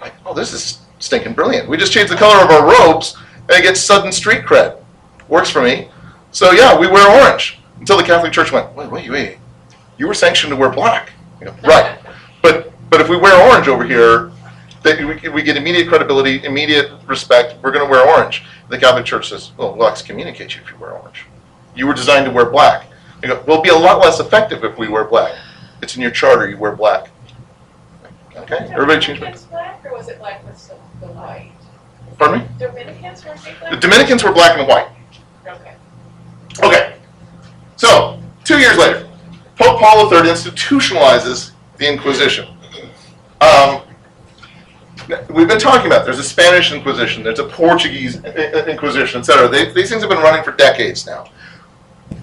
Like, 0.00 0.14
oh, 0.24 0.34
this 0.34 0.52
is 0.52 0.80
stinking 0.98 1.34
brilliant. 1.34 1.68
We 1.68 1.76
just 1.76 1.92
changed 1.92 2.10
the 2.10 2.16
color 2.16 2.42
of 2.42 2.50
our 2.50 2.66
robes 2.66 3.16
and 3.48 3.50
it 3.50 3.62
gets 3.62 3.80
sudden 3.80 4.10
street 4.10 4.44
cred. 4.44 4.82
Works 5.28 5.50
for 5.50 5.62
me. 5.62 5.88
So 6.32 6.52
yeah, 6.52 6.76
we 6.76 6.86
wear 6.86 7.22
orange. 7.22 7.58
Until 7.78 7.98
the 7.98 8.02
Catholic 8.02 8.32
Church 8.32 8.50
went, 8.50 8.74
wait, 8.74 8.90
wait, 8.90 9.10
wait. 9.10 9.38
You 9.98 10.06
were 10.06 10.14
sanctioned 10.14 10.50
to 10.50 10.56
wear 10.56 10.70
black. 10.70 11.12
Go, 11.40 11.54
right. 11.62 11.98
But 12.42 12.72
but 12.90 13.00
if 13.00 13.08
we 13.08 13.16
wear 13.16 13.50
orange 13.50 13.68
over 13.68 13.84
here, 13.84 14.32
we, 14.84 15.28
we 15.28 15.42
get 15.42 15.56
immediate 15.56 15.88
credibility, 15.88 16.44
immediate 16.44 16.92
respect. 17.06 17.62
We're 17.62 17.72
going 17.72 17.84
to 17.84 17.90
wear 17.90 18.06
orange. 18.08 18.44
The 18.68 18.78
Catholic 18.78 19.04
Church 19.04 19.28
says, 19.28 19.52
well, 19.56 19.74
we'll 19.76 19.88
excommunicate 19.88 20.54
you 20.54 20.62
if 20.62 20.70
you 20.70 20.76
wear 20.78 20.92
orange. 20.92 21.26
You 21.74 21.86
were 21.86 21.94
designed 21.94 22.24
to 22.26 22.30
wear 22.30 22.46
black. 22.46 22.86
You 23.22 23.28
go, 23.28 23.44
we'll 23.46 23.62
be 23.62 23.70
a 23.70 23.74
lot 23.74 24.00
less 24.00 24.20
effective 24.20 24.64
if 24.64 24.78
we 24.78 24.88
wear 24.88 25.04
black. 25.04 25.34
It's 25.82 25.96
in 25.96 26.02
your 26.02 26.10
charter, 26.10 26.48
you 26.48 26.58
wear 26.58 26.72
black. 26.72 27.08
Okay, 28.36 28.68
everybody 28.70 29.00
change 29.00 29.20
back. 29.20 29.34
Dominicans 29.34 29.44
black, 29.46 29.84
or 29.84 29.92
was 29.96 30.08
it 30.08 30.18
black 30.18 30.46
with 30.46 30.58
some, 30.58 30.76
the 31.00 31.06
white? 31.06 31.52
Pardon 32.18 32.40
me? 32.40 32.46
Dominicans 32.58 33.24
were 33.24 33.34
they 33.44 33.54
black? 33.58 33.70
The 33.70 33.76
Dominicans 33.78 34.24
were 34.24 34.32
black 34.32 34.58
and 34.58 34.68
white. 34.68 34.88
Okay. 35.46 35.74
Okay. 36.62 36.96
So, 37.76 38.20
two 38.44 38.58
years 38.58 38.76
later, 38.78 39.08
Pope 39.56 39.80
Paul 39.80 40.12
III 40.12 40.30
institutionalizes 40.30 41.52
the 41.78 41.90
Inquisition. 41.90 42.46
Um, 43.40 43.82
we've 45.30 45.48
been 45.48 45.58
talking 45.58 45.86
about 45.86 46.04
there's 46.04 46.18
a 46.18 46.24
Spanish 46.24 46.72
Inquisition, 46.72 47.22
there's 47.22 47.38
a 47.38 47.44
Portuguese 47.44 48.22
I- 48.24 48.28
I- 48.28 48.66
Inquisition, 48.66 49.20
etc. 49.20 49.48
They, 49.48 49.72
these 49.72 49.90
things 49.90 50.02
have 50.02 50.10
been 50.10 50.20
running 50.22 50.42
for 50.42 50.52
decades 50.52 51.06
now. 51.06 51.30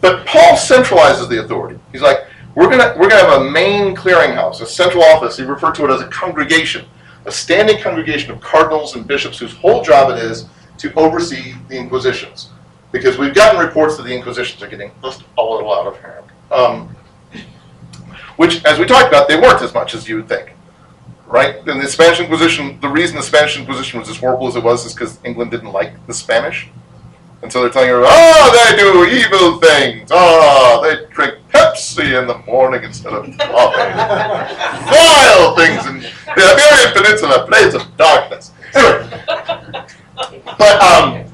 But 0.03 0.25
Paul 0.25 0.57
centralizes 0.57 1.29
the 1.29 1.45
authority. 1.45 1.79
He's 1.93 2.01
like, 2.01 2.27
we're 2.55 2.69
gonna 2.69 2.93
we're 2.99 3.07
gonna 3.07 3.23
have 3.23 3.41
a 3.41 3.49
main 3.49 3.95
clearinghouse, 3.95 4.59
a 4.59 4.65
central 4.65 5.01
office. 5.01 5.37
He 5.37 5.43
referred 5.43 5.75
to 5.75 5.85
it 5.85 5.91
as 5.91 6.01
a 6.01 6.07
congregation, 6.07 6.85
a 7.23 7.31
standing 7.31 7.81
congregation 7.81 8.29
of 8.31 8.41
cardinals 8.41 8.97
and 8.97 9.07
bishops 9.07 9.39
whose 9.39 9.53
whole 9.53 9.81
job 9.81 10.11
it 10.11 10.21
is 10.21 10.47
to 10.79 10.93
oversee 10.95 11.53
the 11.69 11.77
inquisitions 11.77 12.49
because 12.91 13.17
we've 13.17 13.33
gotten 13.33 13.65
reports 13.65 13.95
that 13.95 14.03
the 14.03 14.13
Inquisitions 14.13 14.61
are 14.61 14.67
getting 14.67 14.91
just 15.01 15.23
a 15.37 15.41
little 15.41 15.73
out 15.73 15.87
of 15.87 15.97
hand. 15.97 16.25
Um, 16.51 16.95
which, 18.35 18.65
as 18.65 18.77
we 18.77 18.85
talked 18.85 19.07
about, 19.07 19.29
they 19.29 19.39
weren't 19.39 19.61
as 19.61 19.73
much 19.73 19.95
as 19.95 20.09
you 20.09 20.17
would 20.17 20.27
think, 20.27 20.51
right? 21.27 21.65
In 21.65 21.79
the 21.79 21.87
Spanish 21.87 22.19
Inquisition, 22.19 22.77
the 22.81 22.89
reason 22.89 23.15
the 23.15 23.23
Spanish 23.23 23.57
Inquisition 23.57 24.01
was 24.01 24.09
as 24.09 24.17
horrible 24.17 24.49
as 24.49 24.57
it 24.57 24.63
was 24.65 24.85
is 24.85 24.93
because 24.93 25.17
England 25.23 25.51
didn't 25.51 25.71
like 25.71 26.05
the 26.07 26.13
Spanish, 26.13 26.67
and 27.43 27.51
so 27.51 27.61
they're 27.61 27.69
telling 27.69 27.89
her, 27.89 28.03
"Oh, 28.03 28.69
they 28.71 28.77
do 28.77 29.05
evil 29.05 29.59
things. 29.59 30.09
Oh, 30.11 30.81
they 30.83 31.05
drink 31.13 31.35
Pepsi 31.49 32.19
in 32.19 32.25
the 32.25 32.37
morning 32.39 32.83
instead 32.83 33.13
of 33.13 33.25
coffee. 33.37 33.93
Vile 34.89 35.55
things 35.55 35.85
in 35.85 35.99
the 35.99 36.43
Iberian 36.43 36.93
Peninsula, 36.93 37.45
place 37.47 37.73
of 37.75 37.95
darkness." 37.97 38.51
Anyway, 38.73 39.09
but 40.57 40.81
um. 40.81 41.25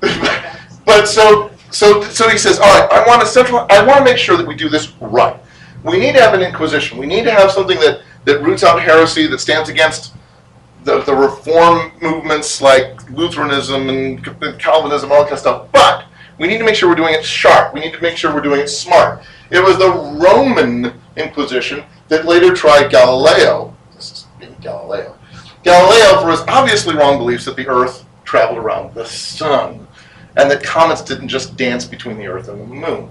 But 0.88 1.06
so 1.06 1.50
so 1.70 2.02
so 2.04 2.30
he 2.30 2.38
says, 2.38 2.58
all 2.58 2.64
right, 2.64 2.90
I 2.90 3.06
want 3.06 3.20
to 3.20 3.26
central 3.26 3.66
I 3.68 3.84
want 3.84 3.98
to 3.98 4.04
make 4.04 4.16
sure 4.16 4.38
that 4.38 4.46
we 4.46 4.54
do 4.54 4.70
this 4.70 4.94
right. 5.02 5.38
We 5.84 6.00
need 6.00 6.14
to 6.14 6.20
have 6.22 6.32
an 6.32 6.40
inquisition. 6.40 6.96
We 6.96 7.06
need 7.06 7.24
to 7.24 7.30
have 7.30 7.50
something 7.50 7.78
that, 7.80 8.00
that 8.24 8.42
roots 8.42 8.64
out 8.64 8.80
heresy, 8.80 9.26
that 9.26 9.38
stands 9.38 9.68
against 9.68 10.14
the, 10.88 11.02
the 11.02 11.14
reform 11.14 11.92
movements 12.00 12.62
like 12.62 13.08
Lutheranism 13.10 13.88
and 13.90 14.24
Calvinism, 14.58 15.12
all 15.12 15.18
that 15.18 15.24
kind 15.24 15.32
of 15.34 15.38
stuff. 15.38 15.68
But 15.70 16.06
we 16.38 16.46
need 16.48 16.58
to 16.58 16.64
make 16.64 16.74
sure 16.74 16.88
we're 16.88 16.94
doing 16.94 17.14
it 17.14 17.24
sharp. 17.24 17.74
We 17.74 17.80
need 17.80 17.92
to 17.92 18.00
make 18.00 18.16
sure 18.16 18.32
we're 18.34 18.40
doing 18.40 18.60
it 18.60 18.68
smart. 18.68 19.22
It 19.50 19.62
was 19.62 19.76
the 19.78 19.90
Roman 20.24 20.94
Inquisition 21.16 21.84
that 22.08 22.24
later 22.24 22.54
tried 22.54 22.90
Galileo. 22.90 23.76
This 23.94 24.12
is 24.12 24.26
Galileo. 24.62 25.14
Galileo 25.62 26.22
for 26.22 26.30
his 26.30 26.40
obviously 26.48 26.94
wrong 26.94 27.18
beliefs 27.18 27.44
that 27.44 27.56
the 27.56 27.66
Earth 27.68 28.04
traveled 28.24 28.58
around 28.58 28.94
the 28.94 29.04
sun 29.04 29.86
and 30.36 30.50
that 30.50 30.62
comets 30.62 31.02
didn't 31.02 31.28
just 31.28 31.56
dance 31.56 31.84
between 31.84 32.16
the 32.16 32.26
Earth 32.26 32.48
and 32.48 32.60
the 32.60 32.64
Moon. 32.66 33.10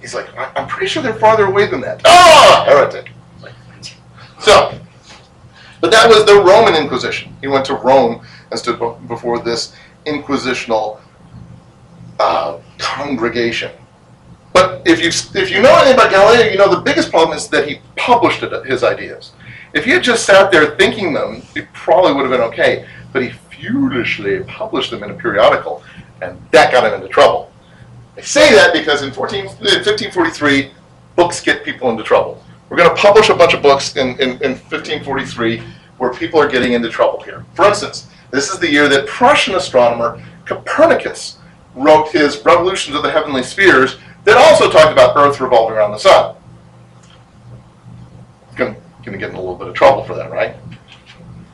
He's 0.00 0.14
like, 0.14 0.34
"I- 0.36 0.50
I'm 0.56 0.66
pretty 0.66 0.86
sure 0.86 1.02
they're 1.02 1.14
farther 1.14 1.44
away 1.46 1.66
than 1.66 1.80
that. 1.82 2.00
Ah, 2.06 2.64
heretic. 2.66 3.10
So, 4.40 4.78
but 5.82 5.90
that 5.90 6.08
was 6.08 6.24
the 6.24 6.36
Roman 6.36 6.76
Inquisition. 6.76 7.36
He 7.40 7.48
went 7.48 7.66
to 7.66 7.74
Rome 7.74 8.24
and 8.50 8.58
stood 8.58 8.78
before 9.08 9.40
this 9.40 9.74
inquisitional 10.06 11.00
uh, 12.20 12.60
congregation. 12.78 13.72
But 14.52 14.86
if 14.86 15.00
you 15.00 15.08
if 15.40 15.50
you 15.50 15.60
know 15.60 15.74
anything 15.74 15.94
about 15.94 16.12
Galileo, 16.12 16.50
you 16.52 16.56
know 16.56 16.72
the 16.72 16.80
biggest 16.80 17.10
problem 17.10 17.36
is 17.36 17.48
that 17.48 17.66
he 17.68 17.80
published 17.96 18.44
it, 18.44 18.64
his 18.64 18.84
ideas. 18.84 19.32
If 19.74 19.84
he 19.84 19.90
had 19.90 20.04
just 20.04 20.24
sat 20.24 20.52
there 20.52 20.76
thinking 20.76 21.12
them, 21.14 21.42
it 21.56 21.66
probably 21.72 22.12
would 22.12 22.22
have 22.22 22.30
been 22.30 22.48
okay. 22.52 22.86
But 23.12 23.24
he 23.24 23.30
foolishly 23.30 24.44
published 24.44 24.92
them 24.92 25.02
in 25.02 25.10
a 25.10 25.14
periodical, 25.14 25.82
and 26.20 26.40
that 26.52 26.70
got 26.70 26.86
him 26.86 26.94
into 26.94 27.08
trouble. 27.08 27.50
I 28.16 28.20
say 28.20 28.54
that 28.54 28.72
because 28.72 29.02
in 29.02 29.10
14, 29.10 29.46
1543, 29.46 30.70
books 31.16 31.40
get 31.40 31.64
people 31.64 31.90
into 31.90 32.04
trouble. 32.04 32.40
We're 32.72 32.78
going 32.78 32.96
to 32.96 33.02
publish 33.02 33.28
a 33.28 33.34
bunch 33.34 33.52
of 33.52 33.60
books 33.60 33.96
in, 33.96 34.18
in, 34.18 34.30
in 34.40 34.52
1543 34.52 35.62
where 35.98 36.10
people 36.14 36.40
are 36.40 36.48
getting 36.48 36.72
into 36.72 36.88
trouble 36.88 37.20
here. 37.20 37.44
For 37.52 37.66
instance, 37.66 38.08
this 38.30 38.48
is 38.48 38.58
the 38.60 38.70
year 38.70 38.88
that 38.88 39.06
Prussian 39.06 39.54
astronomer 39.56 40.24
Copernicus 40.46 41.36
wrote 41.74 42.08
his 42.08 42.42
Revolutions 42.46 42.96
of 42.96 43.02
the 43.02 43.10
Heavenly 43.10 43.42
Spheres 43.42 43.98
that 44.24 44.38
also 44.38 44.70
talked 44.70 44.90
about 44.90 45.14
Earth 45.18 45.38
revolving 45.38 45.76
around 45.76 45.90
the 45.90 45.98
sun. 45.98 46.34
Going 48.56 48.74
to 49.04 49.18
get 49.18 49.28
in 49.28 49.34
a 49.34 49.38
little 49.38 49.56
bit 49.56 49.68
of 49.68 49.74
trouble 49.74 50.04
for 50.04 50.14
that, 50.14 50.30
right? 50.30 50.56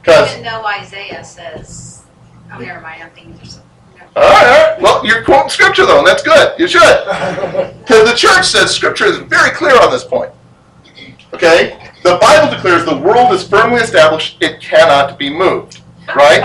Because 0.01 0.31
Even 0.31 0.45
though 0.45 0.65
Isaiah 0.67 1.25
says, 1.25 2.05
oh, 2.53 2.61
never 2.61 2.81
mind, 2.81 3.03
I'm 3.03 3.11
thinking 3.11 3.35
there's 3.35 3.55
something. 3.55 3.69
All 4.15 4.23
right, 4.23 4.47
all 4.47 4.71
right. 4.71 4.81
Well, 4.81 5.05
you're 5.05 5.25
quoting 5.25 5.51
scripture 5.51 5.85
though, 5.85 5.99
and 5.99 6.07
that's 6.07 6.23
good. 6.23 6.57
You 6.61 6.69
should. 6.69 6.81
Because 7.89 8.09
the 8.09 8.17
church 8.17 8.47
says 8.47 8.73
scripture 8.73 9.07
is 9.07 9.19
very 9.19 9.51
clear 9.51 9.75
on 9.83 9.91
this 9.91 10.05
point. 10.05 10.31
Okay? 11.35 11.91
The 12.03 12.19
Bible 12.21 12.55
declares 12.55 12.85
the 12.85 12.97
world 12.97 13.33
is 13.33 13.47
firmly 13.47 13.83
established, 13.83 14.39
it 14.41 14.61
cannot 14.61 15.19
be 15.19 15.31
moved. 15.31 15.83
Right? 16.15 16.41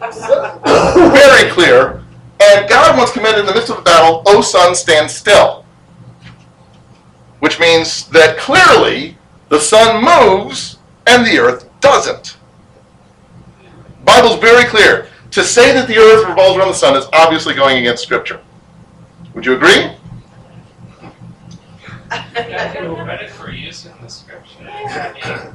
very 0.64 1.50
clear. 1.50 2.04
And 2.40 2.68
God 2.68 2.96
once 2.96 3.10
commanded 3.12 3.40
in 3.40 3.46
the 3.46 3.54
midst 3.54 3.70
of 3.70 3.78
a 3.78 3.82
battle, 3.82 4.22
O 4.26 4.40
sun, 4.40 4.74
stand 4.74 5.10
still. 5.10 5.64
Which 7.40 7.58
means 7.58 8.08
that 8.08 8.38
clearly 8.38 9.18
the 9.48 9.58
sun 9.58 10.04
moves 10.04 10.78
and 11.06 11.26
the 11.26 11.38
earth 11.38 11.68
doesn't. 11.80 12.36
Bible's 14.04 14.38
very 14.38 14.64
clear. 14.64 15.08
To 15.32 15.42
say 15.42 15.72
that 15.72 15.88
the 15.88 15.98
earth 15.98 16.28
revolves 16.28 16.56
around 16.56 16.68
the 16.68 16.74
sun 16.74 16.96
is 16.96 17.06
obviously 17.12 17.54
going 17.54 17.78
against 17.78 18.04
scripture. 18.04 18.40
Would 19.34 19.44
you 19.44 19.54
agree? 19.56 19.90
Credit 22.34 23.30
for 23.38 23.50
using 23.50 23.92
the 24.02 24.08
scripture. 24.08 25.54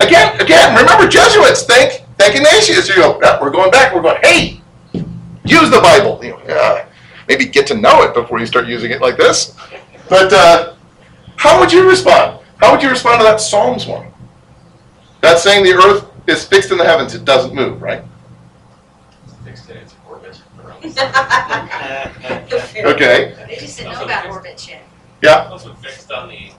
Again, 0.00 0.40
again, 0.40 0.76
remember 0.76 1.06
Jesuits, 1.06 1.62
think 1.62 2.02
thank 2.18 2.34
Ignatius. 2.34 2.88
You 2.88 2.96
go, 2.96 3.20
"Yeah, 3.22 3.40
we're 3.40 3.50
going 3.50 3.70
back, 3.70 3.94
we're 3.94 4.02
going, 4.02 4.18
hey, 4.22 4.60
use 5.44 5.70
the 5.70 5.80
Bible. 5.80 6.18
You 6.22 6.30
know, 6.30 6.38
uh, 6.38 6.84
maybe 7.28 7.46
get 7.46 7.66
to 7.68 7.76
know 7.76 8.02
it 8.02 8.12
before 8.12 8.40
you 8.40 8.46
start 8.46 8.66
using 8.66 8.90
it 8.90 9.00
like 9.00 9.16
this. 9.16 9.56
But 10.08 10.32
uh, 10.32 10.74
how 11.36 11.60
would 11.60 11.72
you 11.72 11.88
respond? 11.88 12.40
How 12.56 12.72
would 12.72 12.82
you 12.82 12.90
respond 12.90 13.20
to 13.20 13.24
that 13.24 13.40
Psalms 13.40 13.86
one? 13.86 14.08
That's 15.20 15.42
saying 15.42 15.64
the 15.64 15.74
earth 15.74 16.06
is 16.26 16.44
fixed 16.44 16.70
in 16.70 16.78
the 16.78 16.84
heavens, 16.84 17.14
it 17.14 17.24
doesn't 17.24 17.54
move, 17.54 17.80
right? 17.80 18.02
It's 19.24 19.34
fixed 19.44 19.70
in 19.70 19.76
its 19.76 19.94
orbit 20.08 20.40
around 20.62 20.82
the 20.82 20.90
sun. 20.90 21.12
Okay. 22.92 23.34
They 23.48 23.56
just 23.56 23.78
didn't 23.78 23.92
know 23.92 24.04
about 24.04 24.26
orbit 24.26 24.68
yet. 24.68 24.82
Yeah. 25.24 25.48
Also 25.50 25.72
fixed 25.76 26.12
on 26.12 26.28
the, 26.28 26.50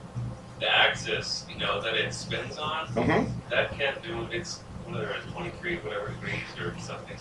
the 0.59 0.67
axis, 0.67 1.45
you 1.47 1.59
know, 1.59 1.79
that 1.81 1.93
it 1.93 2.11
spins 2.13 2.57
on, 2.57 2.87
hmm 2.87 3.31
that 3.51 3.71
can't 3.77 4.01
do, 4.01 4.27
it's, 4.31 4.61
whether 4.87 5.07
it's 5.11 5.31
twenty-three, 5.31 5.77
whatever 5.77 6.07
degrees 6.07 6.41
or 6.59 6.75
something. 6.79 7.15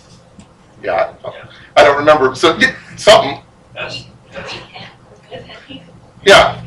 Yeah. 0.83 1.15
I, 1.23 1.49
I 1.77 1.85
don't 1.85 1.99
remember. 1.99 2.35
So 2.35 2.57
yeah, 2.57 2.75
something. 2.97 3.43
That's, 3.75 4.07
that's, 4.33 4.55
Yeah. 6.25 6.63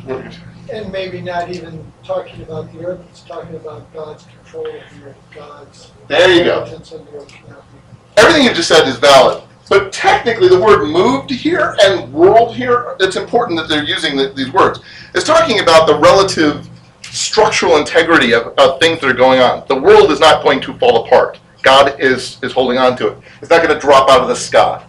And 0.71 0.91
maybe 0.91 1.21
not 1.21 1.49
even 1.49 1.83
talking 2.03 2.43
about 2.43 2.71
the 2.71 2.85
earth, 2.85 3.01
it's 3.09 3.21
talking 3.21 3.55
about 3.55 3.91
God's 3.93 4.25
control 4.25 4.67
of 4.67 4.73
the 4.99 5.07
earth, 5.07 5.17
God's. 5.33 5.91
There 6.07 6.29
you 6.29 6.43
go. 6.43 6.65
intelligence 6.65 6.91
the. 6.91 8.21
Everything 8.21 8.43
you 8.43 8.53
just 8.53 8.67
said 8.67 8.87
is 8.87 8.97
valid. 8.97 9.41
But 9.69 9.91
technically, 9.91 10.47
the 10.47 10.59
word 10.59 10.87
moved 10.87 11.29
here 11.29 11.75
and 11.81 12.11
world 12.13 12.55
here, 12.55 12.95
it's 12.99 13.15
important 13.15 13.59
that 13.59 13.67
they're 13.67 13.83
using 13.83 14.15
the, 14.15 14.29
these 14.29 14.51
words. 14.51 14.79
It's 15.13 15.25
talking 15.25 15.59
about 15.59 15.87
the 15.87 15.97
relative 15.97 16.67
structural 17.01 17.77
integrity 17.77 18.33
of, 18.33 18.53
of 18.57 18.79
things 18.79 19.01
that 19.01 19.09
are 19.09 19.13
going 19.13 19.39
on. 19.39 19.65
The 19.67 19.79
world 19.79 20.11
is 20.11 20.19
not 20.19 20.43
going 20.43 20.61
to 20.61 20.73
fall 20.75 21.05
apart. 21.05 21.39
God 21.63 21.99
is, 21.99 22.37
is 22.43 22.53
holding 22.53 22.77
on 22.77 22.95
to 22.97 23.09
it. 23.09 23.17
It's 23.41 23.49
not 23.49 23.61
going 23.61 23.73
to 23.73 23.79
drop 23.79 24.09
out 24.09 24.21
of 24.21 24.27
the 24.27 24.35
sky. 24.35 24.85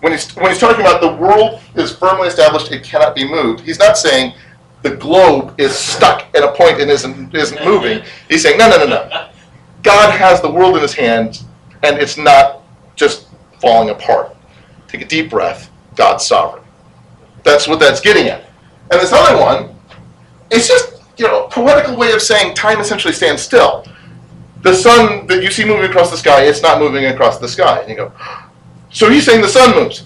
When 0.00 0.12
he's, 0.12 0.30
when 0.36 0.50
he's 0.50 0.60
talking 0.60 0.80
about 0.80 1.00
the 1.00 1.14
world 1.14 1.60
is 1.74 1.94
firmly 1.94 2.28
established, 2.28 2.70
it 2.70 2.84
cannot 2.84 3.14
be 3.14 3.28
moved, 3.28 3.60
he's 3.60 3.78
not 3.78 3.98
saying 3.98 4.34
the 4.82 4.96
globe 4.96 5.58
is 5.58 5.74
stuck 5.74 6.26
at 6.36 6.44
a 6.44 6.52
point 6.52 6.80
and 6.80 6.90
isn't, 6.90 7.34
isn't 7.34 7.64
moving. 7.64 8.02
He's 8.28 8.42
saying, 8.42 8.58
no, 8.58 8.68
no, 8.68 8.78
no, 8.78 8.86
no. 8.86 9.28
God 9.82 10.10
has 10.10 10.40
the 10.40 10.50
world 10.50 10.76
in 10.76 10.82
his 10.82 10.94
hands, 10.94 11.44
and 11.82 11.98
it's 11.98 12.16
not 12.16 12.62
just 12.96 13.23
falling 13.64 13.88
apart. 13.88 14.36
Take 14.88 15.00
a 15.00 15.06
deep 15.06 15.30
breath. 15.30 15.70
God's 15.96 16.26
sovereign. 16.26 16.62
That's 17.42 17.66
what 17.66 17.80
that's 17.80 18.00
getting 18.00 18.28
at. 18.28 18.44
And 18.90 19.00
this 19.00 19.12
other 19.12 19.40
one, 19.40 19.74
it's 20.50 20.68
just 20.68 21.02
you 21.16 21.26
know 21.26 21.48
poetical 21.48 21.96
way 21.96 22.12
of 22.12 22.20
saying 22.20 22.54
time 22.54 22.80
essentially 22.80 23.14
stands 23.14 23.42
still. 23.42 23.86
The 24.62 24.74
sun 24.74 25.26
that 25.26 25.42
you 25.42 25.50
see 25.50 25.64
moving 25.64 25.90
across 25.90 26.10
the 26.10 26.16
sky, 26.16 26.44
it's 26.44 26.62
not 26.62 26.78
moving 26.78 27.06
across 27.06 27.38
the 27.38 27.48
sky. 27.48 27.80
And 27.80 27.90
you 27.90 27.96
go, 27.96 28.12
so 28.90 29.10
he's 29.10 29.24
saying 29.24 29.40
the 29.40 29.48
sun 29.48 29.74
moves. 29.74 30.04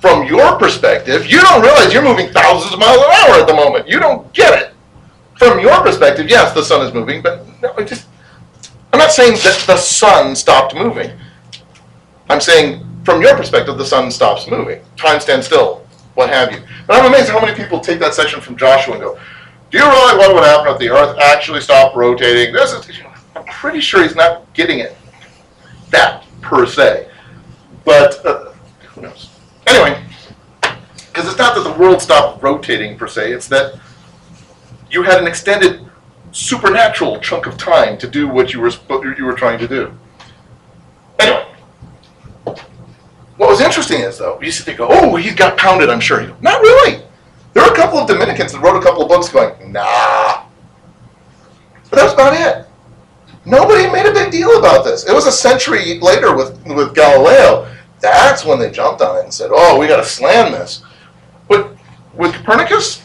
From 0.00 0.26
your 0.26 0.58
perspective, 0.58 1.26
you 1.26 1.40
don't 1.40 1.62
realize 1.62 1.92
you're 1.92 2.02
moving 2.02 2.28
thousands 2.30 2.72
of 2.72 2.78
miles 2.78 2.98
an 2.98 3.10
hour 3.10 3.40
at 3.40 3.46
the 3.46 3.54
moment. 3.54 3.88
You 3.88 3.98
don't 3.98 4.30
get 4.32 4.62
it. 4.62 4.72
from 5.36 5.60
your 5.60 5.82
perspective, 5.82 6.28
yes, 6.28 6.54
the 6.54 6.62
sun 6.62 6.86
is 6.86 6.92
moving, 6.92 7.22
but 7.22 7.46
no, 7.62 7.74
just, 7.84 8.06
I'm 8.92 8.98
not 8.98 9.12
saying 9.12 9.34
that 9.44 9.64
the 9.66 9.76
sun 9.76 10.36
stopped 10.36 10.74
moving. 10.74 11.10
I'm 12.28 12.40
saying 12.40 12.84
from 13.04 13.22
your 13.22 13.36
perspective, 13.36 13.78
the 13.78 13.84
sun 13.84 14.10
stops 14.10 14.48
moving. 14.48 14.82
Time 14.96 15.20
stands 15.20 15.46
still, 15.46 15.86
what 16.14 16.28
have 16.28 16.52
you. 16.52 16.60
But 16.86 16.96
I'm 16.96 17.06
amazed 17.06 17.28
how 17.28 17.40
many 17.40 17.54
people 17.54 17.78
take 17.78 18.00
that 18.00 18.14
section 18.14 18.40
from 18.40 18.56
Joshua 18.56 18.94
and 18.94 19.02
go, 19.02 19.18
do 19.70 19.78
you 19.78 19.84
realize 19.84 20.16
what 20.18 20.34
would 20.34 20.44
happen 20.44 20.72
if 20.72 20.78
the 20.78 20.88
earth 20.88 21.16
actually 21.18 21.60
stopped 21.60 21.96
rotating? 21.96 22.52
This 22.52 22.72
is, 22.72 22.88
I'm 23.34 23.44
pretty 23.44 23.80
sure 23.80 24.02
he's 24.02 24.16
not 24.16 24.52
getting 24.54 24.80
it 24.80 24.96
that 25.90 26.24
per 26.40 26.66
se. 26.66 27.08
But 27.84 28.24
uh, 28.26 28.52
who 28.88 29.02
knows? 29.02 29.30
Anyway, 29.66 30.02
because 30.60 31.28
it's 31.28 31.38
not 31.38 31.54
that 31.54 31.62
the 31.62 31.78
world 31.78 32.02
stopped 32.02 32.42
rotating 32.42 32.98
per 32.98 33.06
se, 33.06 33.32
it's 33.32 33.48
that 33.48 33.78
you 34.90 35.02
had 35.02 35.20
an 35.20 35.26
extended 35.26 35.84
supernatural 36.32 37.20
chunk 37.20 37.46
of 37.46 37.56
time 37.56 37.96
to 37.98 38.08
do 38.08 38.28
what 38.28 38.52
you 38.52 38.60
were 38.60 38.72
you 39.16 39.24
were 39.24 39.34
trying 39.34 39.58
to 39.58 39.68
do. 39.68 39.92
Anyway, 41.18 41.46
what 43.36 43.48
was 43.48 43.60
interesting 43.60 44.00
is 44.00 44.18
though, 44.18 44.40
you 44.40 44.50
there 44.50 44.68
and 44.68 44.78
go, 44.78 44.88
"Oh, 44.88 45.16
he 45.16 45.30
got 45.32 45.56
pounded." 45.56 45.90
I'm 45.90 46.00
sure. 46.00 46.20
Not 46.40 46.60
really. 46.60 47.02
There 47.52 47.64
are 47.64 47.72
a 47.72 47.76
couple 47.76 47.98
of 47.98 48.06
Dominicans 48.08 48.52
that 48.52 48.60
wrote 48.60 48.76
a 48.76 48.82
couple 48.82 49.02
of 49.02 49.08
books 49.08 49.28
going, 49.28 49.72
"Nah," 49.72 50.42
but 51.90 51.98
that's 51.98 52.12
about 52.12 52.34
it. 52.34 52.66
Nobody 53.44 53.88
made 53.90 54.06
a 54.06 54.12
big 54.12 54.30
deal 54.30 54.58
about 54.58 54.84
this. 54.84 55.04
It 55.04 55.14
was 55.14 55.26
a 55.26 55.32
century 55.32 55.98
later 56.00 56.34
with 56.34 56.64
with 56.66 56.94
Galileo. 56.94 57.66
That's 58.00 58.44
when 58.44 58.58
they 58.58 58.70
jumped 58.70 59.00
on 59.00 59.16
it 59.16 59.24
and 59.24 59.32
said, 59.32 59.50
"Oh, 59.52 59.78
we 59.78 59.86
got 59.86 59.96
to 59.96 60.04
slam 60.04 60.52
this." 60.52 60.82
But 61.48 61.70
with 62.14 62.34
Copernicus, 62.34 63.02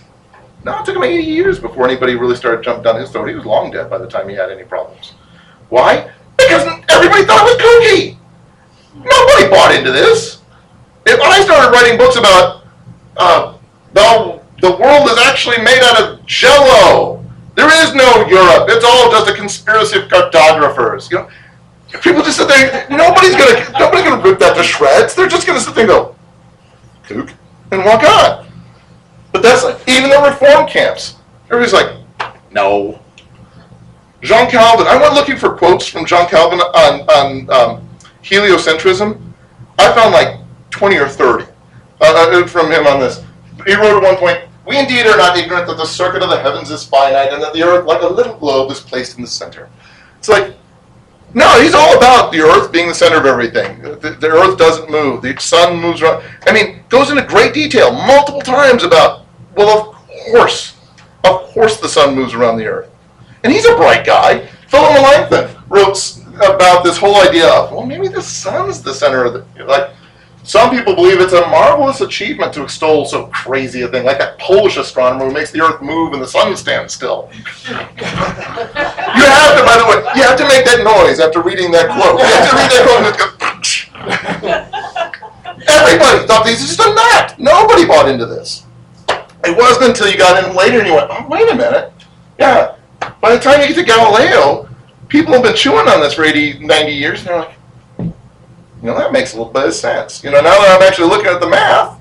no, 0.63 0.79
it 0.79 0.85
took 0.85 0.95
him 0.95 1.03
80 1.03 1.23
years 1.23 1.59
before 1.59 1.85
anybody 1.85 2.15
really 2.15 2.35
started 2.35 2.63
jumping 2.63 2.83
down 2.83 2.99
his 2.99 3.09
throat. 3.09 3.27
He 3.27 3.35
was 3.35 3.45
long 3.45 3.71
dead 3.71 3.89
by 3.89 3.97
the 3.97 4.07
time 4.07 4.29
he 4.29 4.35
had 4.35 4.51
any 4.51 4.63
problems. 4.63 5.13
Why? 5.69 6.09
Because 6.37 6.67
everybody 6.89 7.25
thought 7.25 7.47
it 7.47 7.55
was 7.55 7.63
kooky. 7.63 8.17
Nobody 9.04 9.49
bought 9.49 9.74
into 9.76 9.91
this. 9.91 10.41
If 11.06 11.20
I 11.20 11.41
started 11.43 11.72
writing 11.72 11.97
books 11.97 12.16
about 12.16 12.64
uh, 13.18 13.58
the 13.93 14.41
the 14.62 14.72
world 14.78 15.10
is 15.10 15.18
actually 15.18 15.58
made 15.58 15.82
out 15.82 16.02
of 16.02 16.26
Jello, 16.26 17.26
there 17.56 17.70
is 17.84 17.95
no 17.95 18.26
Europe. 18.28 18.70
It's 18.70 18.86
all 18.86 19.12
just 19.12 19.30
a 19.30 19.34
conspiracy 19.34 19.99
of 19.99 20.10
cartographers. 20.10 21.10
You 21.12 21.20
know, 21.20 21.30
people 22.02 22.22
just 22.22 22.38
sit 22.38 22.47
there. 22.47 22.88
Nobody's 22.89 23.36
gonna 23.36 23.80
nobody's 23.80 24.04
gonna 24.04 24.24
rip 24.24 24.39
that 24.39 24.56
to 24.56 24.64
shreds. 24.64 25.16
They're 25.16 25.28
just 25.28 25.47
gonna 25.47 25.60
sit 25.60 25.76
there 25.76 25.84
and 25.84 25.89
go, 25.89 26.16
kook, 27.04 27.34
and 27.72 27.84
walk 27.84 28.04
on. 28.04 28.47
But 29.32 29.41
that's 29.41 29.64
like, 29.64 29.80
even 29.88 30.10
the 30.10 30.22
reform 30.22 30.68
camps. 30.68 31.16
Everybody's 31.45 31.74
like, 31.74 31.97
no. 32.52 32.99
Jean 34.22 34.49
Calvin. 34.49 34.86
I 34.86 35.02
went 35.02 35.16
looking 35.16 35.36
for 35.36 35.56
quotes 35.58 35.88
from 35.88 36.06
Jean 36.06 36.28
Calvin 36.28 36.60
on 36.60 37.02
on 37.10 37.49
um, 37.49 37.89
heliocentrism. 38.24 39.22
I 39.78 39.93
found 39.93 40.13
like 40.13 40.39
twenty 40.69 40.97
or 40.97 41.07
thirty 41.07 41.45
uh, 41.99 42.41
uh, 42.41 42.47
from 42.47 42.72
him 42.72 42.88
on 42.88 42.99
this. 42.99 43.24
He 43.65 43.76
wrote 43.76 43.97
at 43.97 44.03
one 44.03 44.17
point, 44.17 44.41
"We 44.65 44.78
indeed 44.78 45.05
are 45.07 45.17
not 45.17 45.38
ignorant 45.38 45.67
that 45.67 45.78
the 45.78 45.86
circuit 45.86 46.24
of 46.24 46.30
the 46.30 46.39
heavens 46.39 46.72
is 46.72 46.84
finite, 46.84 47.34
and 47.34 47.41
that 47.41 47.53
the 47.53 47.63
earth, 47.63 47.86
like 47.86 48.01
a 48.01 48.07
little 48.07 48.38
globe, 48.38 48.72
is 48.72 48.80
placed 48.80 49.17
in 49.17 49.22
the 49.22 49.30
center." 49.30 49.69
It's 50.17 50.30
like, 50.30 50.53
no, 51.34 51.61
he's 51.61 51.74
all 51.74 51.97
about 51.97 52.32
the 52.32 52.41
earth 52.41 52.72
being 52.72 52.88
the 52.88 52.93
center 52.93 53.17
of 53.17 53.26
everything. 53.26 53.82
The, 53.82 54.17
the 54.19 54.28
earth 54.28 54.57
doesn't 54.57 54.91
move. 54.91 55.22
The 55.22 55.36
sun 55.39 55.80
moves 55.80 56.01
around. 56.01 56.24
I 56.45 56.51
mean, 56.51 56.84
goes 56.89 57.09
into 57.09 57.24
great 57.24 57.53
detail 57.53 57.91
multiple 57.91 58.41
times 58.41 58.84
about, 58.84 59.26
well, 59.55 59.89
of 59.89 59.95
course, 60.32 60.78
of 61.24 61.41
course 61.53 61.80
the 61.80 61.88
sun 61.88 62.15
moves 62.15 62.34
around 62.34 62.57
the 62.57 62.65
earth. 62.65 62.91
And 63.43 63.51
he's 63.51 63.65
a 63.65 63.76
bright 63.76 64.05
guy. 64.05 64.45
Philip 64.67 64.91
Melanchthon 64.93 65.63
wrote 65.69 65.97
about 66.43 66.83
this 66.83 66.97
whole 66.97 67.21
idea 67.21 67.47
of, 67.49 67.71
well, 67.71 67.85
maybe 67.85 68.07
the 68.07 68.21
sun's 68.21 68.81
the 68.81 68.93
center 68.93 69.25
of 69.25 69.33
the, 69.33 69.45
like, 69.65 69.91
some 70.43 70.71
people 70.71 70.95
believe 70.95 71.21
it's 71.21 71.33
a 71.33 71.41
marvelous 71.41 72.01
achievement 72.01 72.51
to 72.55 72.63
extol 72.63 73.05
so 73.05 73.27
crazy 73.27 73.83
a 73.83 73.87
thing, 73.87 74.03
like 74.03 74.17
that 74.17 74.39
Polish 74.39 74.77
astronomer 74.77 75.25
who 75.27 75.33
makes 75.33 75.51
the 75.51 75.61
earth 75.61 75.81
move 75.81 76.13
and 76.13 76.21
the 76.21 76.27
sun 76.27 76.55
stand 76.57 76.89
still. 76.89 77.29
You 77.31 77.75
have 77.75 77.93
to, 79.57 79.63
by 79.63 79.77
the 79.77 79.85
way, 79.87 80.03
you 80.15 80.23
have 80.23 80.37
to 80.37 80.47
make 80.47 80.65
that 80.65 80.81
noise 80.83 81.19
after 81.19 81.41
reading 81.43 81.71
that 81.71 81.87
quote. 81.89 82.19
You 82.19 82.25
have 82.25 82.49
to 82.49 82.55
read 82.57 82.71
that 82.71 82.85
quote 82.87 83.05
and 83.05 83.17
go, 83.17 83.25
Everybody 85.67 86.25
thought 86.25 86.43
this 86.43 86.61
is 86.61 86.75
just 86.75 86.79
a 86.79 86.93
knot. 86.93 87.39
Nobody 87.39 87.85
bought 87.85 88.09
into 88.09 88.25
this. 88.25 88.65
It 89.43 89.55
wasn't 89.55 89.89
until 89.89 90.09
you 90.09 90.17
got 90.17 90.43
in 90.43 90.55
later 90.55 90.79
and 90.79 90.87
you 90.87 90.95
went, 90.95 91.07
oh, 91.11 91.27
wait 91.27 91.51
a 91.51 91.55
minute. 91.55 91.93
Yeah, 92.39 92.75
by 93.21 93.33
the 93.35 93.39
time 93.39 93.61
you 93.61 93.67
get 93.67 93.75
to 93.75 93.83
Galileo, 93.83 94.67
people 95.12 95.34
have 95.34 95.43
been 95.43 95.55
chewing 95.55 95.89
on 95.89 95.99
this 95.99 96.14
for 96.14 96.24
80, 96.24 96.59
90 96.59 96.91
years, 96.93 97.20
and 97.20 97.28
they're 97.28 97.39
like, 97.39 97.55
you 97.99 98.88
know, 98.88 98.97
that 98.97 99.12
makes 99.12 99.34
a 99.34 99.38
little 99.38 99.51
bit 99.51 99.68
of 99.68 99.74
sense. 99.74 100.24
You 100.24 100.32
know, 100.32 100.38
now 100.38 100.57
that 100.57 100.82
I'm 100.82 100.88
actually 100.88 101.09
looking 101.09 101.28
at 101.28 101.41
the 101.41 101.49
math, 101.49 101.99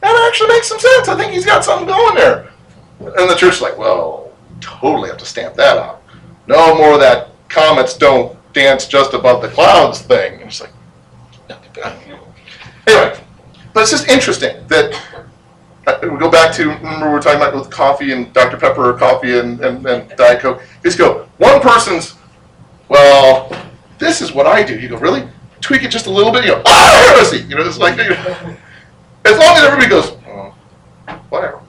that 0.00 0.28
actually 0.28 0.48
makes 0.48 0.68
some 0.68 0.78
sense. 0.78 1.08
I 1.08 1.16
think 1.16 1.32
he's 1.32 1.44
got 1.44 1.64
something 1.64 1.88
going 1.88 2.14
there. 2.14 2.50
And 3.00 3.28
the 3.28 3.34
church's 3.34 3.60
like, 3.60 3.76
well, 3.76 4.30
totally 4.60 5.08
have 5.10 5.18
to 5.18 5.26
stamp 5.26 5.56
that 5.56 5.76
out. 5.76 6.02
No 6.46 6.74
more 6.76 6.94
of 6.94 7.00
that 7.00 7.30
comets 7.48 7.96
don't 7.96 8.38
dance 8.52 8.86
just 8.86 9.12
above 9.12 9.42
the 9.42 9.48
clouds 9.48 10.00
thing. 10.00 10.34
And 10.34 10.44
it's 10.44 10.60
like, 10.60 10.72
anyway, 12.86 13.20
but 13.74 13.80
it's 13.80 13.90
just 13.90 14.08
interesting 14.08 14.66
that 14.68 14.94
uh, 15.86 15.98
we 16.02 16.16
go 16.16 16.30
back 16.30 16.54
to 16.54 16.68
remember 16.68 17.08
we 17.08 17.12
were 17.12 17.20
talking 17.20 17.40
about 17.40 17.54
with 17.54 17.70
coffee 17.70 18.12
and 18.12 18.32
Dr 18.32 18.56
Pepper 18.56 18.90
or 18.90 18.94
coffee 18.96 19.38
and, 19.38 19.60
and, 19.60 19.84
and 19.84 20.08
Diet 20.16 20.40
Coke. 20.40 20.62
Just 20.84 20.96
go 20.96 21.28
one 21.38 21.60
person's. 21.60 22.14
Well, 22.92 23.50
this 23.96 24.20
is 24.20 24.32
what 24.32 24.46
I 24.46 24.62
do. 24.62 24.78
You 24.78 24.86
go 24.90 24.98
really 24.98 25.26
tweak 25.62 25.82
it 25.82 25.88
just 25.88 26.06
a 26.06 26.10
little 26.10 26.30
bit. 26.30 26.44
You 26.44 26.50
go 26.50 26.62
ah 26.66 27.14
heresy. 27.14 27.38
You 27.48 27.56
know 27.56 27.62
it's 27.62 27.78
like 27.78 27.96
you 27.96 28.10
know, 28.10 28.56
as 29.24 29.38
long 29.38 29.56
as 29.56 29.62
everybody 29.62 29.88
goes 29.88 30.10
oh, 30.28 30.54
whatever, 31.30 31.62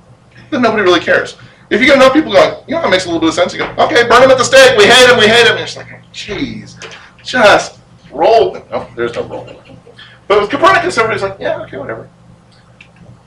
then 0.52 0.62
nobody 0.62 0.84
really 0.84 1.00
cares. 1.00 1.38
If 1.70 1.80
you 1.80 1.88
get 1.88 1.96
enough 1.96 2.12
people 2.12 2.34
going, 2.34 2.62
you 2.68 2.76
know, 2.76 2.82
that 2.82 2.90
makes 2.90 3.06
a 3.06 3.08
little 3.08 3.22
bit 3.22 3.30
of 3.30 3.36
sense. 3.36 3.54
You 3.54 3.60
go, 3.60 3.74
okay, 3.86 4.06
burn 4.06 4.22
him 4.22 4.32
at 4.32 4.38
the 4.38 4.44
stake. 4.44 4.78
We 4.78 4.84
hate 4.84 5.10
him. 5.10 5.18
We 5.18 5.28
hate 5.28 5.48
him. 5.48 5.54
And 5.54 5.62
it's 5.62 5.78
like, 5.78 5.88
jeez, 6.12 6.76
just 7.24 7.80
roll. 8.12 8.56
No, 8.70 8.86
there's 8.98 9.14
no 9.16 9.24
roll. 9.24 9.48
But 10.28 10.42
with 10.42 10.50
Copernicus, 10.50 10.98
everybody's 10.98 11.24
like, 11.24 11.40
yeah, 11.40 11.62
okay, 11.62 11.78
whatever. 11.78 12.10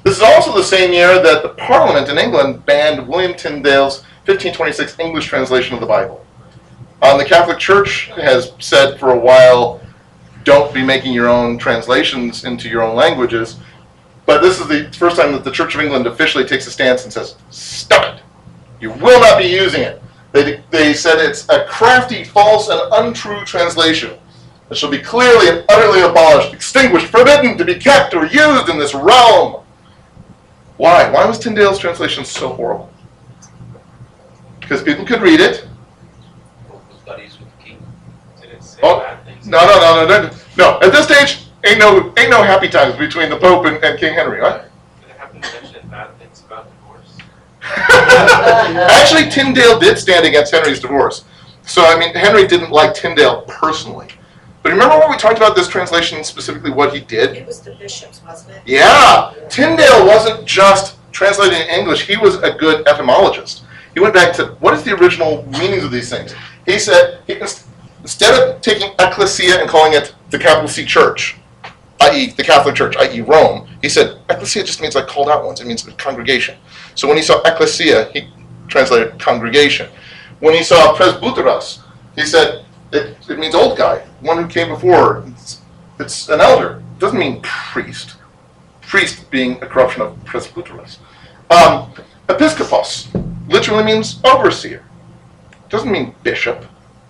This 0.04 0.16
is 0.16 0.22
also 0.22 0.54
the 0.54 0.62
same 0.62 0.92
year 0.92 1.20
that 1.22 1.42
the 1.42 1.48
Parliament 1.48 2.10
in 2.10 2.18
England 2.18 2.66
banned 2.66 3.08
William 3.08 3.32
Tyndale's 3.32 4.02
1526 4.26 4.98
English 4.98 5.24
translation 5.24 5.72
of 5.72 5.80
the 5.80 5.86
Bible. 5.86 6.25
Um, 7.02 7.18
the 7.18 7.24
Catholic 7.24 7.58
Church 7.58 8.06
has 8.16 8.52
said 8.58 8.98
for 8.98 9.12
a 9.12 9.18
while, 9.18 9.80
don't 10.44 10.72
be 10.72 10.82
making 10.82 11.12
your 11.12 11.28
own 11.28 11.58
translations 11.58 12.44
into 12.44 12.68
your 12.68 12.82
own 12.82 12.96
languages. 12.96 13.58
But 14.24 14.42
this 14.42 14.60
is 14.60 14.66
the 14.66 14.90
first 14.96 15.16
time 15.16 15.32
that 15.32 15.44
the 15.44 15.50
Church 15.50 15.74
of 15.74 15.80
England 15.80 16.06
officially 16.06 16.44
takes 16.44 16.66
a 16.66 16.70
stance 16.70 17.04
and 17.04 17.12
says, 17.12 17.36
stop 17.50 18.16
it. 18.16 18.22
You 18.80 18.90
will 18.90 19.20
not 19.20 19.38
be 19.38 19.46
using 19.46 19.82
it. 19.82 20.02
They, 20.32 20.62
they 20.70 20.94
said 20.94 21.18
it's 21.18 21.48
a 21.48 21.64
crafty, 21.64 22.24
false, 22.24 22.68
and 22.68 22.80
untrue 22.92 23.44
translation 23.44 24.18
that 24.68 24.76
shall 24.76 24.90
be 24.90 24.98
clearly 24.98 25.48
and 25.48 25.64
utterly 25.68 26.02
abolished, 26.02 26.52
extinguished, 26.52 27.06
forbidden 27.06 27.56
to 27.56 27.64
be 27.64 27.76
kept 27.76 28.14
or 28.14 28.26
used 28.26 28.68
in 28.68 28.78
this 28.78 28.94
realm. 28.94 29.62
Why? 30.76 31.08
Why 31.10 31.24
was 31.24 31.38
Tyndale's 31.38 31.78
translation 31.78 32.24
so 32.24 32.52
horrible? 32.52 32.90
Because 34.60 34.82
people 34.82 35.06
could 35.06 35.22
read 35.22 35.40
it. 35.40 35.66
was 36.68 36.98
buddies 37.06 37.38
with 37.38 37.48
the 37.56 37.64
king. 37.64 37.78
Didn't 38.40 38.62
say 38.76 38.82
Oh, 38.82 39.00
bad 39.00 39.24
things. 39.24 39.46
No, 39.46 39.58
no, 39.58 39.80
no, 39.80 40.06
no, 40.06 40.22
no. 40.22 40.30
No, 40.56 40.80
at 40.80 40.92
this 40.92 41.06
stage, 41.06 41.48
ain't 41.64 41.78
no, 41.78 42.12
ain't 42.16 42.30
no 42.30 42.42
happy 42.42 42.68
times 42.68 42.96
between 42.96 43.30
the 43.30 43.36
Pope 43.36 43.66
and, 43.66 43.82
and 43.84 43.98
King 43.98 44.14
Henry, 44.14 44.40
right? 44.40 44.62
Did 45.00 45.10
it 45.10 45.16
happen 45.16 45.40
to 45.40 45.62
mention 45.62 45.88
bad 45.88 46.18
things 46.18 46.42
about 46.46 46.68
divorce? 46.80 47.18
Actually, 48.90 49.30
Tyndale 49.30 49.78
did 49.78 49.98
stand 49.98 50.26
against 50.26 50.52
Henry's 50.52 50.80
divorce. 50.80 51.24
So, 51.62 51.84
I 51.84 51.98
mean, 51.98 52.14
Henry 52.14 52.46
didn't 52.46 52.70
like 52.70 52.94
Tyndale 52.94 53.42
personally. 53.42 54.08
But 54.62 54.72
remember 54.72 54.98
when 54.98 55.10
we 55.10 55.16
talked 55.16 55.36
about 55.36 55.54
this 55.54 55.68
translation, 55.68 56.24
specifically 56.24 56.70
what 56.70 56.92
he 56.92 57.00
did? 57.00 57.36
It 57.36 57.46
was 57.46 57.60
the 57.60 57.74
bishops, 57.74 58.20
wasn't 58.24 58.56
it? 58.56 58.62
Yeah, 58.66 59.32
Tyndale 59.48 60.06
wasn't 60.06 60.44
just 60.44 60.96
translating 61.12 61.60
in 61.60 61.68
English, 61.68 62.06
he 62.06 62.16
was 62.16 62.36
a 62.42 62.52
good 62.52 62.86
etymologist. 62.86 63.64
He 63.94 64.00
went 64.00 64.12
back 64.12 64.34
to 64.36 64.48
what 64.60 64.74
is 64.74 64.82
the 64.82 64.94
original 64.94 65.46
meanings 65.46 65.82
of 65.82 65.90
these 65.90 66.10
things? 66.10 66.34
He 66.66 66.78
said, 66.78 67.20
he, 67.26 67.40
instead 68.06 68.40
of 68.40 68.62
taking 68.62 68.92
ecclesia 69.00 69.60
and 69.60 69.68
calling 69.68 69.92
it 69.92 70.14
the 70.30 70.38
capital 70.38 70.68
C 70.68 70.84
church, 70.84 71.34
i.e., 72.02 72.30
the 72.36 72.44
Catholic 72.44 72.76
Church, 72.76 72.96
i.e., 72.98 73.20
Rome, 73.20 73.66
he 73.82 73.88
said, 73.88 74.20
ecclesia 74.30 74.62
just 74.62 74.80
means 74.80 74.94
like 74.94 75.08
called 75.08 75.28
out 75.28 75.44
ones, 75.44 75.60
it 75.60 75.66
means 75.66 75.82
congregation. 75.98 76.56
So 76.94 77.08
when 77.08 77.16
he 77.16 77.22
saw 77.24 77.42
ecclesia, 77.42 78.04
he 78.12 78.28
translated 78.68 79.18
congregation. 79.18 79.90
When 80.38 80.54
he 80.54 80.62
saw 80.62 80.94
presbyteros, 80.94 81.80
he 82.14 82.24
said, 82.24 82.64
it, 82.92 83.16
it 83.28 83.40
means 83.40 83.56
old 83.56 83.76
guy, 83.76 83.98
one 84.20 84.40
who 84.40 84.46
came 84.46 84.68
before. 84.68 85.24
It's, 85.26 85.60
it's 85.98 86.28
an 86.28 86.40
elder. 86.40 86.76
It 86.76 87.00
doesn't 87.00 87.18
mean 87.18 87.40
priest. 87.42 88.14
Priest 88.82 89.28
being 89.32 89.60
a 89.64 89.66
corruption 89.66 90.02
of 90.02 90.14
presbyteros. 90.24 90.98
Um, 91.50 91.92
episkopos 92.28 93.08
literally 93.48 93.82
means 93.82 94.20
overseer. 94.24 94.84
It 95.50 95.70
doesn't 95.70 95.90
mean 95.90 96.14
bishop. 96.22 96.64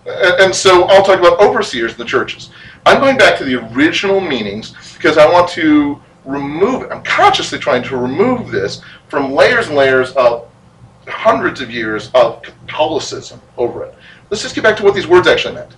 And 0.07 0.55
so 0.55 0.83
I'll 0.85 1.03
talk 1.03 1.19
about 1.19 1.39
overseers 1.39 1.91
in 1.91 1.97
the 1.97 2.05
churches. 2.05 2.49
I'm 2.85 3.01
going 3.01 3.17
back 3.17 3.37
to 3.39 3.43
the 3.43 3.55
original 3.73 4.21
meanings 4.21 4.73
because 4.95 5.17
I 5.17 5.29
want 5.29 5.49
to 5.49 6.01
remove. 6.23 6.89
I'm 6.91 7.03
consciously 7.03 7.59
trying 7.59 7.83
to 7.83 7.97
remove 7.97 8.51
this 8.51 8.81
from 9.09 9.31
layers 9.33 9.67
and 9.67 9.75
layers 9.75 10.11
of 10.11 10.47
hundreds 11.07 11.61
of 11.61 11.71
years 11.71 12.11
of 12.13 12.41
Catholicism 12.41 13.41
over 13.57 13.83
it. 13.83 13.95
Let's 14.29 14.43
just 14.43 14.55
get 14.55 14.63
back 14.63 14.77
to 14.77 14.83
what 14.83 14.93
these 14.93 15.07
words 15.07 15.27
actually 15.27 15.55
meant. 15.55 15.75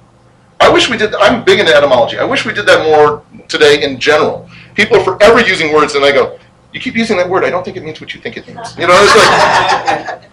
I 0.59 0.69
wish 0.69 0.89
we 0.89 0.97
did, 0.97 1.15
I'm 1.15 1.43
big 1.43 1.59
into 1.59 1.73
etymology. 1.73 2.17
I 2.17 2.23
wish 2.23 2.45
we 2.45 2.53
did 2.53 2.65
that 2.65 2.83
more 2.83 3.23
today 3.47 3.83
in 3.83 3.99
general. 3.99 4.49
People 4.75 4.97
are 4.97 5.03
forever 5.03 5.39
using 5.39 5.73
words 5.73 5.95
and 5.95 6.03
I 6.03 6.11
go, 6.11 6.37
you 6.73 6.79
keep 6.79 6.95
using 6.95 7.17
that 7.17 7.29
word, 7.29 7.43
I 7.43 7.49
don't 7.49 7.63
think 7.63 7.77
it 7.77 7.83
means 7.83 8.01
what 8.01 8.13
you 8.13 8.21
think 8.21 8.37
it 8.37 8.47
means. 8.47 8.77
You 8.77 8.87
know, 8.87 8.93
it's 8.95 9.15
like, 9.15 10.29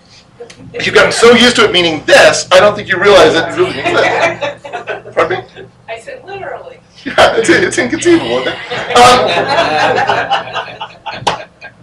you've 0.73 0.95
gotten 0.95 1.13
so 1.13 1.33
used 1.33 1.57
to 1.57 1.65
it 1.65 1.73
meaning 1.73 2.05
this, 2.05 2.49
I 2.53 2.61
don't 2.61 2.75
think 2.75 2.89
you 2.89 3.01
realize 3.01 3.35
it 3.35 3.47
really 3.57 3.75
means 3.75 3.85
that. 3.85 5.15
Pardon 5.15 5.45
me? 5.45 5.67
I 5.89 5.99
said 5.99 6.25
literally. 6.25 6.81
Yeah, 7.07 7.37
it's, 7.37 7.49
it's 7.49 7.79
inconceivable, 7.79 8.39
isn't 8.41 8.53
it? 8.53 8.57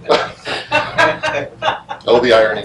Oh, 2.05 2.19
the 2.19 2.33
irony. 2.33 2.63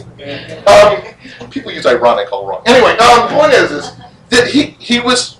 Um, 0.66 1.49
people 1.51 1.70
use 1.72 1.86
ironic 1.86 2.32
all 2.32 2.47
wrong. 2.47 2.62
Anyway, 2.66 2.97
um, 2.99 3.28
point 3.28 3.53
is, 3.53 3.70
is 3.70 3.93
that 4.30 4.49
he 4.49 4.76
he 4.80 5.01
was 5.01 5.39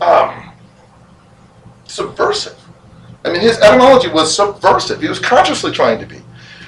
um, 0.00 0.52
subversive. 1.86 2.58
I 3.24 3.32
mean, 3.32 3.40
his 3.40 3.58
etymology 3.60 4.08
was 4.08 4.34
subversive. 4.34 5.00
He 5.00 5.08
was 5.08 5.18
consciously 5.18 5.72
trying 5.72 5.98
to 6.00 6.06
be, 6.06 6.20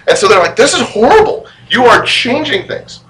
and 0.08 0.16
so 0.16 0.28
they're 0.28 0.40
like, 0.40 0.56
"This 0.56 0.74
is 0.74 0.80
horrible. 0.80 1.46
You 1.70 1.84
are 1.84 2.02
changing 2.04 2.66
things." 2.66 3.00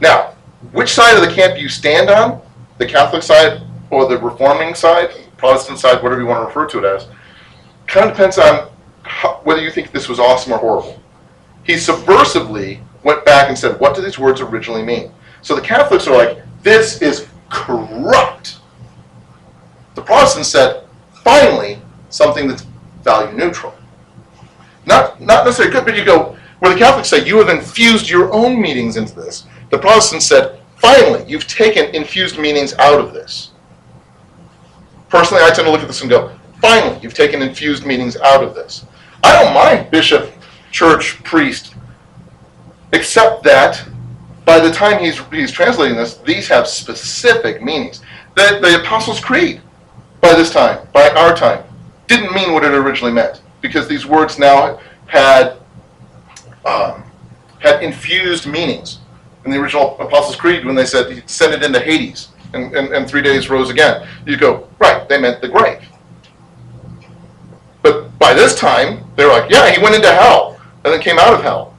Now, 0.00 0.34
which 0.72 0.90
side 0.90 1.16
of 1.16 1.28
the 1.28 1.34
camp 1.34 1.58
you 1.58 1.68
stand 1.68 2.10
on, 2.10 2.40
the 2.78 2.86
Catholic 2.86 3.22
side 3.22 3.62
or 3.90 4.08
the 4.08 4.18
Reforming 4.18 4.74
side, 4.74 5.10
Protestant 5.36 5.78
side, 5.78 6.02
whatever 6.02 6.20
you 6.20 6.26
want 6.26 6.42
to 6.42 6.46
refer 6.46 6.66
to 6.66 6.78
it 6.78 6.84
as, 6.84 7.08
kind 7.86 8.10
of 8.10 8.16
depends 8.16 8.38
on 8.38 8.68
how, 9.02 9.40
whether 9.44 9.62
you 9.62 9.70
think 9.70 9.92
this 9.92 10.08
was 10.08 10.18
awesome 10.18 10.52
or 10.52 10.58
horrible 10.58 11.00
he 11.66 11.74
subversively 11.74 12.80
went 13.02 13.24
back 13.24 13.48
and 13.48 13.58
said, 13.58 13.78
what 13.80 13.94
do 13.94 14.00
these 14.00 14.18
words 14.18 14.40
originally 14.40 14.82
mean? 14.82 15.10
So 15.42 15.54
the 15.56 15.62
Catholics 15.62 16.06
are 16.06 16.16
like, 16.16 16.38
this 16.62 17.02
is 17.02 17.28
corrupt. 17.50 18.58
The 19.94 20.02
Protestants 20.02 20.48
said, 20.48 20.84
finally, 21.24 21.80
something 22.08 22.46
that's 22.46 22.64
value 23.02 23.36
neutral. 23.36 23.74
Not, 24.86 25.20
not 25.20 25.44
necessarily 25.44 25.72
good, 25.72 25.84
but 25.84 25.96
you 25.96 26.04
go, 26.04 26.36
where 26.58 26.72
the 26.72 26.78
Catholics 26.78 27.08
say, 27.08 27.26
you 27.26 27.38
have 27.38 27.48
infused 27.48 28.08
your 28.08 28.32
own 28.32 28.60
meanings 28.60 28.96
into 28.96 29.14
this. 29.14 29.46
The 29.70 29.78
Protestants 29.78 30.26
said, 30.26 30.60
finally, 30.76 31.24
you've 31.28 31.46
taken 31.46 31.94
infused 31.94 32.38
meanings 32.38 32.74
out 32.74 33.00
of 33.00 33.12
this. 33.12 33.50
Personally, 35.08 35.42
I 35.42 35.50
tend 35.50 35.66
to 35.66 35.70
look 35.70 35.82
at 35.82 35.86
this 35.86 36.00
and 36.00 36.10
go, 36.10 36.36
finally, 36.60 36.98
you've 37.02 37.14
taken 37.14 37.42
infused 37.42 37.86
meanings 37.86 38.16
out 38.16 38.42
of 38.42 38.54
this. 38.54 38.86
I 39.22 39.32
don't 39.32 39.54
mind 39.54 39.90
bishop 39.90 40.32
church 40.70 41.22
priest, 41.24 41.74
except 42.92 43.42
that 43.44 43.84
by 44.44 44.60
the 44.60 44.70
time 44.70 45.02
he's, 45.02 45.18
he's 45.32 45.50
translating 45.50 45.96
this, 45.96 46.18
these 46.18 46.48
have 46.48 46.66
specific 46.66 47.62
meanings. 47.62 48.00
The, 48.36 48.58
the 48.62 48.80
Apostles' 48.80 49.20
Creed, 49.20 49.60
by 50.20 50.34
this 50.34 50.50
time, 50.50 50.86
by 50.92 51.08
our 51.10 51.34
time, 51.34 51.64
didn't 52.06 52.32
mean 52.32 52.52
what 52.52 52.64
it 52.64 52.72
originally 52.72 53.12
meant, 53.12 53.42
because 53.60 53.88
these 53.88 54.06
words 54.06 54.38
now 54.38 54.80
had, 55.06 55.56
um, 56.66 57.04
had 57.60 57.82
infused 57.82 58.46
meanings. 58.46 58.98
In 59.44 59.52
the 59.52 59.58
original 59.58 59.98
Apostles' 60.00 60.36
Creed, 60.36 60.64
when 60.64 60.74
they 60.74 60.84
said, 60.84 61.10
he 61.10 61.22
it 61.52 61.62
into 61.62 61.78
Hades, 61.78 62.28
and, 62.52 62.74
and, 62.74 62.92
and 62.92 63.08
three 63.08 63.22
days 63.22 63.48
rose 63.48 63.70
again, 63.70 64.06
you 64.26 64.36
go, 64.36 64.68
right, 64.78 65.08
they 65.08 65.20
meant 65.20 65.40
the 65.40 65.48
grave. 65.48 65.82
But 67.82 68.18
by 68.18 68.34
this 68.34 68.56
time, 68.56 69.04
they 69.14 69.24
were 69.24 69.30
like, 69.30 69.50
yeah, 69.50 69.70
he 69.70 69.80
went 69.80 69.94
into 69.94 70.12
hell 70.12 70.60
and 70.84 70.92
then 70.92 71.00
came 71.00 71.18
out 71.18 71.32
of 71.32 71.42
hell. 71.42 71.76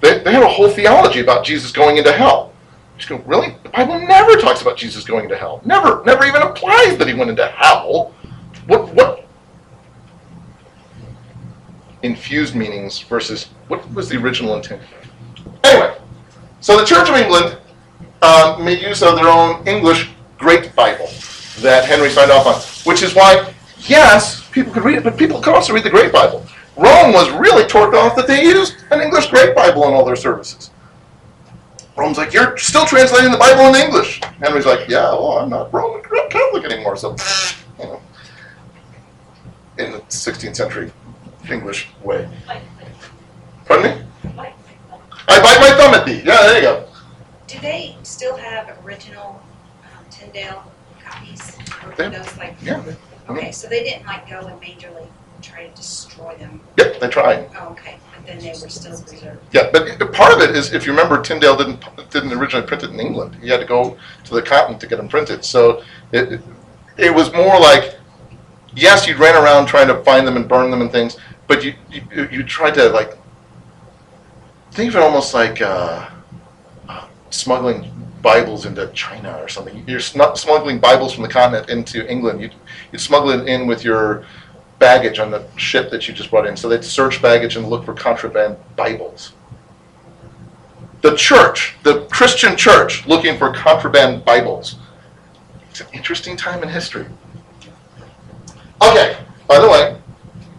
They, 0.00 0.18
they 0.18 0.32
had 0.32 0.42
a 0.42 0.48
whole 0.48 0.68
theology 0.68 1.20
about 1.20 1.44
Jesus 1.44 1.70
going 1.70 1.96
into 1.96 2.12
hell. 2.12 2.52
You 2.98 3.06
go, 3.06 3.24
really? 3.24 3.54
The 3.62 3.70
Bible 3.70 3.98
never 4.00 4.36
talks 4.36 4.60
about 4.60 4.76
Jesus 4.76 5.04
going 5.04 5.24
into 5.24 5.36
hell. 5.36 5.62
Never, 5.64 6.02
never 6.04 6.24
even 6.26 6.42
implies 6.42 6.98
that 6.98 7.06
he 7.06 7.14
went 7.14 7.30
into 7.30 7.46
hell. 7.46 8.12
What, 8.66 8.92
what? 8.94 9.26
Infused 12.02 12.54
meanings 12.54 13.00
versus 13.00 13.50
what 13.68 13.92
was 13.92 14.08
the 14.08 14.16
original 14.16 14.56
intent? 14.56 14.80
Anyway, 15.64 15.96
so 16.60 16.78
the 16.78 16.84
Church 16.84 17.08
of 17.08 17.16
England 17.16 17.58
um, 18.22 18.64
made 18.64 18.80
use 18.80 19.02
of 19.02 19.16
their 19.16 19.28
own 19.28 19.66
English 19.66 20.10
Great 20.38 20.74
Bible 20.74 21.08
that 21.60 21.84
Henry 21.84 22.08
signed 22.08 22.30
off 22.30 22.46
on, 22.46 22.90
which 22.90 23.02
is 23.02 23.14
why, 23.14 23.52
yes, 23.80 24.48
people 24.50 24.72
could 24.72 24.84
read 24.84 24.98
it, 24.98 25.04
but 25.04 25.18
people 25.18 25.40
could 25.40 25.54
also 25.54 25.74
read 25.74 25.84
the 25.84 25.90
Great 25.90 26.12
Bible. 26.12 26.44
Rome 26.76 27.12
was 27.12 27.30
really 27.32 27.64
torqued 27.64 27.94
off 27.94 28.16
that 28.16 28.26
they 28.26 28.42
used 28.42 28.76
an 28.90 29.00
English 29.00 29.28
Great 29.28 29.54
Bible 29.54 29.86
in 29.86 29.92
all 29.92 30.04
their 30.04 30.16
services. 30.16 30.70
Rome's 31.96 32.16
like, 32.16 32.32
you're 32.32 32.56
still 32.56 32.86
translating 32.86 33.30
the 33.30 33.36
Bible 33.36 33.66
in 33.66 33.74
English. 33.74 34.22
Henry's 34.40 34.64
like, 34.64 34.88
yeah, 34.88 35.10
well, 35.10 35.38
I'm 35.38 35.50
not 35.50 35.72
Roman 35.72 36.02
Catholic 36.30 36.64
anymore, 36.64 36.96
so, 36.96 37.14
you 37.78 37.84
know, 37.84 38.00
in 39.76 39.92
the 39.92 39.98
16th 39.98 40.56
century 40.56 40.92
English 41.52 41.88
way. 42.02 42.28
Pardon 43.66 43.98
me? 43.98 44.04
I 45.28 45.40
bite 45.40 45.60
my 45.60 45.76
thumb 45.76 45.94
at 45.94 46.06
thee. 46.06 46.22
Yeah, 46.24 46.36
there 46.42 46.56
you 46.56 46.62
go. 46.62 46.88
Do 47.46 47.58
they 47.60 47.96
still 48.02 48.36
have 48.36 48.76
original 48.84 49.42
um, 49.84 50.04
Tyndale 50.10 50.64
copies? 51.04 51.56
Or 51.84 51.94
They- 51.94 52.08
those 52.08 52.36
like, 52.36 52.56
Yeah. 52.62 52.82
okay, 53.28 53.52
so 53.52 53.68
they 53.68 53.82
didn't 53.84 54.06
like 54.06 54.28
go 54.28 54.38
and 54.40 54.60
majorly 54.60 55.06
try 55.42 55.66
to 55.66 55.74
destroy 55.74 56.36
them? 56.36 56.60
Yep, 56.78 57.00
they 57.00 57.08
tried. 57.08 57.48
Oh, 57.58 57.68
okay, 57.68 57.96
but 58.14 58.26
then 58.26 58.38
they 58.40 58.48
were 58.50 58.68
still 58.68 59.00
preserved. 59.02 59.38
Yeah, 59.52 59.70
but 59.72 60.12
part 60.12 60.32
of 60.34 60.40
it 60.42 60.54
is, 60.56 60.72
if 60.72 60.84
you 60.86 60.92
remember, 60.92 61.20
Tyndale 61.22 61.56
didn't 61.56 61.84
didn't 62.10 62.32
originally 62.32 62.66
print 62.66 62.82
it 62.82 62.90
in 62.90 62.98
England. 63.00 63.36
He 63.40 63.48
had 63.48 63.60
to 63.60 63.66
go 63.66 63.96
to 64.24 64.34
the 64.34 64.42
continent 64.42 64.80
to 64.80 64.86
get 64.86 64.96
them 64.96 65.08
printed. 65.08 65.44
So 65.44 65.82
it 66.12 66.32
it, 66.32 66.40
it 66.96 67.14
was 67.14 67.32
more 67.32 67.58
like, 67.58 67.98
yes, 68.74 69.06
you'd 69.06 69.18
ran 69.18 69.34
around 69.42 69.66
trying 69.66 69.86
to 69.88 70.02
find 70.02 70.26
them 70.26 70.36
and 70.36 70.46
burn 70.48 70.70
them 70.70 70.82
and 70.82 70.90
things, 70.92 71.16
but 71.50 71.64
you 71.64 71.74
you, 71.90 72.28
you 72.30 72.42
tried 72.44 72.74
to 72.74 72.88
like 72.90 73.18
think 74.70 74.88
of 74.90 74.94
it 74.94 75.02
almost 75.02 75.34
like 75.34 75.60
uh, 75.60 76.08
uh, 76.88 77.08
smuggling 77.30 77.90
Bibles 78.22 78.66
into 78.66 78.86
China 78.92 79.36
or 79.42 79.48
something. 79.48 79.82
You're 79.84 79.98
smuggling 79.98 80.78
Bibles 80.78 81.12
from 81.12 81.24
the 81.24 81.28
continent 81.28 81.68
into 81.68 82.08
England. 82.08 82.40
You 82.40 82.50
you 82.92 82.98
smuggle 83.00 83.30
it 83.30 83.48
in 83.48 83.66
with 83.66 83.82
your 83.82 84.24
baggage 84.78 85.18
on 85.18 85.32
the 85.32 85.44
ship 85.56 85.90
that 85.90 86.06
you 86.06 86.14
just 86.14 86.30
brought 86.30 86.46
in. 86.46 86.56
So 86.56 86.68
they'd 86.68 86.84
search 86.84 87.20
baggage 87.20 87.56
and 87.56 87.68
look 87.68 87.84
for 87.84 87.94
contraband 87.94 88.56
Bibles. 88.76 89.32
The 91.00 91.16
church, 91.16 91.74
the 91.82 92.06
Christian 92.12 92.56
church, 92.56 93.08
looking 93.08 93.36
for 93.36 93.52
contraband 93.52 94.24
Bibles. 94.24 94.76
It's 95.68 95.80
an 95.80 95.88
interesting 95.94 96.36
time 96.36 96.62
in 96.62 96.68
history. 96.68 97.06
Okay, 98.80 99.18
by 99.48 99.58
the 99.58 99.68
way, 99.68 99.99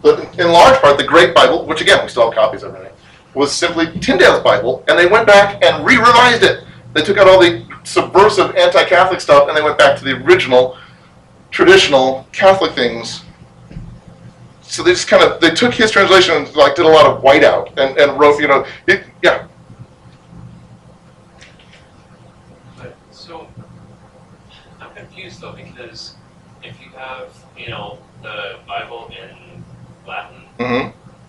the, 0.02 0.28
in 0.38 0.52
large 0.52 0.80
part, 0.80 0.98
the 0.98 1.04
Great 1.04 1.34
Bible, 1.34 1.64
which 1.66 1.80
again, 1.80 2.02
we 2.02 2.08
still 2.08 2.24
have 2.24 2.34
copies 2.34 2.62
of 2.62 2.74
everything, 2.74 2.96
was 3.34 3.52
simply 3.52 3.86
Tyndale's 3.86 4.42
Bible, 4.42 4.84
and 4.88 4.98
they 4.98 5.06
went 5.06 5.26
back 5.26 5.62
and 5.64 5.84
re 5.84 5.96
revised 5.96 6.42
it. 6.42 6.64
They 6.92 7.02
took 7.02 7.16
out 7.16 7.28
all 7.28 7.40
the 7.40 7.64
subversive 7.84 8.54
anti 8.56 8.84
Catholic 8.84 9.20
stuff 9.20 9.48
and 9.48 9.56
they 9.56 9.62
went 9.62 9.78
back 9.78 9.98
to 9.98 10.04
the 10.04 10.12
original, 10.24 10.76
traditional 11.50 12.26
Catholic 12.32 12.72
things 12.72 13.22
so 14.62 14.82
they 14.82 14.92
just 14.92 15.06
kind 15.06 15.22
of 15.22 15.38
they 15.38 15.50
took 15.50 15.74
his 15.74 15.90
translation 15.90 16.34
and 16.34 16.56
like 16.56 16.74
did 16.74 16.86
a 16.86 16.88
lot 16.88 17.04
of 17.04 17.22
whiteout 17.22 17.68
and, 17.76 17.98
and 17.98 18.18
wrote 18.18 18.40
you 18.40 18.48
know 18.48 18.64
it 18.86 19.04
yeah 19.22 19.46
so, 23.10 23.46
I'm 24.80 24.94
confused 24.94 25.40
though, 25.40 25.52
because 25.52 26.16
if 26.62 26.80
you 26.80 26.88
have, 26.96 27.32
you 27.56 27.68
know, 27.68 27.98
the 28.22 28.58
Bible 28.66 29.10
in 29.10 29.61
Latin, 30.06 30.40
hmm 30.58 30.88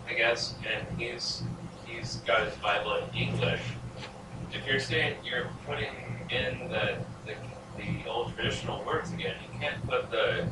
I 0.09 0.13
guess, 0.15 0.55
and 0.71 0.99
he's, 0.99 1.43
he's 1.85 2.15
got 2.17 2.45
his 2.45 2.55
Bible 2.57 2.95
in 2.95 3.17
English, 3.17 3.61
if 4.51 4.65
you're 4.67 4.79
saying 4.79 5.15
you're 5.25 5.47
putting 5.65 5.89
in 6.29 6.69
the, 6.69 6.97
the, 7.25 7.33
the 7.77 8.09
old 8.09 8.35
traditional 8.35 8.83
words 8.85 9.11
again, 9.11 9.35
you 9.41 9.59
can't 9.59 9.87
put 9.87 10.11
the, 10.11 10.47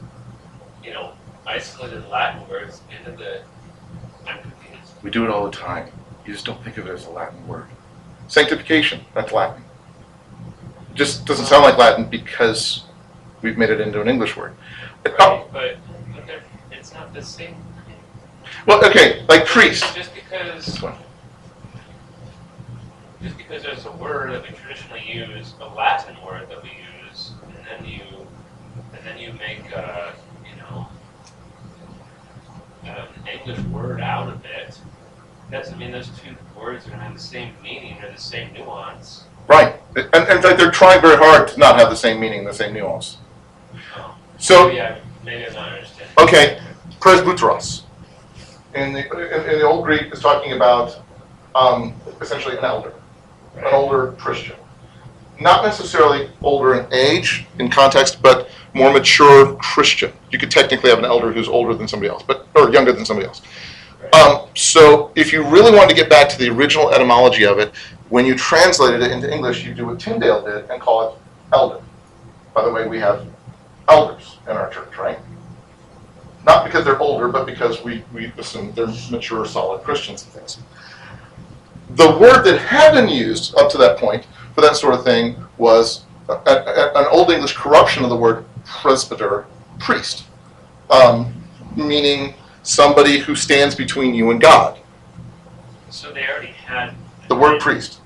you 0.83 0.91
know, 0.93 1.13
isolated 1.45 2.07
Latin 2.09 2.47
words 2.49 2.81
into 2.97 3.11
the, 3.11 3.41
we 5.03 5.09
do 5.09 5.23
it 5.23 5.29
all 5.31 5.45
the 5.45 5.51
time. 5.51 5.91
You 6.25 6.33
just 6.33 6.45
don't 6.45 6.63
think 6.63 6.77
of 6.77 6.87
it 6.87 6.91
as 6.91 7.05
a 7.05 7.09
latin 7.09 7.47
word. 7.47 7.65
Sanctification 8.27 9.01
that's 9.13 9.31
latin. 9.31 9.63
It 10.91 10.95
just 10.95 11.25
doesn't 11.25 11.47
sound 11.47 11.63
like 11.63 11.77
latin 11.77 12.05
because 12.05 12.83
we've 13.41 13.57
made 13.57 13.69
it 13.69 13.81
into 13.81 14.01
an 14.01 14.07
english 14.07 14.37
word. 14.37 14.53
Oh, 15.19 15.47
Right, 15.51 15.51
but, 15.51 15.77
but 16.15 16.27
they're, 16.27 16.43
it's 16.71 16.93
not 16.93 17.13
the 17.13 17.21
same. 17.21 17.55
Well 18.67 18.83
okay 18.85 19.23
like 19.27 19.45
priest 19.45 19.83
Just 19.95 20.13
because, 20.13 20.65
This 20.65 20.81
one. 20.81 20.93
just 23.21 23.37
because 23.37 23.63
there's 23.63 23.85
a 23.85 23.91
word 23.93 24.31
that 24.33 24.41
we 24.43 24.49
traditionally 24.55 25.03
use, 25.07 25.53
a 25.61 25.67
Latin 25.67 26.15
word 26.25 26.49
that 26.49 26.63
we 26.63 26.69
use, 27.09 27.31
and 27.45 27.55
then 27.67 27.85
you, 27.89 28.01
and 28.93 29.05
then 29.05 29.17
you 29.19 29.31
make 29.33 29.71
a, 29.71 30.13
you 30.43 30.61
know, 30.61 30.87
an 32.83 33.07
English 33.31 33.59
word 33.67 34.01
out 34.01 34.27
of 34.29 34.43
it. 34.45 34.79
Doesn't 35.51 35.77
mean 35.77 35.91
those 35.91 36.09
two 36.09 36.35
words 36.59 36.87
are 36.87 36.91
gonna 36.91 37.03
have 37.03 37.13
the 37.13 37.19
same 37.19 37.53
meaning 37.61 37.97
or 38.01 38.11
the 38.11 38.17
same 38.17 38.53
nuance. 38.53 39.25
Right. 39.47 39.75
And, 39.95 40.07
and 40.13 40.41
they're 40.43 40.71
trying 40.71 41.01
very 41.01 41.17
hard 41.17 41.47
to 41.49 41.59
not 41.59 41.77
have 41.77 41.89
the 41.89 41.95
same 41.95 42.19
meaning, 42.19 42.45
the 42.45 42.53
same 42.53 42.73
nuance. 42.73 43.17
Oh, 43.97 44.15
So, 44.39 44.67
maybe 44.69 44.81
I, 44.81 45.01
maybe 45.25 45.45
I'm 45.47 45.53
not 45.53 45.73
understanding. 45.73 46.15
okay, 46.19 46.59
presbyteros. 46.99 47.83
In 48.73 48.93
the, 48.93 48.99
in, 48.99 49.49
in 49.49 49.59
the 49.59 49.67
Old 49.67 49.85
Greek, 49.85 50.13
is 50.13 50.19
talking 50.19 50.53
about 50.53 51.01
um, 51.55 51.93
essentially 52.21 52.57
an 52.57 52.63
elder, 52.63 52.93
an 53.57 53.65
older 53.73 54.13
Christian. 54.13 54.55
Not 55.39 55.65
necessarily 55.65 56.29
older 56.41 56.79
in 56.79 56.93
age, 56.93 57.45
in 57.59 57.69
context, 57.69 58.21
but 58.21 58.49
more 58.73 58.93
mature 58.93 59.55
Christian. 59.55 60.13
You 60.29 60.37
could 60.37 60.51
technically 60.51 60.89
have 60.89 60.99
an 60.99 61.05
elder 61.05 61.31
who's 61.31 61.47
older 61.47 61.73
than 61.73 61.87
somebody 61.87 62.09
else, 62.09 62.23
but 62.23 62.47
or 62.55 62.71
younger 62.71 62.91
than 62.93 63.05
somebody 63.05 63.27
else. 63.27 63.41
Um, 64.13 64.47
so, 64.55 65.11
if 65.15 65.31
you 65.31 65.43
really 65.43 65.71
wanted 65.75 65.89
to 65.89 65.95
get 65.95 66.09
back 66.09 66.29
to 66.29 66.37
the 66.37 66.49
original 66.49 66.91
etymology 66.91 67.45
of 67.45 67.59
it, 67.59 67.73
when 68.09 68.25
you 68.25 68.35
translated 68.35 69.01
it 69.01 69.11
into 69.11 69.33
English, 69.33 69.65
you 69.65 69.73
do 69.73 69.85
what 69.85 69.99
Tyndale 69.99 70.43
did 70.43 70.69
and 70.69 70.81
call 70.81 71.09
it 71.09 71.19
elder. 71.53 71.81
By 72.53 72.65
the 72.65 72.71
way, 72.71 72.87
we 72.87 72.99
have 72.99 73.25
elders 73.87 74.37
in 74.45 74.51
our 74.51 74.69
church, 74.69 74.97
right? 74.97 75.17
Not 76.45 76.65
because 76.65 76.83
they're 76.85 76.99
older, 76.99 77.27
but 77.27 77.45
because 77.45 77.83
we, 77.83 78.03
we 78.13 78.31
assume 78.37 78.71
they're 78.73 78.87
mature, 79.11 79.45
solid 79.45 79.83
Christians 79.83 80.23
and 80.23 80.33
things. 80.33 80.57
The 81.91 82.17
word 82.17 82.43
that 82.43 82.57
had 82.59 82.93
been 82.93 83.09
used 83.09 83.55
up 83.57 83.69
to 83.71 83.77
that 83.77 83.97
point 83.97 84.25
for 84.55 84.61
that 84.61 84.75
sort 84.75 84.93
of 84.95 85.03
thing 85.03 85.35
was 85.57 86.03
a, 86.29 86.33
a- 86.33 86.91
an 86.95 87.05
Old 87.11 87.29
English 87.31 87.53
corruption 87.53 88.03
of 88.03 88.09
the 88.09 88.15
word 88.15 88.45
presbyter, 88.65 89.45
priest, 89.79 90.25
um, 90.89 91.33
meaning 91.75 92.33
somebody 92.63 93.19
who 93.19 93.35
stands 93.35 93.75
between 93.75 94.13
you 94.15 94.31
and 94.31 94.39
God. 94.41 94.79
So 95.89 96.11
they 96.11 96.25
already 96.27 96.47
had. 96.47 96.93
The 97.27 97.35
word 97.35 97.59
priest. 97.61 97.99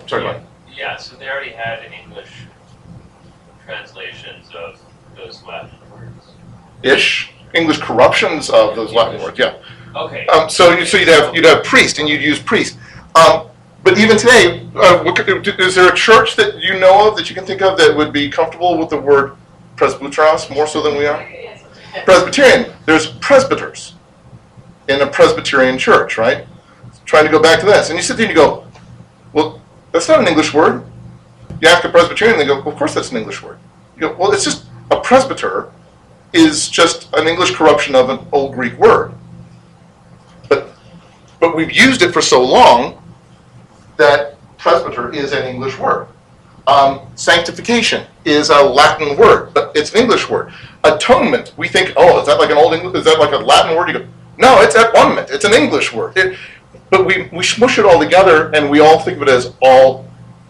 I'm 0.00 0.08
sorry, 0.08 0.24
Mike. 0.24 0.42
Yeah, 0.76 0.96
so 0.96 1.16
they 1.16 1.28
already 1.28 1.50
had 1.50 1.80
English 1.92 2.30
translations 3.64 4.46
of 4.54 4.80
those 5.16 5.42
Latin 5.44 5.70
words. 5.92 6.26
Ish. 6.82 7.30
English 7.54 7.78
corruptions 7.78 8.50
of 8.50 8.76
those 8.76 8.92
Latin 8.92 9.20
words, 9.22 9.38
yeah. 9.38 9.54
Okay. 9.94 10.26
Um, 10.26 10.48
so, 10.50 10.76
you, 10.76 10.84
so 10.84 10.98
you'd 10.98 11.08
have 11.08 11.34
you'd 11.34 11.44
have 11.46 11.64
priest, 11.64 11.98
and 11.98 12.08
you'd 12.08 12.20
use 12.22 12.38
priest. 12.38 12.76
Um, 13.14 13.46
but 13.82 13.98
even 13.98 14.18
today, 14.18 14.68
uh, 14.76 15.10
could- 15.12 15.46
is 15.60 15.74
there 15.74 15.90
a 15.90 15.94
church 15.94 16.36
that 16.36 16.58
you 16.62 16.78
know 16.78 17.08
of 17.08 17.16
that 17.16 17.30
you 17.30 17.34
can 17.34 17.46
think 17.46 17.62
of 17.62 17.78
that 17.78 17.96
would 17.96 18.12
be 18.12 18.28
comfortable 18.28 18.76
with 18.76 18.90
the 18.90 18.98
word 18.98 19.36
presbyteros 19.76 20.54
more 20.54 20.66
so 20.66 20.82
than 20.82 20.96
we 20.96 21.06
are? 21.06 21.26
Presbyterian. 22.04 22.72
There's 22.84 23.06
presbyters 23.06 23.94
in 24.88 25.00
a 25.00 25.06
Presbyterian 25.06 25.78
church, 25.78 26.18
right? 26.18 26.46
Trying 27.06 27.24
to 27.24 27.30
go 27.30 27.40
back 27.40 27.60
to 27.60 27.66
this, 27.66 27.88
and 27.88 27.96
you 27.96 28.02
sit 28.02 28.16
there 28.18 28.26
and 28.26 28.36
you 28.36 28.42
go, 28.42 28.66
"Well, 29.32 29.62
that's 29.92 30.08
not 30.08 30.20
an 30.20 30.28
English 30.28 30.52
word." 30.52 30.84
You 31.62 31.68
ask 31.68 31.84
a 31.84 31.88
Presbyterian, 31.88 32.38
they 32.38 32.44
go, 32.44 32.58
well, 32.58 32.68
"Of 32.68 32.76
course, 32.76 32.92
that's 32.92 33.12
an 33.12 33.16
English 33.16 33.42
word." 33.42 33.58
You 33.94 34.08
go, 34.08 34.16
"Well, 34.18 34.32
it's 34.32 34.44
just 34.44 34.66
a 34.90 35.00
presbyter 35.00 35.70
is 36.32 36.68
just 36.68 37.12
an 37.14 37.26
English 37.26 37.54
corruption 37.54 37.94
of 37.94 38.10
an 38.10 38.18
old 38.32 38.54
Greek 38.54 38.76
word." 38.78 39.12
But 40.48 40.74
but 41.40 41.56
we've 41.56 41.72
used 41.72 42.02
it 42.02 42.12
for 42.12 42.22
so 42.22 42.42
long 42.42 43.02
that 43.96 44.36
presbyter 44.58 45.12
is 45.12 45.32
an 45.32 45.44
English 45.44 45.78
word. 45.78 46.08
Um, 46.66 47.00
sanctification 47.14 48.06
is 48.24 48.50
a 48.50 48.60
Latin 48.60 49.16
word, 49.16 49.54
but 49.54 49.72
it's 49.76 49.92
an 49.94 50.00
English 50.00 50.28
word. 50.28 50.52
Atonement, 50.82 51.52
we 51.56 51.68
think, 51.68 51.92
oh, 51.96 52.20
is 52.20 52.26
that 52.26 52.38
like 52.38 52.50
an 52.50 52.56
old 52.56 52.74
English? 52.74 52.96
Is 52.98 53.04
that 53.04 53.20
like 53.20 53.32
a 53.32 53.36
Latin 53.36 53.76
word? 53.76 53.88
You 53.88 53.98
go, 54.00 54.06
no, 54.38 54.60
it's 54.62 54.74
atonement. 54.74 55.30
It's 55.30 55.44
an 55.44 55.54
English 55.54 55.92
word. 55.92 56.16
It, 56.16 56.36
but 56.90 57.06
we 57.06 57.28
we 57.32 57.42
smush 57.42 57.78
it 57.78 57.84
all 57.84 57.98
together, 58.00 58.50
and 58.54 58.70
we 58.70 58.80
all 58.80 58.98
think 58.98 59.16
of 59.16 59.22
it 59.22 59.28
as 59.28 59.54
all 59.60 60.05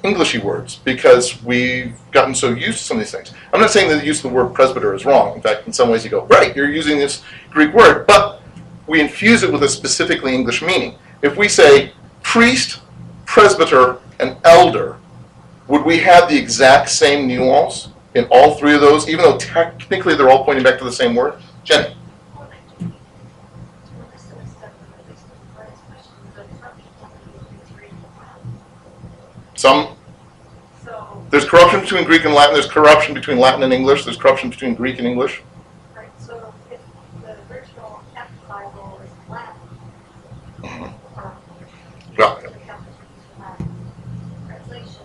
Englishy 0.07 0.38
words 0.38 0.76
because 0.76 1.42
we've 1.42 1.98
gotten 2.12 2.34
so 2.34 2.50
used 2.50 2.78
to 2.78 2.84
some 2.84 2.96
of 2.96 3.02
these 3.02 3.11
things. 3.11 3.32
I'm 3.52 3.61
not 3.61 3.70
saying 3.70 3.88
that 3.90 4.00
the 4.00 4.07
use 4.07 4.18
of 4.24 4.30
the 4.30 4.36
word 4.36 4.54
presbyter 4.54 4.94
is 4.94 5.04
wrong. 5.04 5.34
In 5.34 5.42
fact, 5.42 5.66
in 5.66 5.72
some 5.72 5.90
ways, 5.90 6.04
you 6.04 6.11
go, 6.11 6.24
right, 6.26 6.54
you're 6.54 6.70
using 6.70 6.98
this 6.98 7.22
Greek 7.50 7.74
word, 7.74 8.07
but 8.07 8.40
we 8.86 9.00
infuse 9.00 9.42
it 9.42 9.52
with 9.52 9.64
a 9.64 9.68
specifically 9.68 10.32
English 10.32 10.62
meaning. 10.62 10.96
If 11.22 11.36
we 11.36 11.48
say 11.48 11.92
priest, 12.22 12.80
presbyter, 13.24 13.98
and 14.20 14.36
elder, 14.44 14.96
would 15.66 15.84
we 15.84 15.98
have 15.98 16.28
the 16.28 16.36
exact 16.36 16.88
same 16.88 17.26
nuance 17.26 17.88
in 18.14 18.26
all 18.30 18.54
three 18.54 18.74
of 18.74 18.80
those, 18.80 19.09
even 19.09 19.24
though 19.24 19.36
technically 19.38 20.14
they're 20.14 20.30
all 20.30 20.44
pointing 20.44 20.62
back 20.62 20.78
to 20.78 20.84
the 20.84 20.92
same 20.92 21.14
word? 21.14 21.34
Jenny? 21.64 21.94
Some 29.57 29.86
So, 29.86 29.95
there's 31.31 31.45
corruption 31.45 31.81
between 31.81 32.05
Greek 32.05 32.24
and 32.24 32.35
Latin. 32.35 32.55
There's 32.55 32.66
corruption 32.70 33.14
between 33.14 33.39
Latin 33.39 33.62
and 33.62 33.72
English. 33.72 34.05
There's 34.05 34.16
corruption 34.16 34.51
between 34.51 34.74
Greek 34.74 34.99
and 34.99 35.07
English. 35.07 35.43
Right, 35.95 36.09
so 36.18 36.53
if 36.70 36.81
the 37.22 37.37
original 37.55 38.01
Catholic 38.14 38.49
Bible 38.49 39.01
is 39.05 39.11
Latin, 39.31 39.55
Mhm. 40.62 40.93
um, 41.16 41.33
Yeah. 42.18 42.35
the 42.35 42.49
Catholic 42.66 42.95
Latin 43.41 43.93
translations, 44.47 44.99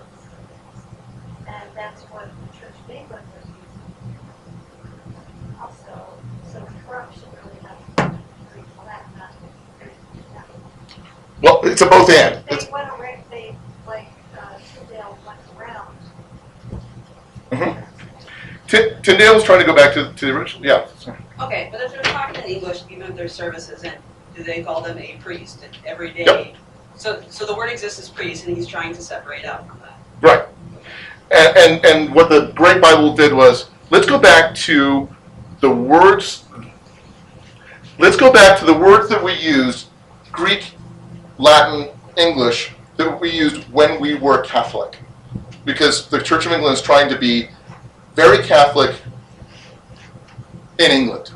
and 1.48 1.64
that's 1.76 2.02
what 2.04 2.26
the 2.30 2.58
Church 2.58 2.76
of 2.86 2.90
England 2.90 3.26
was 3.36 3.46
using. 3.48 3.62
Also, 5.62 6.14
so 6.52 6.68
corruption 6.88 7.24
really 7.44 7.60
has 7.68 7.78
to 7.78 8.04
do 8.04 8.10
with 8.10 8.54
Greek 8.54 8.66
and 8.78 8.88
Latin, 8.88 9.12
not 9.18 9.32
Greek 9.80 9.94
and 10.14 10.36
Latin. 10.36 10.62
Well, 11.42 11.62
it's 11.64 11.82
a 11.82 11.86
both 11.88 12.10
and. 12.10 12.44
It's, 12.48 12.66
They 12.66 12.72
went 12.72 12.90
around, 12.90 13.24
they, 13.32 13.56
like, 13.88 14.08
uh, 14.38 14.58
Tyndale 14.76 15.18
went 15.26 15.40
around. 15.58 15.98
Mhm. 17.52 17.84
Ty- 18.72 19.02
Tyndale 19.04 19.36
was 19.36 19.44
trying 19.44 19.60
to 19.60 19.66
go 19.66 19.76
back 19.76 19.94
to, 19.96 20.14
to 20.14 20.26
the 20.26 20.32
original. 20.32 20.66
Yeah. 20.66 20.88
Okay, 21.42 21.68
but 21.74 21.82
if 21.82 21.92
they're 21.92 22.02
talking 22.04 22.42
in 22.42 22.50
English, 22.50 22.84
even 22.90 23.04
if 23.04 23.18
their 23.18 23.28
services, 23.28 23.84
and 23.84 23.98
do 24.34 24.44
they 24.44 24.64
call 24.64 24.80
them 24.82 24.98
a 24.98 25.18
priest 25.20 25.66
every 25.86 26.12
day? 26.14 26.24
Yep. 26.24 26.56
So, 26.96 27.22
so 27.30 27.46
the 27.46 27.54
word 27.54 27.70
exists 27.70 28.00
as 28.00 28.08
priest, 28.08 28.48
and 28.48 28.56
he's 28.56 28.68
trying 28.68 28.94
to 28.94 29.02
separate 29.02 29.44
out 29.44 29.68
from 29.68 29.80
that. 29.80 30.00
Right. 30.22 30.48
And, 31.32 31.58
and, 31.58 31.86
and 31.86 32.16
what 32.16 32.30
the 32.30 32.54
Great 32.56 32.82
Bible 32.82 33.14
did 33.14 33.34
was 33.34 33.70
let's 33.90 34.06
go 34.06 34.18
back 34.18 34.56
to 34.56 35.10
the 35.60 35.70
words. 35.70 36.46
Let's 38.00 38.16
go 38.16 38.32
back 38.32 38.58
to 38.60 38.66
the 38.66 38.74
words 38.74 39.10
that 39.10 39.22
we 39.22 39.34
used, 39.34 39.88
Greek, 40.32 40.76
Latin, 41.38 41.90
English, 42.16 42.72
that 42.96 43.20
we 43.20 43.32
used 43.32 43.64
when 43.74 44.00
we 44.00 44.16
were 44.16 44.42
Catholic. 44.44 44.98
Because 45.66 46.08
the 46.08 46.22
Church 46.22 46.46
of 46.46 46.54
England 46.54 46.74
is 46.74 46.82
trying 46.82 47.10
to 47.10 47.18
be 47.18 47.50
very 48.16 48.44
Catholic 48.44 48.96
in 50.80 50.92
England. 50.92 51.32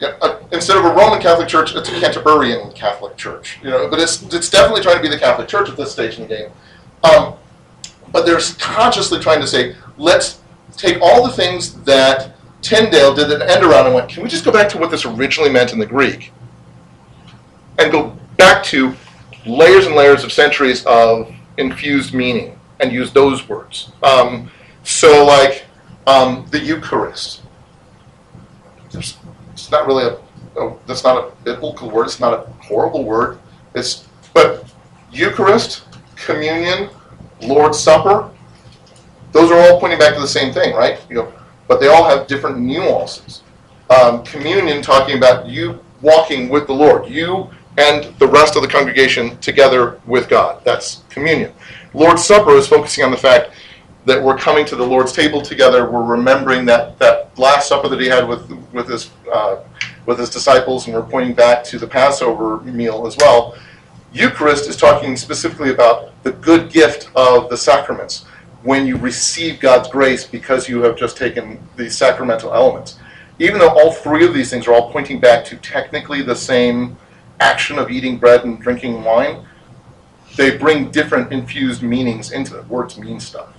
Yeah, 0.00 0.16
uh, 0.20 0.40
instead 0.50 0.76
of 0.76 0.84
a 0.84 0.88
Roman 0.88 1.20
Catholic 1.20 1.48
Church, 1.48 1.74
it's 1.74 1.88
a 1.88 1.92
Canterburyan 1.92 2.74
Catholic 2.74 3.16
Church. 3.16 3.58
You 3.62 3.70
know, 3.70 3.88
but 3.88 4.00
it's 4.00 4.22
it's 4.34 4.50
definitely 4.50 4.82
trying 4.82 4.96
to 4.96 5.02
be 5.02 5.08
the 5.08 5.18
Catholic 5.18 5.48
Church 5.48 5.68
at 5.68 5.76
this 5.76 5.92
stage 5.92 6.18
in 6.18 6.22
the 6.22 6.28
game. 6.28 6.50
Um, 7.04 7.34
but 8.12 8.26
they're 8.26 8.40
consciously 8.58 9.18
trying 9.20 9.40
to 9.40 9.46
say, 9.46 9.74
let's 9.96 10.40
take 10.76 11.00
all 11.00 11.26
the 11.26 11.32
things 11.32 11.74
that 11.84 12.34
Tyndale 12.60 13.14
did 13.14 13.30
an 13.32 13.42
end 13.42 13.64
around 13.64 13.86
and 13.86 13.94
went, 13.94 14.08
can 14.08 14.22
we 14.22 14.28
just 14.28 14.44
go 14.44 14.52
back 14.52 14.68
to 14.70 14.78
what 14.78 14.90
this 14.90 15.04
originally 15.04 15.50
meant 15.50 15.72
in 15.72 15.78
the 15.78 15.86
Greek? 15.86 16.32
And 17.78 17.90
go 17.90 18.16
back 18.36 18.62
to 18.64 18.94
layers 19.46 19.86
and 19.86 19.96
layers 19.96 20.24
of 20.24 20.32
centuries 20.32 20.84
of 20.86 21.32
infused 21.56 22.14
meaning 22.14 22.58
and 22.80 22.92
use 22.92 23.12
those 23.12 23.48
words. 23.48 23.92
Um, 24.02 24.50
so, 24.84 25.24
like 25.24 25.64
um, 26.06 26.46
the 26.50 26.58
Eucharist. 26.58 27.42
There's, 28.90 29.16
it's 29.52 29.70
not 29.70 29.86
really 29.86 30.04
a, 30.04 30.60
a, 30.60 30.76
that's 30.86 31.04
not 31.04 31.16
a 31.16 31.30
biblical 31.44 31.90
word. 31.90 32.04
It's 32.04 32.20
not 32.20 32.34
a 32.34 32.50
horrible 32.62 33.04
word. 33.04 33.38
It's 33.74 34.06
but 34.34 34.72
Eucharist, 35.10 35.84
communion, 36.16 36.88
Lord's 37.42 37.78
Supper, 37.78 38.30
those 39.32 39.50
are 39.50 39.58
all 39.58 39.80
pointing 39.80 39.98
back 39.98 40.14
to 40.14 40.20
the 40.20 40.28
same 40.28 40.52
thing, 40.52 40.74
right? 40.74 41.00
You 41.08 41.16
know, 41.16 41.32
but 41.68 41.80
they 41.80 41.88
all 41.88 42.04
have 42.04 42.26
different 42.26 42.58
nuances. 42.58 43.42
Um, 43.90 44.22
communion 44.24 44.82
talking 44.82 45.16
about 45.16 45.46
you 45.46 45.82
walking 46.00 46.48
with 46.48 46.66
the 46.66 46.72
Lord, 46.72 47.08
you 47.08 47.50
and 47.78 48.14
the 48.18 48.26
rest 48.26 48.56
of 48.56 48.62
the 48.62 48.68
congregation 48.68 49.38
together 49.38 50.00
with 50.06 50.28
God. 50.28 50.62
That's 50.64 51.02
communion. 51.08 51.52
Lord's 51.94 52.24
Supper 52.24 52.52
is 52.52 52.66
focusing 52.66 53.04
on 53.04 53.10
the 53.10 53.16
fact 53.16 53.50
that 54.04 54.22
we're 54.22 54.36
coming 54.36 54.64
to 54.66 54.76
the 54.76 54.84
Lord's 54.84 55.12
table 55.12 55.40
together. 55.40 55.90
We're 55.90 56.04
remembering 56.04 56.64
that 56.66 56.98
that 56.98 57.36
last 57.38 57.68
supper 57.68 57.88
that 57.88 58.00
He 58.00 58.06
had 58.06 58.28
with 58.28 58.50
with 58.72 58.88
His 58.88 59.10
uh, 59.32 59.62
with 60.06 60.18
His 60.18 60.30
disciples, 60.30 60.86
and 60.86 60.94
we're 60.94 61.02
pointing 61.02 61.34
back 61.34 61.64
to 61.64 61.78
the 61.78 61.86
Passover 61.86 62.60
meal 62.62 63.06
as 63.06 63.16
well. 63.18 63.56
Eucharist 64.12 64.68
is 64.68 64.76
talking 64.76 65.16
specifically 65.16 65.70
about 65.70 66.22
the 66.22 66.32
good 66.32 66.70
gift 66.70 67.08
of 67.14 67.48
the 67.48 67.56
sacraments 67.56 68.26
when 68.62 68.86
you 68.86 68.96
receive 68.96 69.58
God's 69.58 69.88
grace 69.88 70.24
because 70.24 70.68
you 70.68 70.82
have 70.82 70.96
just 70.96 71.16
taken 71.16 71.58
the 71.76 71.88
sacramental 71.90 72.52
elements. 72.52 72.98
Even 73.38 73.58
though 73.58 73.70
all 73.70 73.90
three 73.90 74.26
of 74.26 74.34
these 74.34 74.50
things 74.50 74.66
are 74.68 74.74
all 74.74 74.92
pointing 74.92 75.18
back 75.18 75.44
to 75.46 75.56
technically 75.56 76.22
the 76.22 76.36
same 76.36 76.96
action 77.40 77.78
of 77.78 77.90
eating 77.90 78.18
bread 78.18 78.44
and 78.44 78.60
drinking 78.60 79.02
wine, 79.02 79.44
they 80.36 80.56
bring 80.56 80.90
different 80.90 81.32
infused 81.32 81.82
meanings 81.82 82.30
into 82.30 82.58
it. 82.58 82.66
Words 82.68 82.98
mean 82.98 83.18
stuff. 83.18 83.52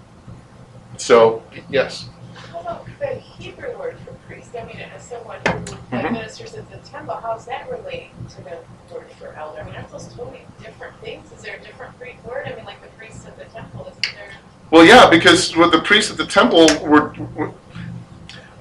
So, 1.04 1.44
yes. 1.70 2.08
How 2.34 2.62
about 2.62 2.88
the 2.98 3.08
Hebrew 3.16 3.78
word 3.78 3.98
for 4.06 4.14
priest? 4.26 4.52
I 4.58 4.64
mean, 4.64 4.78
as 4.78 5.04
someone 5.04 5.36
who 5.46 5.52
Mhm. 5.98 6.06
administers 6.06 6.54
at 6.54 6.72
the 6.72 6.78
temple, 6.78 7.20
how's 7.22 7.46
that 7.46 7.70
relating 7.70 8.12
to 8.30 8.42
the 8.42 8.60
word 8.90 9.12
for 9.20 9.36
elder? 9.38 9.60
I 9.60 9.64
mean, 9.66 9.76
aren't 9.76 9.92
those 9.92 10.08
totally 10.16 10.48
different 10.62 10.94
things? 11.02 11.30
Is 11.34 11.42
there 11.42 11.58
a 11.58 11.60
different 11.60 12.00
Greek 12.00 12.24
word? 12.24 12.48
I 12.50 12.56
mean, 12.56 12.64
like 12.64 12.82
the 12.82 12.88
priests 12.98 13.26
at 13.28 13.38
the 13.38 13.44
temple, 13.54 13.86
isn't 13.92 14.16
there? 14.16 14.30
Well, 14.72 14.86
yeah, 14.86 15.10
because 15.10 15.54
with 15.58 15.74
the 15.74 15.82
priests 15.82 16.10
at 16.10 16.16
the 16.16 16.26
temple 16.26 16.68
were, 16.82 17.14
were- 17.36 17.52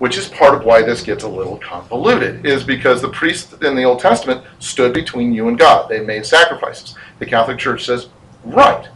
which 0.01 0.18
is 0.18 0.26
part 0.26 0.53
of 0.57 0.64
why 0.64 0.82
this 0.82 1.01
gets 1.01 1.22
a 1.22 1.28
little 1.28 1.59
convoluted, 1.59 2.45
is 2.45 2.64
because 2.64 3.01
the 3.01 3.09
priests 3.09 3.53
in 3.62 3.76
the 3.76 3.84
Old 3.84 4.01
Testament 4.01 4.43
stood 4.59 4.93
between 4.93 5.32
you 5.32 5.47
and 5.47 5.57
God. 5.57 5.88
They 5.88 6.01
made 6.01 6.26
sacrifices. 6.26 6.97
The 7.20 7.26
Catholic 7.26 7.59
Church 7.59 7.84
says, 7.84 8.09
right, 8.43 8.88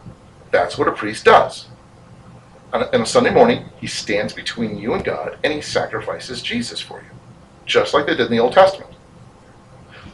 that's 0.50 0.76
what 0.76 0.88
a 0.88 0.92
priest 0.92 1.24
does. 1.24 1.66
On 2.72 2.82
a, 2.82 2.86
on 2.94 3.02
a 3.02 3.06
Sunday 3.06 3.30
morning, 3.30 3.64
he 3.80 3.86
stands 3.86 4.32
between 4.32 4.76
you 4.76 4.94
and 4.94 5.04
God 5.04 5.38
and 5.44 5.52
he 5.52 5.60
sacrifices 5.60 6.42
Jesus 6.42 6.80
for 6.80 7.00
you, 7.00 7.08
just 7.64 7.94
like 7.94 8.06
they 8.06 8.16
did 8.16 8.26
in 8.26 8.32
the 8.32 8.40
Old 8.40 8.52
Testament. 8.52 8.92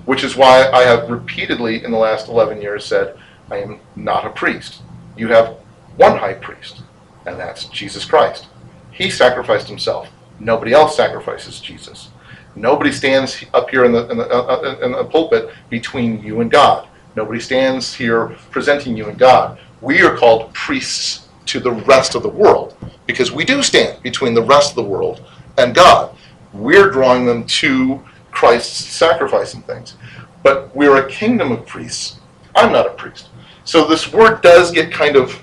Which 0.05 0.25
is 0.25 0.37
why 0.37 0.69
I 0.71 0.83
have 0.83 1.11
repeatedly 1.11 1.85
in 1.85 1.91
the 1.91 1.99
last 1.99 2.29
11 2.29 2.61
years 2.61 2.85
said, 2.85 3.19
I 3.51 3.59
am 3.59 3.81
not 3.97 4.27
a 4.27 4.31
priest. 4.31 4.83
You 5.17 5.29
have 5.29 5.57
one 5.97 6.19
high 6.19 6.35
priest, 6.35 6.83
and 7.27 7.39
that's 7.39 7.67
Jesus 7.67 8.05
Christ. 8.05 8.47
He 8.91 9.11
sacrificed 9.11 9.69
himself. 9.69 10.09
Nobody 10.41 10.73
else 10.73 10.97
sacrifices 10.97 11.61
Jesus. 11.61 12.11
Nobody 12.55 12.93
stands 12.93 13.45
up 13.55 13.71
here 13.71 13.85
in 13.85 13.93
the, 13.93 14.09
in 14.11 14.19
the, 14.19 14.29
uh, 14.29 14.43
uh, 14.43 14.85
in 14.85 14.93
the 14.93 15.05
pulpit 15.05 15.51
between 15.71 16.23
you 16.23 16.41
and 16.41 16.51
God. 16.51 16.89
Nobody 17.17 17.41
stands 17.41 17.95
here 17.95 18.37
presenting 18.51 18.97
you 18.97 19.09
and 19.09 19.19
God. 19.19 19.59
We 19.81 20.03
are 20.03 20.17
called 20.17 20.53
priests 20.53 21.22
to 21.47 21.61
the 21.61 21.73
rest 21.73 22.15
of 22.15 22.23
the 22.23 22.29
world 22.29 22.77
because 23.07 23.33
we 23.33 23.45
do 23.45 23.63
stand 23.63 24.03
between 24.03 24.35
the 24.35 24.43
rest 24.43 24.71
of 24.71 24.77
the 24.77 24.85
world 24.85 25.23
and 25.59 25.75
God. 25.75 26.17
We're 26.53 26.91
drawing 26.91 27.25
them 27.25 27.47
to 27.47 28.03
Christ's 28.31 28.85
sacrifice 28.85 29.55
and 29.55 29.65
things. 29.67 29.97
But 30.43 30.75
we're 30.75 31.07
a 31.07 31.09
kingdom 31.09 31.53
of 31.53 31.67
priests. 31.67 32.19
I'm 32.55 32.73
not 32.73 32.87
a 32.87 32.91
priest. 32.91 33.29
So 33.65 33.87
this 33.87 34.13
word 34.13 34.43
does 34.43 34.73
get 34.73 34.93
kind 34.93 35.17
of 35.17 35.41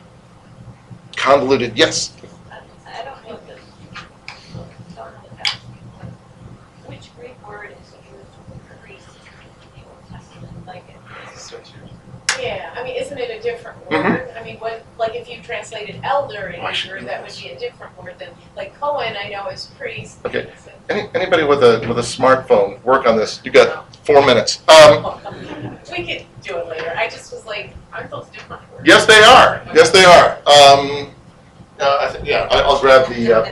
convoluted. 1.16 1.78
Yes, 1.78 2.14
I 2.86 3.04
don't 3.04 3.24
know 3.28 3.40
the, 3.48 3.60
don't 4.96 5.12
know 5.14 5.30
the 5.30 5.36
fact, 5.38 5.56
which 6.86 7.16
Greek 7.18 7.48
word 7.48 7.72
is 7.82 7.94
used 8.12 8.28
for 8.68 8.76
priest 8.86 9.08
in 9.76 9.82
the 9.82 9.88
Old 9.88 10.04
Testament, 10.10 10.66
like 10.66 10.84
it 10.90 12.42
Yeah, 12.42 12.74
I 12.76 12.84
mean, 12.84 12.89
isn't 13.00 13.18
it 13.18 13.30
a 13.30 13.42
different 13.42 13.78
word? 13.90 14.30
I 14.38 14.44
mean, 14.44 14.58
what, 14.58 14.84
like 14.98 15.16
if 15.16 15.30
you 15.30 15.42
translated 15.42 16.00
elder 16.04 16.48
in 16.50 16.62
Hebrew, 16.62 17.02
that 17.06 17.22
would 17.24 17.36
be 17.42 17.50
a 17.50 17.60
different 17.60 17.98
word 18.02 18.20
than, 18.20 18.30
like 18.56 18.78
Cohen, 18.80 19.16
I 19.18 19.30
know 19.30 19.48
is 19.48 19.68
priest. 19.78 20.20
Okay. 20.26 20.52
Any, 20.90 21.10
anybody 21.14 21.44
with 21.44 21.64
a 21.64 21.86
with 21.88 22.00
a 22.00 22.02
smartphone, 22.02 22.82
work 22.84 23.06
on 23.08 23.16
this. 23.16 23.42
You 23.44 23.52
got 23.52 23.96
four 24.06 24.26
minutes. 24.26 24.62
Um, 24.68 25.20
We 25.92 26.06
could 26.06 26.26
do 26.44 26.58
it 26.58 26.68
later. 26.68 26.94
I 26.98 27.08
just 27.08 27.32
was 27.32 27.46
like, 27.46 27.74
aren't 27.94 28.10
those 28.10 28.28
different 28.30 28.62
words? 28.74 28.84
yes, 28.86 29.06
they 29.06 29.22
are. 29.24 29.62
Yes, 29.74 29.92
they 29.92 30.04
are. 30.04 30.38
Um, 30.48 31.12
uh, 31.80 31.98
I 32.02 32.10
think 32.10 32.28
yeah. 32.28 32.48
I, 32.52 32.60
I'll 32.62 32.82
grab 32.82 33.08
the 33.08 33.34
uh, 33.34 33.52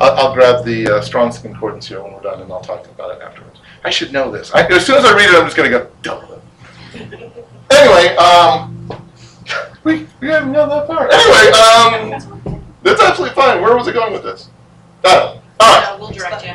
I'll, 0.00 0.12
I'll 0.12 0.34
grab 0.34 0.64
the 0.64 0.96
uh, 0.96 1.00
Strong's 1.00 1.38
concordance 1.38 1.88
here 1.88 2.02
when 2.02 2.12
we're 2.12 2.20
done, 2.20 2.40
and 2.42 2.52
I'll 2.52 2.60
talk 2.60 2.86
about 2.86 3.16
it 3.16 3.22
afterwards. 3.22 3.60
I 3.84 3.90
should 3.90 4.12
know 4.12 4.30
this. 4.30 4.52
I, 4.54 4.66
as 4.66 4.84
soon 4.84 4.96
as 4.96 5.04
I 5.04 5.14
read 5.14 5.30
it, 5.30 5.36
I'm 5.36 5.44
just 5.44 5.56
going 5.56 5.70
to 5.70 5.78
go 5.78 5.90
double 6.02 6.34
it. 6.34 7.32
Anyway, 7.76 8.16
um, 8.16 8.88
we 9.84 10.06
we 10.20 10.28
haven't 10.28 10.52
gone 10.54 10.68
that 10.70 10.86
far. 10.86 11.08
Anyway, 11.10 11.52
um, 11.52 12.64
that's 12.82 13.02
absolutely 13.02 13.34
fine. 13.34 13.60
Where 13.60 13.76
was 13.76 13.86
I 13.86 13.92
going 13.92 14.14
with 14.14 14.22
this? 14.22 14.48
Uh, 15.04 15.38
all 15.60 15.80
right. 15.80 15.98
No, 15.98 15.98
we'll 15.98 16.10
direct 16.10 16.44
you. 16.44 16.54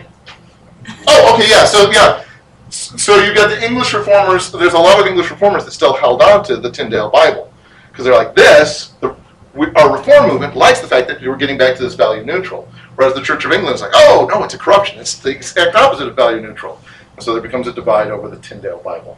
Oh, 1.08 1.36
okay, 1.36 1.48
yeah. 1.48 1.66
So 1.66 1.92
yeah, 1.92 2.24
so 2.70 3.22
you've 3.22 3.36
got 3.36 3.50
the 3.50 3.64
English 3.64 3.94
reformers. 3.94 4.52
There's 4.52 4.74
a 4.74 4.80
lot 4.80 5.00
of 5.00 5.06
English 5.06 5.30
reformers 5.30 5.64
that 5.66 5.72
still 5.72 5.94
held 5.94 6.22
on 6.24 6.44
to 6.46 6.58
the 6.58 6.72
Tyndale 6.72 7.12
Bible 7.12 7.54
because 7.92 8.06
they're 8.06 8.16
like 8.16 8.36
this. 8.36 8.94
The, 9.02 9.16
we, 9.54 9.68
our 9.76 9.96
reform 9.96 10.30
movement 10.30 10.56
likes 10.56 10.80
the 10.80 10.88
fact 10.88 11.08
that 11.10 11.22
we're 11.22 11.36
getting 11.36 11.58
back 11.58 11.76
to 11.76 11.84
this 11.84 11.94
value 11.94 12.26
neutral, 12.26 12.68
whereas 12.96 13.14
the 13.14 13.22
Church 13.22 13.46
of 13.46 13.52
England 13.52 13.76
is 13.76 13.82
like, 13.82 13.92
oh 13.94 14.28
no, 14.32 14.44
it's 14.44 14.56
a 14.56 14.58
corruption. 14.58 15.00
It's 15.00 15.20
the 15.20 15.30
exact 15.30 15.76
opposite 15.76 16.08
of 16.08 16.16
value 16.16 16.42
neutral. 16.42 16.82
And 17.16 17.24
so 17.24 17.34
there 17.34 17.42
becomes 17.42 17.68
a 17.68 17.74
divide 17.74 18.10
over 18.10 18.28
the 18.28 18.38
Tyndale 18.38 18.80
Bible. 18.80 19.18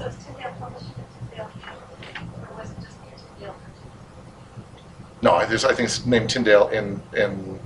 So 0.00 0.06
is 0.06 0.16
Tyndale 0.24 0.54
published 0.58 0.86
in 0.86 1.28
Tyndale, 1.28 1.50
or 2.48 2.56
was 2.56 2.70
it 2.70 2.76
just 2.80 2.96
Tyndale? 3.38 3.54
No, 5.20 5.32
I, 5.32 5.44
there's, 5.44 5.66
I 5.66 5.74
think 5.74 5.88
it's 5.90 6.06
named 6.06 6.30
Tyndale 6.30 6.68
in 6.68 7.02
in 7.14 7.60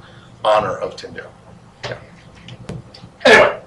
honor 0.44 0.76
of 0.76 0.96
Tyndale. 0.96 1.32
Yeah. 1.84 1.98
Anyway, 3.24 3.60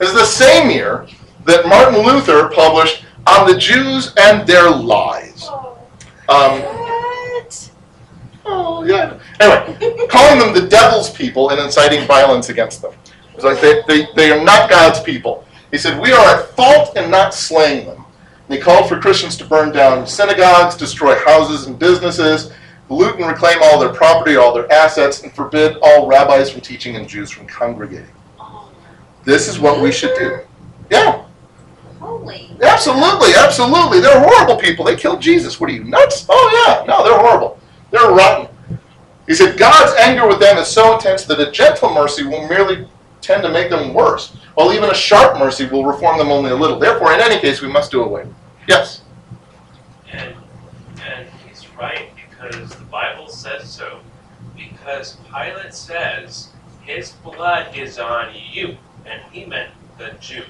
is 0.00 0.12
the 0.14 0.24
same 0.24 0.68
year 0.68 1.06
that 1.44 1.68
Martin 1.68 2.04
Luther 2.04 2.48
published 2.48 3.04
On 3.28 3.46
the 3.50 3.56
Jews 3.56 4.12
and 4.18 4.44
Their 4.48 4.68
Lies. 4.68 5.46
Oh, 5.48 5.78
Um, 6.28 6.60
What? 6.60 7.70
oh, 8.46 8.84
yeah. 8.84 9.16
Anyway, 9.38 10.06
calling 10.08 10.40
them 10.40 10.52
the 10.52 10.68
devil's 10.68 11.10
people 11.10 11.50
and 11.50 11.60
inciting 11.60 12.04
violence 12.08 12.48
against 12.48 12.82
them. 12.82 12.92
It's 13.34 13.44
like 13.44 13.60
they, 13.60 13.82
they, 13.86 14.08
they 14.16 14.32
are 14.32 14.42
not 14.42 14.68
God's 14.68 15.00
people. 15.00 15.44
He 15.70 15.78
said, 15.78 16.00
We 16.00 16.12
are 16.12 16.36
at 16.36 16.46
fault 16.50 16.96
in 16.96 17.10
not 17.10 17.32
slaying 17.34 17.86
them. 17.86 17.97
He 18.48 18.58
called 18.58 18.88
for 18.88 18.98
Christians 18.98 19.36
to 19.38 19.44
burn 19.44 19.72
down 19.72 20.06
synagogues, 20.06 20.76
destroy 20.76 21.14
houses 21.24 21.66
and 21.66 21.78
businesses, 21.78 22.50
loot 22.88 23.16
and 23.16 23.26
reclaim 23.26 23.58
all 23.62 23.78
their 23.78 23.92
property, 23.92 24.36
all 24.36 24.54
their 24.54 24.70
assets, 24.72 25.22
and 25.22 25.32
forbid 25.32 25.76
all 25.82 26.06
rabbis 26.06 26.50
from 26.50 26.62
teaching 26.62 26.96
and 26.96 27.06
Jews 27.06 27.30
from 27.30 27.46
congregating. 27.46 28.08
This 29.24 29.48
is 29.48 29.58
what 29.58 29.82
we 29.82 29.92
should 29.92 30.16
do. 30.16 30.40
Yeah, 30.90 31.26
Holy. 32.00 32.50
absolutely, 32.62 33.34
absolutely. 33.34 34.00
They're 34.00 34.26
horrible 34.26 34.56
people. 34.56 34.86
They 34.86 34.96
killed 34.96 35.20
Jesus. 35.20 35.60
What 35.60 35.68
are 35.68 35.74
you, 35.74 35.84
nuts? 35.84 36.24
Oh, 36.30 36.64
yeah. 36.66 36.86
No, 36.86 37.04
they're 37.04 37.18
horrible. 37.18 37.60
They're 37.90 38.10
rotten. 38.10 38.48
He 39.26 39.34
said, 39.34 39.58
God's 39.58 39.92
anger 40.00 40.26
with 40.26 40.40
them 40.40 40.56
is 40.56 40.68
so 40.68 40.94
intense 40.94 41.24
that 41.24 41.38
a 41.38 41.50
gentle 41.50 41.92
mercy 41.92 42.24
will 42.24 42.48
merely 42.48 42.88
tend 43.20 43.42
to 43.42 43.50
make 43.50 43.68
them 43.68 43.92
worse, 43.92 44.34
while 44.58 44.72
even 44.72 44.90
a 44.90 44.94
sharp 44.94 45.38
mercy 45.38 45.66
will 45.66 45.84
reform 45.84 46.18
them 46.18 46.32
only 46.32 46.50
a 46.50 46.54
little. 46.56 46.80
Therefore, 46.80 47.12
in 47.12 47.20
any 47.20 47.38
case, 47.38 47.62
we 47.62 47.68
must 47.68 47.92
do 47.92 48.02
away. 48.02 48.26
Yes. 48.66 49.02
And, 50.10 50.34
and 51.00 51.28
he's 51.46 51.64
right 51.76 52.08
because 52.16 52.74
the 52.74 52.84
Bible 52.86 53.28
says 53.28 53.70
so. 53.70 54.00
Because 54.56 55.16
Pilate 55.32 55.72
says 55.72 56.48
his 56.82 57.12
blood 57.22 57.76
is 57.76 58.00
on 58.00 58.34
you, 58.50 58.76
and 59.06 59.22
he 59.30 59.44
meant 59.44 59.70
the 59.96 60.10
Jews. 60.20 60.44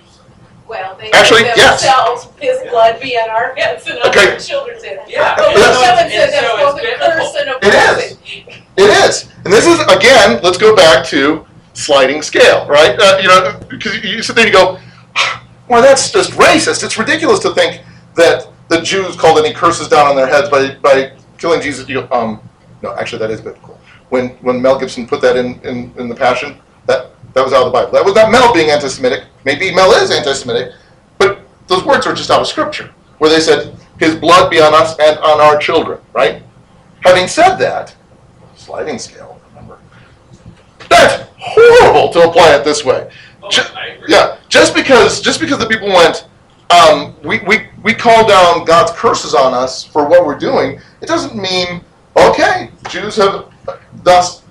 well, 0.66 0.96
they 0.98 1.10
Actually, 1.10 1.42
made 1.42 1.52
yes. 1.56 1.82
themselves, 1.82 2.28
his 2.40 2.60
blood 2.70 2.98
be 3.02 3.14
on 3.18 3.28
our 3.28 3.54
heads 3.56 3.86
and 3.88 3.98
on 3.98 4.08
Okay. 4.08 4.32
our 4.32 4.38
children's 4.38 4.82
heads. 4.84 5.02
Yeah. 5.06 5.34
But 5.36 5.48
when 5.48 5.56
Yes. 5.58 5.74
someone 5.74 6.10
said 6.10 6.30
that's 6.32 6.46
so 6.46 6.56
both 6.56 6.80
it's 6.82 7.02
a 7.02 7.10
curse 7.12 7.34
and 7.40 7.50
a 7.50 7.56
It 7.56 7.74
is. 7.74 8.16
blessing. 8.16 8.64
It 8.78 9.06
is. 9.06 9.28
And 9.44 9.52
this 9.52 9.66
is, 9.66 9.80
again, 9.94 10.40
let's 10.42 10.56
go 10.56 10.74
back 10.74 11.04
to 11.08 11.44
sliding 11.78 12.22
scale, 12.22 12.66
right? 12.66 12.98
Uh, 12.98 13.18
you 13.22 13.28
know, 13.28 13.60
because 13.68 14.02
you- 14.02 14.22
sit 14.22 14.34
there 14.34 14.46
and 14.46 14.52
you 14.52 14.58
go, 14.58 14.78
well, 15.68 15.80
that's 15.80 16.10
just 16.10 16.32
racist. 16.32 16.82
It's 16.82 16.98
ridiculous 16.98 17.38
to 17.40 17.54
think 17.54 17.82
that 18.16 18.48
the 18.68 18.80
Jews 18.82 19.14
called 19.16 19.38
any 19.38 19.54
curses 19.54 19.88
down 19.88 20.06
on 20.06 20.16
their 20.16 20.26
heads 20.26 20.48
by, 20.48 20.74
by 20.76 21.12
killing 21.38 21.60
Jesus. 21.60 21.88
You 21.88 22.02
go, 22.02 22.08
um, 22.10 22.40
no, 22.82 22.94
actually, 22.96 23.20
that 23.20 23.30
is 23.30 23.40
biblical. 23.40 23.78
When, 24.08 24.30
when 24.40 24.60
Mel 24.60 24.78
Gibson 24.78 25.06
put 25.06 25.20
that 25.20 25.36
in, 25.36 25.60
in, 25.60 25.92
in 25.98 26.08
The 26.08 26.14
Passion, 26.14 26.56
that, 26.86 27.10
that 27.34 27.44
was 27.44 27.52
out 27.52 27.66
of 27.66 27.72
the 27.72 27.78
Bible. 27.78 27.92
That 27.92 28.04
was 28.04 28.14
not 28.14 28.30
Mel 28.32 28.52
being 28.52 28.70
anti 28.70 28.88
Semitic. 28.88 29.24
Maybe 29.44 29.72
Mel 29.72 29.92
is 29.92 30.10
anti 30.10 30.32
Semitic, 30.32 30.72
but 31.18 31.40
those 31.68 31.84
words 31.84 32.06
are 32.06 32.14
just 32.14 32.30
out 32.30 32.40
of 32.40 32.46
Scripture, 32.48 32.90
where 33.18 33.30
they 33.30 33.40
said, 33.40 33.76
His 34.00 34.16
blood 34.16 34.50
be 34.50 34.60
on 34.60 34.74
us 34.74 34.98
and 34.98 35.18
on 35.18 35.40
our 35.40 35.58
children, 35.58 36.00
right? 36.12 36.42
Having 37.02 37.28
said 37.28 37.56
that, 37.58 37.94
sliding 38.56 38.98
scale, 38.98 39.37
that's 40.88 41.28
horrible 41.38 42.12
to 42.12 42.28
apply 42.28 42.54
it 42.54 42.64
this 42.64 42.84
way. 42.84 43.10
Oh, 43.42 43.50
Ju- 43.50 43.62
I 43.76 43.88
agree. 43.88 44.06
Yeah, 44.08 44.38
just 44.48 44.74
because 44.74 45.20
just 45.20 45.40
because 45.40 45.58
the 45.58 45.66
people 45.66 45.88
went, 45.88 46.26
um, 46.70 47.14
we, 47.24 47.38
we, 47.40 47.68
we 47.82 47.94
call 47.94 48.26
down 48.28 48.64
God's 48.64 48.92
curses 48.92 49.34
on 49.34 49.54
us 49.54 49.84
for 49.84 50.06
what 50.06 50.26
we're 50.26 50.38
doing, 50.38 50.80
it 51.00 51.06
doesn't 51.06 51.34
mean, 51.40 51.82
okay, 52.16 52.70
Jews 52.88 53.16
have 53.16 53.52
thus 54.02 54.42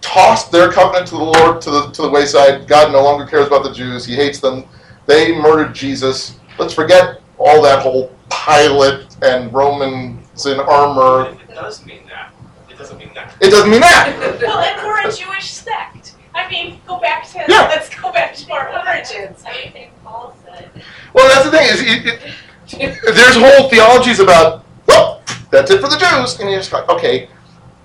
tossed 0.00 0.52
their 0.52 0.70
covenant 0.70 1.06
to 1.08 1.16
the 1.16 1.24
Lord 1.24 1.60
to 1.62 1.70
the 1.70 1.90
to 1.90 2.02
the 2.02 2.08
wayside. 2.10 2.68
God 2.68 2.92
no 2.92 3.02
longer 3.02 3.26
cares 3.26 3.48
about 3.48 3.64
the 3.64 3.72
Jews. 3.72 4.04
He 4.04 4.14
hates 4.14 4.40
them. 4.40 4.64
They 5.06 5.32
murdered 5.38 5.74
Jesus. 5.74 6.38
Let's 6.58 6.74
forget 6.74 7.20
all 7.38 7.60
that 7.62 7.82
whole 7.82 8.14
Pilate 8.30 9.06
and 9.22 9.52
Romans 9.52 10.46
in 10.46 10.60
armor. 10.60 11.30
It 11.30 11.54
does 11.54 11.84
mean 11.84 12.06
that. 12.06 12.32
It 12.76 12.80
doesn't 12.80 12.98
mean 12.98 13.10
that. 13.14 13.34
It 13.40 13.50
doesn't 13.50 13.70
mean 13.70 13.80
that. 13.80 14.38
Well, 14.42 14.58
and 14.58 14.86
we're 14.86 15.08
a 15.08 15.10
Jewish 15.12 15.50
sect. 15.50 16.14
I 16.34 16.46
mean, 16.50 16.78
go 16.86 17.00
back 17.00 17.26
to, 17.30 17.44
Yeah. 17.48 17.62
let's 17.68 17.88
go 17.88 18.12
back 18.12 18.34
to 18.34 18.52
our 18.52 18.68
origins. 18.68 19.42
I 19.46 19.50
mean, 19.52 19.58
Everything 19.68 19.90
Paul 20.04 20.36
said. 20.44 20.70
Well, 21.14 21.26
that's 21.28 21.46
the 21.46 21.50
thing 21.56 21.68
is, 21.70 21.80
it, 21.80 22.34
it, 22.82 22.98
there's 23.14 23.36
whole 23.36 23.70
theologies 23.70 24.20
about, 24.20 24.66
well, 24.86 25.22
that's 25.50 25.70
it 25.70 25.80
for 25.80 25.88
the 25.88 25.96
Jews, 25.96 26.38
and 26.38 26.50
you're 26.50 26.58
just 26.60 26.72
like, 26.72 26.86
okay, 26.90 27.30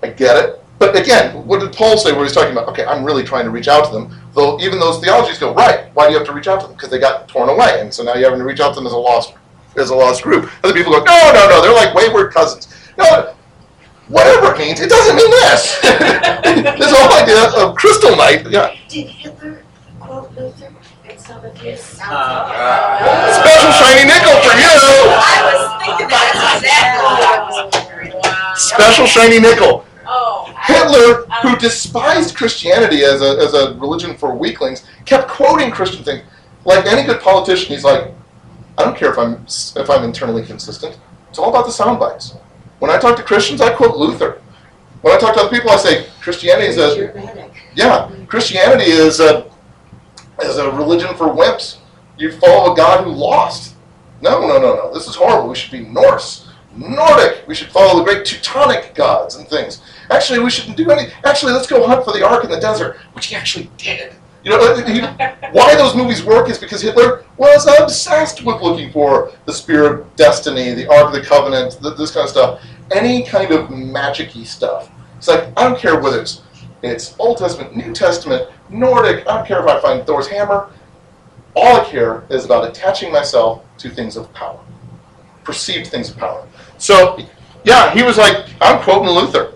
I 0.02 0.08
get 0.08 0.36
it. 0.36 0.62
But 0.78 0.94
again, 0.94 1.46
what 1.46 1.60
did 1.60 1.72
Paul 1.72 1.96
say 1.96 2.12
where 2.12 2.24
he's 2.24 2.32
talking 2.34 2.52
about, 2.52 2.68
okay, 2.68 2.84
I'm 2.84 3.02
really 3.02 3.22
trying 3.22 3.44
to 3.46 3.50
reach 3.50 3.68
out 3.68 3.86
to 3.86 3.92
them, 3.92 4.14
though 4.34 4.60
even 4.60 4.78
those 4.78 5.00
theologies 5.00 5.38
go, 5.38 5.54
right, 5.54 5.86
why 5.94 6.06
do 6.06 6.12
you 6.12 6.18
have 6.18 6.26
to 6.26 6.34
reach 6.34 6.48
out 6.48 6.60
to 6.60 6.66
them? 6.66 6.76
Because 6.76 6.90
they 6.90 6.98
got 6.98 7.28
torn 7.28 7.48
away, 7.48 7.80
and 7.80 7.94
so 7.94 8.02
now 8.02 8.12
you're 8.14 8.24
having 8.24 8.40
to 8.40 8.44
reach 8.44 8.60
out 8.60 8.70
to 8.70 8.74
them 8.74 8.86
as 8.86 8.92
a 8.92 8.98
lost, 8.98 9.32
as 9.78 9.88
a 9.88 9.94
lost 9.94 10.22
group. 10.22 10.50
Other 10.62 10.74
people 10.74 10.92
go, 10.92 10.98
no, 11.04 11.30
no, 11.32 11.48
no, 11.48 11.62
they're 11.62 11.72
like 11.72 11.94
wayward 11.94 12.34
cousins. 12.34 12.68
No, 12.98 13.32
whatever 14.12 14.54
it 14.54 14.58
means, 14.58 14.80
it 14.80 14.90
doesn't 14.90 15.16
mean 15.16 15.30
this. 15.30 15.80
this 15.80 16.92
whole 16.92 17.12
idea 17.16 17.48
of 17.56 17.74
crystal 17.74 18.14
night, 18.14 18.48
yeah. 18.50 18.76
Did 18.88 19.08
Hitler 19.08 19.64
quote 19.98 20.30
Luther 20.36 20.70
in 21.08 21.18
some 21.18 21.42
of 21.44 21.56
his? 21.56 21.98
Uh, 22.04 23.40
Special 23.40 23.72
shiny 23.72 24.04
nickel 24.04 24.36
for 24.44 24.54
you! 24.60 24.76
I 25.16 25.38
was 25.48 25.60
thinking 25.82 26.08
that's 26.08 26.60
exactly 26.60 27.08
I 27.24 27.48
was 27.48 27.74
wondering. 27.74 28.12
Wow. 28.22 28.52
Special 28.54 29.06
shiny 29.06 29.40
nickel. 29.40 29.84
Oh. 30.06 30.54
Hitler, 30.60 31.24
who 31.42 31.56
despised 31.56 32.36
Christianity 32.36 33.04
as 33.04 33.22
a, 33.22 33.38
as 33.38 33.54
a 33.54 33.74
religion 33.78 34.14
for 34.16 34.34
weaklings, 34.34 34.86
kept 35.06 35.28
quoting 35.28 35.70
Christian 35.70 36.04
things. 36.04 36.22
Like 36.64 36.86
any 36.86 37.02
good 37.04 37.20
politician, 37.20 37.74
he's 37.74 37.82
like, 37.82 38.12
I 38.78 38.84
don't 38.84 38.96
care 38.96 39.10
if 39.10 39.18
I'm 39.18 39.44
if 39.76 39.90
I'm 39.90 40.04
internally 40.04 40.44
consistent. 40.44 40.98
It's 41.30 41.38
all 41.38 41.50
about 41.50 41.66
the 41.66 41.72
sound 41.72 41.98
bites. 41.98 42.34
When 42.82 42.90
I 42.90 42.98
talk 42.98 43.16
to 43.16 43.22
Christians, 43.22 43.60
I 43.60 43.72
quote 43.72 43.96
Luther. 43.96 44.42
When 45.02 45.14
I 45.14 45.16
talk 45.16 45.36
to 45.36 45.42
other 45.42 45.50
people, 45.50 45.70
I 45.70 45.76
say 45.76 46.06
Christianity 46.20 46.66
is 46.66 46.78
a 46.78 47.52
yeah. 47.76 48.10
Christianity 48.26 48.90
is 48.90 49.20
a 49.20 49.48
is 50.42 50.56
a 50.56 50.68
religion 50.72 51.14
for 51.14 51.26
wimps. 51.26 51.78
You 52.18 52.32
follow 52.32 52.72
a 52.72 52.76
God 52.76 53.04
who 53.04 53.12
lost. 53.12 53.76
No, 54.20 54.40
no, 54.40 54.58
no, 54.58 54.74
no. 54.74 54.92
This 54.92 55.06
is 55.06 55.14
horrible. 55.14 55.48
We 55.48 55.54
should 55.54 55.70
be 55.70 55.84
Norse, 55.84 56.48
Nordic. 56.74 57.46
We 57.46 57.54
should 57.54 57.68
follow 57.68 58.00
the 58.00 58.04
great 58.04 58.26
Teutonic 58.26 58.96
gods 58.96 59.36
and 59.36 59.46
things. 59.46 59.80
Actually, 60.10 60.40
we 60.40 60.50
shouldn't 60.50 60.76
do 60.76 60.90
any. 60.90 61.12
Actually, 61.22 61.52
let's 61.52 61.68
go 61.68 61.86
hunt 61.86 62.04
for 62.04 62.12
the 62.12 62.26
Ark 62.26 62.42
in 62.42 62.50
the 62.50 62.58
desert, 62.58 62.96
which 63.12 63.26
he 63.26 63.36
actually 63.36 63.70
did. 63.76 64.12
You 64.44 64.50
know, 64.50 64.76
he, 64.76 65.00
why 65.52 65.74
those 65.76 65.94
movies 65.94 66.24
work 66.24 66.48
is 66.48 66.58
because 66.58 66.82
Hitler 66.82 67.24
was 67.36 67.66
obsessed 67.78 68.42
with 68.42 68.60
looking 68.60 68.90
for 68.90 69.32
the 69.46 69.52
Spear 69.52 69.94
of 69.94 70.16
Destiny, 70.16 70.74
the 70.74 70.90
Ark 70.90 71.06
of 71.06 71.12
the 71.12 71.20
Covenant, 71.20 71.78
th- 71.80 71.96
this 71.96 72.10
kind 72.10 72.24
of 72.24 72.30
stuff. 72.30 72.62
Any 72.90 73.22
kind 73.22 73.52
of 73.52 73.70
magic-y 73.70 74.42
stuff. 74.42 74.90
It's 75.16 75.28
like, 75.28 75.48
I 75.56 75.62
don't 75.62 75.78
care 75.78 76.00
whether 76.00 76.20
it's, 76.20 76.42
it's 76.82 77.14
Old 77.20 77.38
Testament, 77.38 77.76
New 77.76 77.92
Testament, 77.92 78.50
Nordic, 78.68 79.26
I 79.28 79.36
don't 79.36 79.46
care 79.46 79.60
if 79.60 79.68
I 79.68 79.80
find 79.80 80.04
Thor's 80.04 80.26
hammer. 80.26 80.70
All 81.54 81.80
I 81.80 81.84
care 81.84 82.24
is 82.28 82.44
about 82.44 82.68
attaching 82.68 83.12
myself 83.12 83.62
to 83.78 83.90
things 83.90 84.16
of 84.16 84.32
power, 84.32 84.58
perceived 85.44 85.88
things 85.88 86.10
of 86.10 86.16
power. 86.16 86.46
So, 86.78 87.18
yeah, 87.64 87.92
he 87.94 88.02
was 88.02 88.18
like, 88.18 88.46
I'm 88.60 88.82
quoting 88.82 89.08
Luther. 89.08 89.52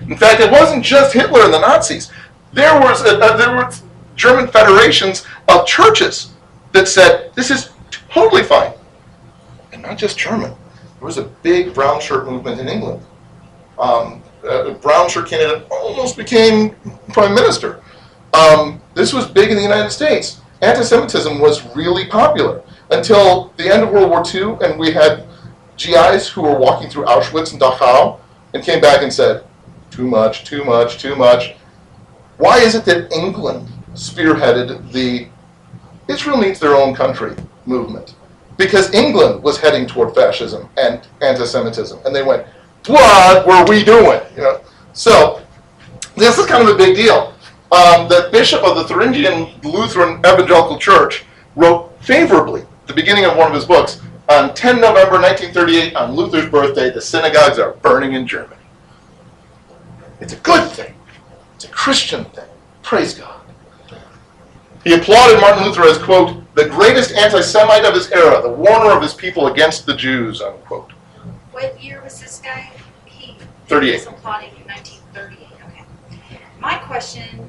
In 0.00 0.16
fact, 0.16 0.40
it 0.40 0.52
wasn't 0.52 0.84
just 0.84 1.12
Hitler 1.12 1.40
and 1.40 1.52
the 1.52 1.58
Nazis. 1.58 2.12
There 2.52 2.78
was 2.80 3.02
a, 3.02 3.16
a, 3.16 3.36
there 3.36 3.56
were 3.56 3.70
German 4.18 4.48
federations 4.48 5.24
of 5.48 5.64
churches 5.64 6.32
that 6.72 6.88
said 6.88 7.32
this 7.34 7.50
is 7.50 7.70
totally 8.10 8.42
fine, 8.42 8.72
and 9.72 9.80
not 9.80 9.96
just 9.96 10.18
German. 10.18 10.50
There 10.50 11.06
was 11.06 11.18
a 11.18 11.24
big 11.42 11.72
brown 11.72 12.00
shirt 12.00 12.26
movement 12.26 12.60
in 12.60 12.68
England. 12.68 13.00
Um, 13.78 14.22
a 14.42 14.72
brown 14.72 15.08
shirt 15.08 15.28
candidate 15.28 15.66
almost 15.70 16.16
became 16.16 16.74
prime 17.12 17.32
minister. 17.32 17.80
Um, 18.34 18.82
this 18.94 19.12
was 19.12 19.26
big 19.26 19.50
in 19.50 19.56
the 19.56 19.62
United 19.62 19.90
States. 19.90 20.40
Anti-Semitism 20.62 21.38
was 21.38 21.64
really 21.76 22.06
popular 22.06 22.62
until 22.90 23.52
the 23.56 23.72
end 23.72 23.84
of 23.84 23.90
World 23.90 24.10
War 24.10 24.24
II, 24.26 24.58
and 24.66 24.78
we 24.78 24.90
had 24.90 25.24
GIs 25.76 26.28
who 26.28 26.42
were 26.42 26.58
walking 26.58 26.90
through 26.90 27.04
Auschwitz 27.04 27.52
and 27.52 27.60
Dachau 27.60 28.18
and 28.52 28.64
came 28.64 28.80
back 28.80 29.02
and 29.02 29.12
said, 29.12 29.44
"Too 29.92 30.08
much, 30.08 30.44
too 30.44 30.64
much, 30.64 30.98
too 30.98 31.14
much." 31.14 31.54
Why 32.38 32.58
is 32.58 32.74
it 32.74 32.84
that 32.86 33.12
England 33.12 33.68
spearheaded 33.98 34.92
the 34.92 35.28
Israel 36.08 36.38
needs 36.38 36.58
their 36.58 36.74
own 36.74 36.94
country 36.94 37.34
movement? 37.66 38.14
Because 38.56 38.92
England 38.94 39.42
was 39.42 39.58
heading 39.58 39.86
toward 39.86 40.14
fascism 40.14 40.68
and 40.76 41.06
anti-Semitism, 41.20 41.98
and 42.04 42.14
they 42.14 42.22
went, 42.22 42.46
"What 42.86 43.46
were 43.46 43.64
we 43.64 43.84
doing?" 43.84 44.20
You 44.36 44.42
know. 44.42 44.60
So 44.92 45.40
this 46.16 46.38
is 46.38 46.46
kind 46.46 46.66
of 46.66 46.74
a 46.74 46.78
big 46.78 46.96
deal. 46.96 47.34
Um, 47.70 48.08
the 48.08 48.28
bishop 48.32 48.62
of 48.62 48.76
the 48.76 48.84
Thuringian 48.84 49.48
Lutheran 49.62 50.18
Evangelical 50.20 50.78
Church 50.78 51.24
wrote 51.54 51.92
favorably 52.00 52.64
the 52.86 52.94
beginning 52.94 53.26
of 53.26 53.36
one 53.36 53.48
of 53.48 53.54
his 53.54 53.66
books 53.66 54.00
on 54.28 54.52
10 54.54 54.80
November 54.80 55.20
1938, 55.20 55.96
on 55.96 56.12
Luther's 56.12 56.50
birthday, 56.50 56.90
the 56.90 57.00
synagogues 57.00 57.58
are 57.58 57.72
burning 57.72 58.12
in 58.12 58.26
Germany. 58.26 58.60
It's 60.20 60.34
a 60.34 60.36
good 60.36 60.70
thing. 60.70 60.94
It's 61.54 61.64
a 61.64 61.68
Christian 61.68 62.24
thing. 62.26 62.48
Praise 62.82 63.14
God. 63.14 63.37
He 64.84 64.94
applauded 64.94 65.40
Martin 65.40 65.64
Luther 65.64 65.82
as, 65.82 65.98
quote, 65.98 66.42
the 66.54 66.68
greatest 66.68 67.12
anti 67.12 67.40
Semite 67.40 67.84
of 67.84 67.94
his 67.94 68.10
era, 68.10 68.40
the 68.42 68.50
warner 68.50 68.90
of 68.90 69.02
his 69.02 69.14
people 69.14 69.48
against 69.48 69.86
the 69.86 69.94
Jews, 69.94 70.40
unquote. 70.40 70.92
What 71.52 71.82
year 71.82 72.02
was 72.02 72.20
this 72.20 72.38
guy? 72.38 72.70
He 73.04 73.36
38. 73.66 73.92
was 73.92 74.06
applauding 74.06 74.50
in 74.50 74.66
1938. 74.66 75.48
Okay. 75.66 76.40
My 76.60 76.76
question 76.78 77.48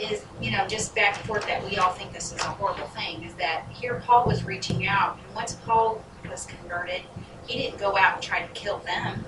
is, 0.00 0.24
you 0.40 0.50
know, 0.50 0.66
just 0.66 0.94
back 0.94 1.16
and 1.16 1.26
forth 1.26 1.46
that 1.46 1.64
we 1.64 1.76
all 1.76 1.92
think 1.92 2.12
this 2.12 2.32
is 2.32 2.40
a 2.40 2.48
horrible 2.48 2.86
thing, 2.88 3.22
is 3.22 3.34
that 3.34 3.64
here 3.70 4.02
Paul 4.04 4.26
was 4.26 4.44
reaching 4.44 4.86
out, 4.86 5.18
and 5.24 5.34
once 5.34 5.54
Paul 5.54 6.02
was 6.28 6.46
converted, 6.46 7.02
he 7.46 7.58
didn't 7.58 7.78
go 7.78 7.96
out 7.96 8.14
and 8.14 8.22
try 8.22 8.42
to 8.42 8.48
kill 8.48 8.78
them. 8.80 9.24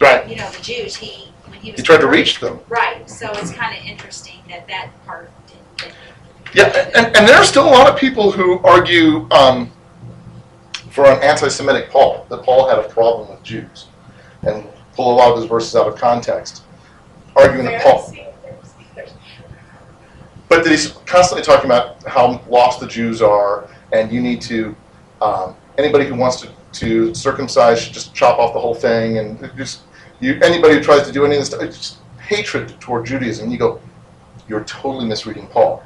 Right. 0.00 0.28
You 0.28 0.36
know, 0.36 0.50
the 0.50 0.62
Jews. 0.62 0.96
He 0.96 1.32
when 1.46 1.60
he 1.60 1.70
was 1.70 1.80
He 1.80 1.86
tried 1.86 2.00
to 2.00 2.08
reach 2.08 2.40
them. 2.40 2.60
Right. 2.68 3.08
So 3.08 3.30
it's 3.32 3.52
kind 3.52 3.76
of 3.76 3.84
interesting 3.84 4.40
that 4.48 4.66
that 4.68 4.90
part. 5.06 5.30
Yeah, 6.54 6.90
and, 6.94 7.16
and 7.16 7.28
there 7.28 7.36
are 7.36 7.44
still 7.44 7.66
a 7.66 7.70
lot 7.70 7.90
of 7.90 7.98
people 7.98 8.30
who 8.30 8.58
argue 8.60 9.26
um, 9.30 9.70
for 10.90 11.06
an 11.06 11.22
anti-Semitic 11.22 11.90
Paul, 11.90 12.26
that 12.28 12.42
Paul 12.42 12.68
had 12.68 12.78
a 12.78 12.88
problem 12.88 13.30
with 13.30 13.42
Jews, 13.42 13.86
and 14.42 14.66
pull 14.94 15.12
a 15.12 15.16
lot 15.16 15.32
of 15.32 15.38
his 15.38 15.46
verses 15.46 15.74
out 15.74 15.88
of 15.88 15.96
context, 15.96 16.64
arguing 17.34 17.64
that 17.64 17.82
Paul, 17.82 18.14
but 20.50 20.62
that 20.62 20.70
he's 20.70 20.88
constantly 21.06 21.42
talking 21.42 21.64
about 21.64 22.06
how 22.06 22.42
lost 22.48 22.80
the 22.80 22.86
Jews 22.86 23.22
are, 23.22 23.68
and 23.92 24.12
you 24.12 24.20
need 24.20 24.42
to, 24.42 24.76
um, 25.22 25.56
anybody 25.78 26.04
who 26.04 26.14
wants 26.14 26.42
to, 26.42 26.50
to 26.72 27.14
circumcise 27.14 27.80
should 27.80 27.94
just 27.94 28.14
chop 28.14 28.38
off 28.38 28.52
the 28.52 28.60
whole 28.60 28.74
thing, 28.74 29.16
and 29.16 29.50
just 29.56 29.82
you, 30.20 30.38
anybody 30.42 30.74
who 30.74 30.82
tries 30.82 31.06
to 31.06 31.12
do 31.12 31.24
any 31.24 31.36
of 31.36 31.40
this 31.40 31.48
stuff, 31.48 31.62
it's 31.62 31.78
just 31.78 31.98
hatred 32.18 32.78
toward 32.80 33.06
Judaism. 33.06 33.50
You 33.50 33.56
go, 33.56 33.80
you're 34.48 34.64
totally 34.64 35.06
misreading 35.06 35.46
Paul. 35.46 35.82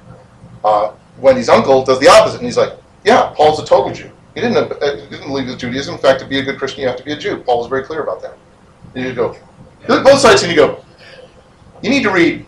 Uh, 0.65 0.93
Wendy's 1.19 1.49
uncle 1.49 1.85
does 1.85 1.99
the 2.01 2.09
opposite, 2.09 2.39
and 2.39 2.45
he's 2.47 2.57
like, 2.57 2.73
"Yeah, 3.05 3.33
Paul's 3.35 3.61
a 3.61 3.65
total 3.65 3.93
Jew. 3.93 4.11
He 4.35 4.41
didn't 4.41 4.57
uh, 4.57 4.97
he 4.97 5.09
didn't 5.09 5.29
believe 5.29 5.49
in 5.49 5.59
Judaism. 5.59 5.95
In 5.95 6.01
fact, 6.01 6.21
to 6.21 6.27
be 6.27 6.39
a 6.39 6.43
good 6.43 6.59
Christian, 6.59 6.83
you 6.83 6.89
have 6.89 6.97
to 6.97 7.05
be 7.05 7.13
a 7.13 7.17
Jew. 7.17 7.39
Paul 7.39 7.59
was 7.59 7.69
very 7.69 7.85
clear 7.85 8.03
about 8.03 8.21
that." 8.23 8.37
And 8.95 9.05
you 9.05 9.13
go, 9.13 9.33
you 9.33 9.89
look 9.89 10.01
at 10.01 10.05
both 10.05 10.21
sides, 10.21 10.43
and 10.43 10.51
you 10.51 10.57
go, 10.57 10.85
"You 11.83 11.91
need 11.91 12.03
to 12.03 12.11
read 12.11 12.47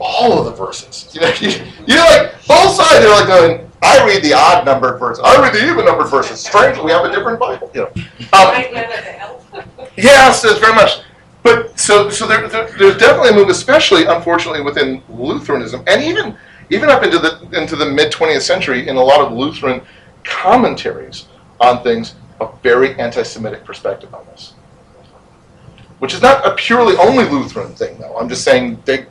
all 0.00 0.38
of 0.38 0.44
the 0.44 0.52
verses." 0.52 1.10
You 1.14 1.20
know, 1.20 1.32
you, 1.40 1.50
you 1.86 1.96
like 1.96 2.32
both 2.46 2.74
sides. 2.74 3.00
They're 3.00 3.10
like 3.10 3.26
going, 3.26 3.70
"I 3.82 4.04
read 4.06 4.22
the 4.22 4.34
odd 4.34 4.64
numbered 4.66 4.98
verses. 4.98 5.22
I 5.24 5.40
read 5.40 5.54
the 5.54 5.64
even 5.70 5.84
numbered 5.84 6.08
verses." 6.08 6.40
Strangely, 6.40 6.84
we 6.84 6.90
have 6.90 7.04
a 7.04 7.10
different 7.10 7.38
Bible. 7.38 7.70
You 7.74 7.82
know. 7.82 7.92
Um, 8.32 9.64
Yes, 9.96 10.44
it's 10.44 10.58
very 10.58 10.74
much. 10.74 11.02
But 11.44 11.78
so 11.78 12.08
so 12.10 12.26
there, 12.26 12.48
there, 12.48 12.68
there's 12.78 12.96
definitely 12.96 13.30
a 13.30 13.34
move, 13.34 13.48
especially 13.48 14.06
unfortunately 14.06 14.62
within 14.62 15.02
Lutheranism, 15.08 15.84
and 15.86 16.02
even 16.02 16.36
even 16.70 16.90
up 16.90 17.02
into 17.02 17.18
the 17.18 17.48
into 17.52 17.76
the 17.76 17.86
mid 17.86 18.12
20th 18.12 18.42
century, 18.42 18.88
in 18.88 18.96
a 18.96 19.02
lot 19.02 19.20
of 19.20 19.32
Lutheran 19.32 19.82
commentaries 20.24 21.26
on 21.60 21.82
things, 21.82 22.14
a 22.40 22.48
very 22.62 22.98
anti-Semitic 22.98 23.64
perspective 23.64 24.12
on 24.14 24.24
this, 24.26 24.54
which 25.98 26.14
is 26.14 26.22
not 26.22 26.46
a 26.46 26.54
purely 26.54 26.96
only 26.96 27.24
Lutheran 27.24 27.74
thing, 27.74 27.98
though. 27.98 28.16
I'm 28.16 28.28
just 28.28 28.44
saying 28.44 28.82
they 28.84 29.06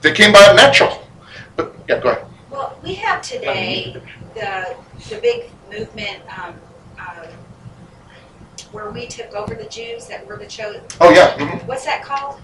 they 0.00 0.12
came 0.12 0.32
by 0.32 0.50
it 0.50 0.56
natural. 0.56 1.02
But 1.56 1.74
yeah, 1.88 2.00
go 2.00 2.10
ahead. 2.10 2.26
Well, 2.50 2.78
we 2.82 2.94
have 2.94 3.22
today 3.22 4.00
the 4.34 4.76
the 5.08 5.20
big 5.20 5.50
movement 5.70 6.20
um, 6.38 6.54
uh, 6.98 7.26
where 8.72 8.90
we 8.90 9.06
took 9.06 9.32
over 9.34 9.54
the 9.54 9.68
Jews 9.68 10.06
that 10.06 10.26
were 10.26 10.36
the 10.36 10.46
chosen. 10.46 10.82
Oh 11.00 11.10
yeah. 11.10 11.36
mhm. 11.36 11.66
What's 11.66 11.84
that 11.84 12.02
called? 12.02 12.40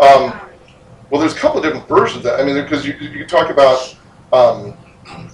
Um, 0.00 0.32
well, 1.14 1.20
there's 1.20 1.32
a 1.32 1.38
couple 1.38 1.58
of 1.58 1.62
different 1.62 1.86
versions. 1.86 2.16
Of 2.16 2.22
that. 2.24 2.40
I 2.40 2.44
mean, 2.44 2.60
because 2.60 2.84
you 2.84 2.94
you 2.94 3.24
talk 3.24 3.48
about. 3.48 3.96
Um, 4.32 4.76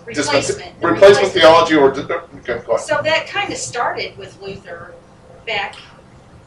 replacement. 0.04 0.74
replacement 0.82 1.32
theology 1.32 1.74
or, 1.74 1.90
di- 1.90 2.02
okay, 2.02 2.60
go. 2.66 2.76
So 2.76 3.00
that 3.02 3.26
kind 3.26 3.50
of 3.50 3.56
started 3.56 4.18
with 4.18 4.38
Luther 4.42 4.92
back 5.46 5.76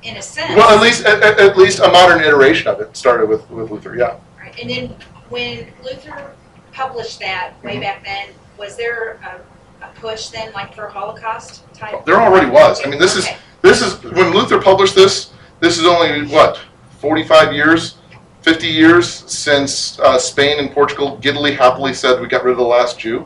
in 0.03 0.17
a 0.17 0.21
sense. 0.21 0.55
Well, 0.55 0.69
at 0.69 0.84
least, 0.84 1.03
at, 1.05 1.23
at- 1.39 1.57
least 1.57 1.79
a 1.79 1.88
modern 1.88 2.19
iteration 2.21 2.67
of 2.67 2.79
it 2.79 2.95
started 2.95 3.27
with, 3.27 3.49
with 3.49 3.71
Luther, 3.71 3.95
yeah. 3.95 4.19
Right, 4.38 4.55
And 4.59 4.69
then 4.69 4.95
when 5.29 5.67
Luther 5.84 6.36
published 6.73 7.19
that 7.21 7.53
Mm-hmm. 7.57 7.67
way 7.67 7.79
back 7.79 8.03
then, 8.03 8.27
was 8.59 8.75
there 8.75 9.13
a, 9.23 9.86
a 9.86 9.89
push 9.95 10.27
then 10.27 10.51
like 10.53 10.75
for 10.75 10.88
Holocaust 10.89 11.63
type? 11.73 12.05
There 12.05 12.21
already 12.21 12.51
was. 12.51 12.81
I 12.86 12.89
mean, 12.89 12.99
this 12.99 13.15
is, 13.15 13.27
this 13.63 13.81
is, 13.81 14.03
when 14.03 14.31
Luther 14.31 14.61
published 14.61 14.93
this, 14.93 15.34
this 15.59 15.79
is 15.79 15.86
only, 15.88 16.27
what, 16.27 16.59
45 16.99 17.53
years, 17.53 17.95
50 18.44 18.68
years 18.68 19.10
since 19.10 19.98
uh, 20.00 20.20
Spain 20.20 20.60
and 20.60 20.70
Portugal 20.72 21.18
giddily 21.22 21.56
happily 21.56 21.94
said 21.94 22.20
we 22.22 22.28
got 22.28 22.44
rid 22.44 22.52
of 22.52 22.58
the 22.58 22.64
last 22.64 23.00
Jew? 23.00 23.26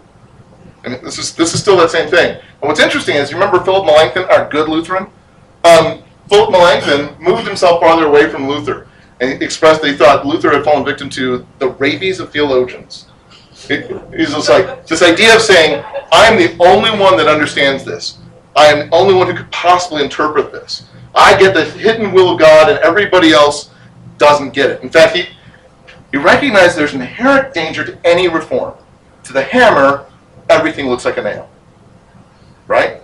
I 0.85 0.89
mean, 0.89 1.03
this 1.03 1.17
is, 1.17 1.35
this 1.35 1.53
is 1.53 1.59
still 1.59 1.75
that 1.77 1.89
same 1.89 2.07
thing. 2.07 2.35
And 2.35 2.41
what's 2.61 2.79
interesting 2.79 3.15
is, 3.15 3.31
you 3.31 3.37
remember 3.37 3.59
Philip 3.63 3.85
Melanchthon, 3.85 4.25
our 4.25 4.47
good 4.49 4.69
Lutheran? 4.69 5.07
Um, 5.63 6.03
Philip 6.29 6.51
Melanchthon 6.51 7.15
moved 7.21 7.47
himself 7.47 7.81
farther 7.81 8.05
away 8.05 8.29
from 8.29 8.47
Luther 8.47 8.87
and 9.19 9.41
expressed 9.41 9.81
that 9.81 9.89
he 9.89 9.97
thought 9.97 10.25
Luther 10.25 10.51
had 10.51 10.63
fallen 10.63 10.85
victim 10.85 11.09
to 11.11 11.45
the 11.57 11.69
rabies 11.71 12.19
of 12.19 12.31
theologians. 12.31 13.07
It- 13.69 13.89
He's 14.15 14.29
just 14.33 14.49
like, 14.49 14.85
this 14.85 15.01
idea 15.01 15.35
of 15.35 15.41
saying, 15.41 15.83
I'm 16.11 16.37
the 16.37 16.55
only 16.63 16.91
one 16.91 17.17
that 17.17 17.27
understands 17.27 17.83
this. 17.83 18.19
I 18.55 18.67
am 18.67 18.89
the 18.89 18.95
only 18.95 19.13
one 19.15 19.27
who 19.27 19.33
could 19.35 19.51
possibly 19.51 20.03
interpret 20.03 20.51
this. 20.51 20.83
I 21.15 21.37
get 21.39 21.55
the 21.55 21.65
hidden 21.65 22.11
will 22.11 22.33
of 22.33 22.39
God 22.39 22.69
and 22.69 22.77
everybody 22.79 23.31
else 23.33 23.71
doesn't 24.17 24.53
get 24.53 24.69
it. 24.69 24.81
In 24.81 24.89
fact, 24.89 25.15
he, 25.15 25.25
he 26.11 26.17
recognized 26.17 26.77
there's 26.77 26.93
an 26.93 27.01
inherent 27.01 27.53
danger 27.53 27.83
to 27.83 27.97
any 28.05 28.27
reform. 28.27 28.75
To 29.23 29.33
the 29.33 29.43
hammer, 29.43 30.05
everything 30.49 30.87
looks 30.87 31.05
like 31.05 31.17
a 31.17 31.23
nail. 31.23 31.49
Right? 32.67 33.01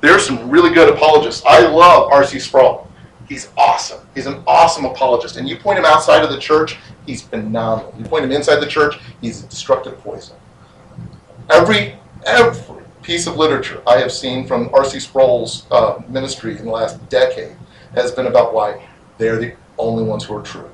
There's 0.00 0.24
some 0.26 0.50
really 0.50 0.72
good 0.74 0.92
apologists. 0.92 1.42
I 1.46 1.66
love 1.66 2.12
R.C. 2.12 2.38
Sproul. 2.38 2.88
He's 3.28 3.48
awesome. 3.56 4.06
He's 4.14 4.26
an 4.26 4.42
awesome 4.46 4.84
apologist. 4.84 5.36
And 5.36 5.48
you 5.48 5.56
point 5.56 5.78
him 5.78 5.84
outside 5.84 6.22
of 6.22 6.30
the 6.30 6.38
church, 6.38 6.76
he's 7.06 7.22
phenomenal. 7.22 7.94
You 7.98 8.04
point 8.04 8.24
him 8.24 8.30
inside 8.30 8.56
the 8.56 8.66
church, 8.66 8.98
he's 9.20 9.42
a 9.42 9.46
destructive 9.46 9.98
poison. 9.98 10.36
Every 11.50 11.96
every 12.26 12.84
piece 13.02 13.26
of 13.26 13.36
literature 13.36 13.82
I 13.86 13.98
have 13.98 14.12
seen 14.12 14.46
from 14.46 14.70
R.C. 14.72 14.98
Sproul's 14.98 15.66
uh, 15.70 16.00
ministry 16.08 16.56
in 16.56 16.64
the 16.64 16.70
last 16.70 17.06
decade 17.08 17.56
has 17.94 18.10
been 18.12 18.26
about 18.26 18.54
why 18.54 18.86
they're 19.18 19.38
the 19.38 19.54
only 19.78 20.04
ones 20.04 20.24
who 20.24 20.36
are 20.36 20.42
true. 20.42 20.70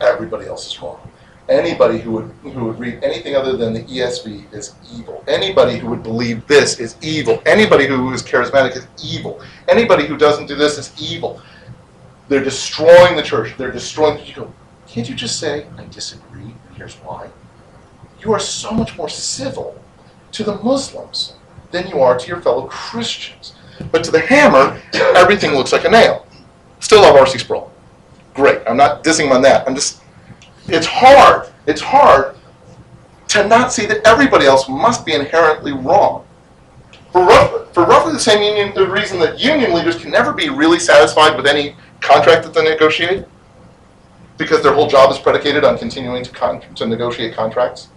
Everybody 0.00 0.46
else 0.46 0.66
is 0.66 0.80
wrong. 0.80 1.00
Anybody 1.48 1.98
who 1.98 2.10
would 2.12 2.30
who 2.42 2.64
would 2.64 2.78
read 2.78 3.02
anything 3.04 3.36
other 3.36 3.56
than 3.56 3.72
the 3.72 3.82
ESV 3.82 4.52
is 4.52 4.74
evil. 4.92 5.22
Anybody 5.28 5.78
who 5.78 5.88
would 5.88 6.02
believe 6.02 6.44
this 6.48 6.80
is 6.80 6.96
evil. 7.00 7.40
Anybody 7.46 7.86
who 7.86 8.12
is 8.12 8.22
charismatic 8.22 8.76
is 8.76 8.86
evil. 9.02 9.40
Anybody 9.68 10.06
who 10.06 10.16
doesn't 10.16 10.46
do 10.46 10.56
this 10.56 10.76
is 10.76 10.92
evil. 11.00 11.40
They're 12.28 12.42
destroying 12.42 13.16
the 13.16 13.22
church. 13.22 13.54
They're 13.56 13.70
destroying. 13.70 14.24
You 14.26 14.34
go, 14.34 14.52
can't 14.88 15.08
you 15.08 15.14
just 15.14 15.38
say 15.38 15.66
I 15.78 15.84
disagree? 15.84 16.42
And 16.68 16.76
here's 16.76 16.94
why. 16.96 17.30
You 18.20 18.32
are 18.32 18.40
so 18.40 18.72
much 18.72 18.96
more 18.96 19.08
civil 19.08 19.80
to 20.32 20.42
the 20.42 20.56
Muslims 20.56 21.34
than 21.70 21.86
you 21.86 22.00
are 22.00 22.18
to 22.18 22.26
your 22.26 22.40
fellow 22.40 22.66
Christians. 22.66 23.54
But 23.92 24.02
to 24.04 24.10
the 24.10 24.20
hammer, 24.20 24.80
everything 24.94 25.52
looks 25.52 25.72
like 25.72 25.84
a 25.84 25.90
nail. 25.90 26.26
Still 26.80 27.02
love 27.02 27.14
R.C. 27.14 27.38
Sproul. 27.38 27.70
Great. 28.36 28.60
I'm 28.68 28.76
not 28.76 29.02
dissing 29.02 29.34
on 29.34 29.40
that. 29.42 29.66
I'm 29.66 29.74
just, 29.74 30.02
it's 30.68 30.86
hard. 30.86 31.48
It's 31.66 31.80
hard 31.80 32.36
to 33.28 33.48
not 33.48 33.72
see 33.72 33.86
that 33.86 34.06
everybody 34.06 34.44
else 34.44 34.68
must 34.68 35.06
be 35.06 35.14
inherently 35.14 35.72
wrong. 35.72 36.24
For, 37.12 37.24
rough, 37.24 37.72
for 37.72 37.84
roughly 37.86 38.12
the 38.12 38.20
same 38.20 38.42
union, 38.42 38.74
the 38.74 38.86
reason 38.86 39.18
that 39.20 39.40
union 39.40 39.72
leaders 39.72 39.96
can 39.96 40.10
never 40.10 40.34
be 40.34 40.50
really 40.50 40.78
satisfied 40.78 41.34
with 41.34 41.46
any 41.46 41.74
contract 42.02 42.44
that 42.44 42.52
they 42.52 42.62
negotiate, 42.62 43.24
because 44.36 44.62
their 44.62 44.74
whole 44.74 44.86
job 44.86 45.10
is 45.10 45.18
predicated 45.18 45.64
on 45.64 45.78
continuing 45.78 46.22
to, 46.22 46.30
con- 46.30 46.60
to 46.74 46.86
negotiate 46.86 47.34
contracts. 47.34 47.88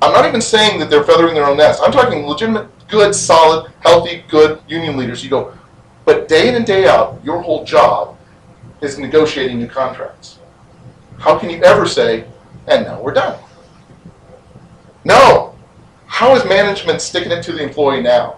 I'm 0.00 0.12
not 0.12 0.24
even 0.24 0.40
saying 0.40 0.78
that 0.78 0.88
they're 0.88 1.02
feathering 1.02 1.34
their 1.34 1.46
own 1.46 1.56
nest. 1.56 1.82
I'm 1.82 1.90
talking 1.90 2.26
legitimate, 2.26 2.68
good, 2.86 3.12
solid, 3.12 3.72
healthy, 3.80 4.22
good 4.28 4.60
union 4.68 4.96
leaders. 4.96 5.24
You 5.24 5.30
go, 5.30 5.52
but 6.04 6.28
day 6.28 6.48
in 6.48 6.54
and 6.54 6.64
day 6.64 6.86
out, 6.86 7.18
your 7.24 7.40
whole 7.42 7.64
job 7.64 8.15
is 8.80 8.98
negotiating 8.98 9.58
new 9.58 9.68
contracts. 9.68 10.38
How 11.18 11.38
can 11.38 11.50
you 11.50 11.62
ever 11.62 11.86
say, 11.86 12.24
and 12.66 12.84
now 12.84 13.00
we're 13.00 13.14
done? 13.14 13.38
No. 15.04 15.54
How 16.06 16.34
is 16.34 16.44
management 16.44 17.00
sticking 17.00 17.32
it 17.32 17.42
to 17.44 17.52
the 17.52 17.62
employee 17.62 18.02
now? 18.02 18.36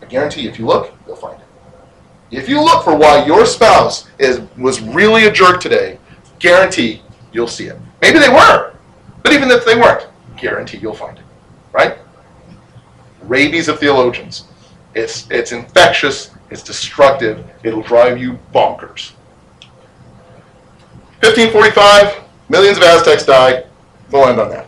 I 0.00 0.06
guarantee 0.06 0.48
if 0.48 0.58
you 0.58 0.66
look, 0.66 0.92
you'll 1.06 1.16
find 1.16 1.40
it. 1.40 1.46
If 2.30 2.48
you 2.48 2.62
look 2.62 2.82
for 2.82 2.96
why 2.96 3.24
your 3.26 3.44
spouse 3.44 4.08
is 4.18 4.40
was 4.56 4.80
really 4.80 5.26
a 5.26 5.30
jerk 5.30 5.60
today, 5.60 5.98
guarantee 6.38 7.02
you'll 7.32 7.46
see 7.46 7.66
it. 7.66 7.76
Maybe 8.00 8.18
they 8.18 8.28
were, 8.28 8.74
but 9.22 9.32
even 9.32 9.50
if 9.50 9.64
they 9.64 9.76
weren't, 9.76 10.06
guarantee 10.36 10.78
you'll 10.78 10.94
find 10.94 11.18
it. 11.18 11.24
Right? 11.72 11.98
Rabies 13.22 13.68
of 13.68 13.78
theologians. 13.78 14.44
It's 14.94 15.30
it's 15.30 15.52
infectious. 15.52 16.30
It's 16.52 16.62
destructive. 16.62 17.48
It'll 17.64 17.80
drive 17.80 18.20
you 18.20 18.38
bonkers. 18.54 19.12
1545, 21.22 22.22
millions 22.50 22.76
of 22.76 22.82
Aztecs 22.82 23.24
died. 23.24 23.66
We'll 24.10 24.28
end 24.28 24.38
on 24.38 24.50
that. 24.50 24.66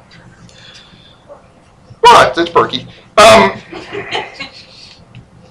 What? 2.00 2.38
It's 2.38 2.48
perky. 2.48 2.86
Um, 3.18 3.60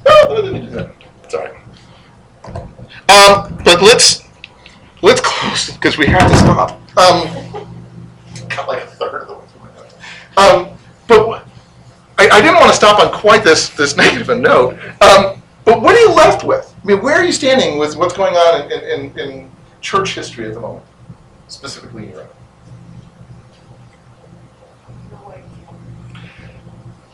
sorry. 1.29 1.55
Um, 2.45 3.61
but 3.63 3.83
let's 3.83 4.27
let's 5.03 5.21
close 5.21 5.69
because 5.69 5.99
we 5.99 6.07
have 6.07 6.31
to 6.31 6.37
stop. 6.37 6.71
Um, 6.97 7.67
got 8.49 8.67
like 8.67 8.81
a 8.81 8.87
third 8.87 9.21
of 9.21 9.27
the 9.27 9.35
way 9.35 9.45
through. 9.75 10.43
Um, 10.43 10.77
but 11.07 11.45
I, 12.17 12.29
I 12.29 12.41
didn't 12.41 12.55
want 12.55 12.69
to 12.69 12.75
stop 12.75 12.99
on 12.99 13.11
quite 13.11 13.43
this 13.43 13.69
this 13.69 13.95
negative 14.03 14.29
a 14.29 14.35
note. 14.35 14.79
Um, 14.99 15.42
but 15.65 15.81
what 15.81 15.95
are 15.95 15.99
you 15.99 16.13
left 16.13 16.43
with? 16.43 16.73
I 16.83 16.85
mean, 16.85 17.01
where 17.01 17.15
are 17.15 17.23
you 17.23 17.31
standing 17.31 17.79
with 17.79 17.95
what's 17.95 18.15
going 18.15 18.35
on 18.35 18.71
in, 18.71 18.81
in, 18.81 19.19
in 19.19 19.51
church 19.81 20.15
history 20.15 20.47
at 20.47 20.53
the 20.53 20.59
moment, 20.59 20.85
specifically 21.47 22.03
in 22.03 22.09
Europe? 22.11 22.35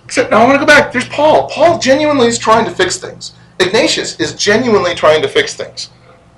Except 0.05 0.31
now 0.31 0.41
I 0.41 0.45
want 0.45 0.55
to 0.55 0.59
go 0.59 0.65
back. 0.65 0.91
There's 0.91 1.07
Paul. 1.07 1.47
Paul 1.49 1.77
genuinely 1.77 2.25
is 2.25 2.39
trying 2.39 2.65
to 2.65 2.71
fix 2.71 2.97
things. 2.97 3.35
Ignatius 3.59 4.19
is 4.19 4.33
genuinely 4.33 4.95
trying 4.95 5.21
to 5.21 5.27
fix 5.27 5.53
things. 5.53 5.91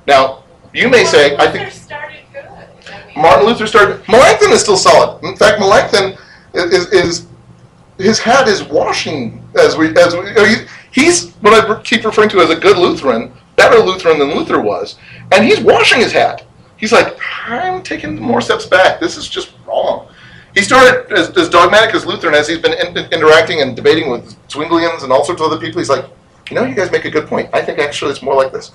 Now, 0.06 0.44
you 0.74 0.90
may 0.90 1.06
say, 1.06 1.38
I 1.38 1.50
think 1.50 1.66
Luther 1.66 1.72
started 1.72 2.20
good. 2.34 2.46
I 2.46 3.08
mean, 3.08 3.22
Martin 3.22 3.48
Luther 3.48 3.68
started. 3.68 4.06
Melanchthon 4.10 4.52
is 4.52 4.60
still 4.60 4.76
solid. 4.76 5.24
In 5.24 5.38
fact, 5.38 5.62
Melanchthon 5.62 6.18
is, 6.54 6.74
is, 6.74 6.88
is 6.92 7.28
his 7.98 8.20
hat 8.20 8.50
is 8.50 8.62
washing 8.64 9.48
as 9.58 9.78
we 9.78 9.96
as 9.96 10.16
we. 10.16 10.68
He- 10.92 11.02
He's 11.06 11.32
what 11.42 11.54
I 11.54 11.82
keep 11.82 12.04
referring 12.06 12.30
to 12.30 12.40
as 12.42 12.50
a 12.50 12.56
good 12.56 12.78
Lutheran, 12.78 13.32
better 13.56 13.80
Lutheran 13.80 14.20
than 14.20 14.36
Luther 14.36 14.60
was, 14.62 14.98
and 15.32 15.44
he's 15.46 15.60
washing 15.60 16.00
his 16.00 16.12
hat. 16.12 16.44
He's 16.78 16.92
like, 16.92 17.16
I'm 17.48 17.84
taking 17.84 18.20
more 18.20 18.42
steps 18.42 18.66
back. 18.66 19.00
This 19.00 19.16
is 19.18 19.30
just 19.30 19.52
wrong. 19.68 20.08
He 20.56 20.62
started 20.62 21.12
as, 21.14 21.30
as 21.38 21.48
dogmatic 21.48 21.96
as 21.96 22.06
Luther, 22.06 22.28
and 22.28 22.36
as 22.36 22.48
he's 22.48 22.58
been 22.60 22.74
in, 22.74 22.98
interacting 23.14 23.62
and 23.62 23.76
debating 23.76 24.10
with 24.10 24.36
Zwinglians 24.50 25.04
and 25.04 25.12
all 25.12 25.24
sorts 25.24 25.42
of 25.42 25.48
other 25.48 25.60
people, 25.60 25.80
he's 25.80 25.90
like, 25.90 26.06
you 26.50 26.56
know, 26.56 26.66
you 26.66 26.76
guys 26.76 26.92
make 26.92 27.06
a 27.06 27.10
good 27.10 27.28
point. 27.28 27.50
I 27.54 27.62
think 27.62 27.80
actually 27.80 28.12
it's 28.12 28.22
more 28.22 28.36
like 28.36 28.52
this. 28.52 28.72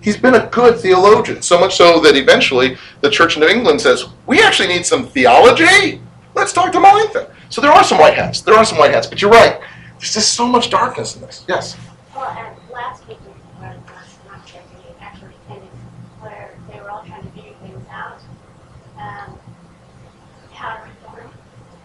He's 0.00 0.16
been 0.16 0.34
a 0.34 0.46
good 0.46 0.80
theologian, 0.80 1.42
so 1.42 1.60
much 1.60 1.76
so 1.76 2.00
that 2.00 2.16
eventually 2.16 2.76
the 3.02 3.10
Church 3.10 3.36
of 3.36 3.42
England 3.44 3.80
says, 3.80 4.06
we 4.26 4.42
actually 4.42 4.68
need 4.68 4.84
some 4.84 5.06
theology. 5.06 6.00
Let's 6.34 6.52
talk 6.52 6.72
to 6.72 6.80
Melanchthon. 6.80 7.26
So 7.50 7.60
there 7.60 7.70
are 7.70 7.84
some 7.84 7.98
white 7.98 8.14
hats. 8.14 8.40
There 8.40 8.54
are 8.56 8.64
some 8.64 8.78
white 8.78 8.92
hats, 8.92 9.06
but 9.06 9.22
you're 9.22 9.30
right. 9.30 9.60
There's 10.02 10.14
just 10.14 10.34
so 10.34 10.48
much 10.48 10.68
darkness 10.68 11.14
in 11.14 11.22
this. 11.22 11.44
Yes. 11.46 11.76
Well, 12.12 12.28
and 12.36 12.56
last 12.72 13.06
week, 13.06 13.18
or 13.60 13.66
last 13.86 13.86
month, 14.26 14.42
I 14.46 14.58
think, 14.58 15.00
actually 15.00 15.32
attended, 15.46 15.68
where 16.18 16.58
they 16.68 16.80
were 16.80 16.90
all 16.90 17.04
trying 17.04 17.22
to 17.22 17.28
figure 17.30 17.52
things 17.62 17.86
out, 17.88 18.18
um, 18.98 19.38
how 20.50 20.74
to 20.74 20.82
reform. 20.82 21.30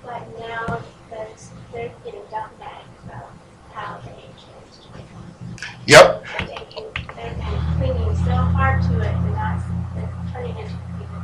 But 0.04 0.40
now 0.40 0.82
there's, 1.12 1.52
they're 1.72 1.94
getting 2.04 2.22
dogmatic 2.32 2.88
about 3.06 3.30
how 3.72 4.00
they 4.04 4.10
changed 4.34 4.88
reform. 4.96 5.70
Yep. 5.86 6.26
They're 6.40 6.48
taking, 6.48 6.86
they're 7.16 7.36
clinging 7.78 8.16
so 8.26 8.34
hard 8.34 8.82
to 8.82 9.00
it, 9.00 9.14
and 9.14 9.32
not, 9.34 9.62
they're 9.94 10.12
turning 10.34 10.58
into 10.58 10.74
people. 10.98 11.22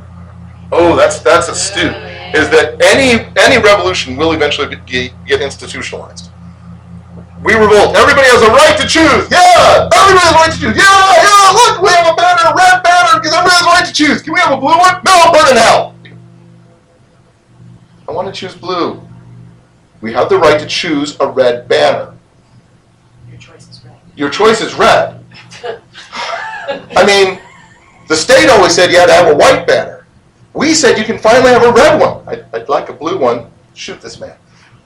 Oh, 0.70 0.94
that's 0.94 1.18
that's 1.18 1.48
astute. 1.48 1.96
Is 2.36 2.50
that 2.50 2.80
any 2.80 3.26
any 3.36 3.60
revolution 3.60 4.16
will 4.16 4.30
eventually 4.30 4.76
be, 4.86 5.10
get 5.26 5.40
institutionalized? 5.40 6.30
We 7.44 7.52
revolt. 7.52 7.94
Everybody 7.94 8.26
has 8.32 8.40
a 8.40 8.48
right 8.48 8.72
to 8.80 8.88
choose. 8.88 9.28
Yeah, 9.28 9.84
everybody 9.92 10.24
has 10.24 10.32
a 10.32 10.36
right 10.40 10.52
to 10.52 10.58
choose. 10.58 10.76
Yeah, 10.80 10.88
yeah. 11.20 11.52
Look, 11.52 11.82
we 11.82 11.90
have 11.92 12.08
a 12.10 12.16
banner, 12.16 12.48
a 12.48 12.56
red 12.56 12.82
banner, 12.82 13.20
because 13.20 13.36
everybody 13.36 13.54
has 13.54 13.62
a 13.62 13.68
right 13.68 13.84
to 13.84 13.92
choose. 13.92 14.22
Can 14.22 14.32
we 14.32 14.40
have 14.40 14.52
a 14.52 14.56
blue 14.56 14.72
one? 14.72 14.96
No, 15.04 15.30
burn 15.30 15.50
in 15.52 15.56
hell. 15.60 15.94
I 18.08 18.12
want 18.12 18.28
to 18.28 18.32
choose 18.32 18.54
blue. 18.54 18.98
We 20.00 20.14
have 20.14 20.30
the 20.30 20.38
right 20.38 20.58
to 20.58 20.66
choose 20.66 21.20
a 21.20 21.28
red 21.28 21.68
banner. 21.68 22.14
Your 23.28 23.38
choice 23.38 23.68
is 23.68 23.84
red. 23.84 24.00
Your 24.16 24.30
choice 24.30 24.60
is 24.62 24.74
red. 24.74 25.22
I 26.96 27.04
mean, 27.04 27.40
the 28.08 28.16
state 28.16 28.48
always 28.48 28.74
said 28.74 28.90
you 28.90 28.98
had 28.98 29.06
to 29.06 29.12
have 29.12 29.28
a 29.28 29.36
white 29.36 29.66
banner. 29.66 30.06
We 30.54 30.72
said 30.72 30.96
you 30.96 31.04
can 31.04 31.18
finally 31.18 31.50
have 31.50 31.62
a 31.62 31.72
red 31.72 32.00
one. 32.00 32.26
I'd, 32.26 32.46
I'd 32.54 32.68
like 32.70 32.88
a 32.88 32.94
blue 32.94 33.18
one. 33.18 33.50
Shoot 33.74 34.00
this 34.00 34.18
man. 34.18 34.36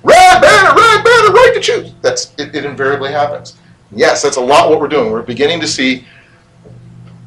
Red 0.08 0.40
banner, 0.40 0.74
red 0.74 1.04
banner, 1.04 1.32
right 1.32 1.52
to 1.54 1.60
choose. 1.60 1.92
That's 2.00 2.32
it, 2.38 2.54
it 2.54 2.64
invariably 2.64 3.12
happens. 3.12 3.56
Yes, 3.92 4.22
that's 4.22 4.36
a 4.36 4.40
lot 4.40 4.70
what 4.70 4.80
we're 4.80 4.88
doing. 4.88 5.12
We're 5.12 5.22
beginning 5.22 5.60
to 5.60 5.68
see. 5.68 6.06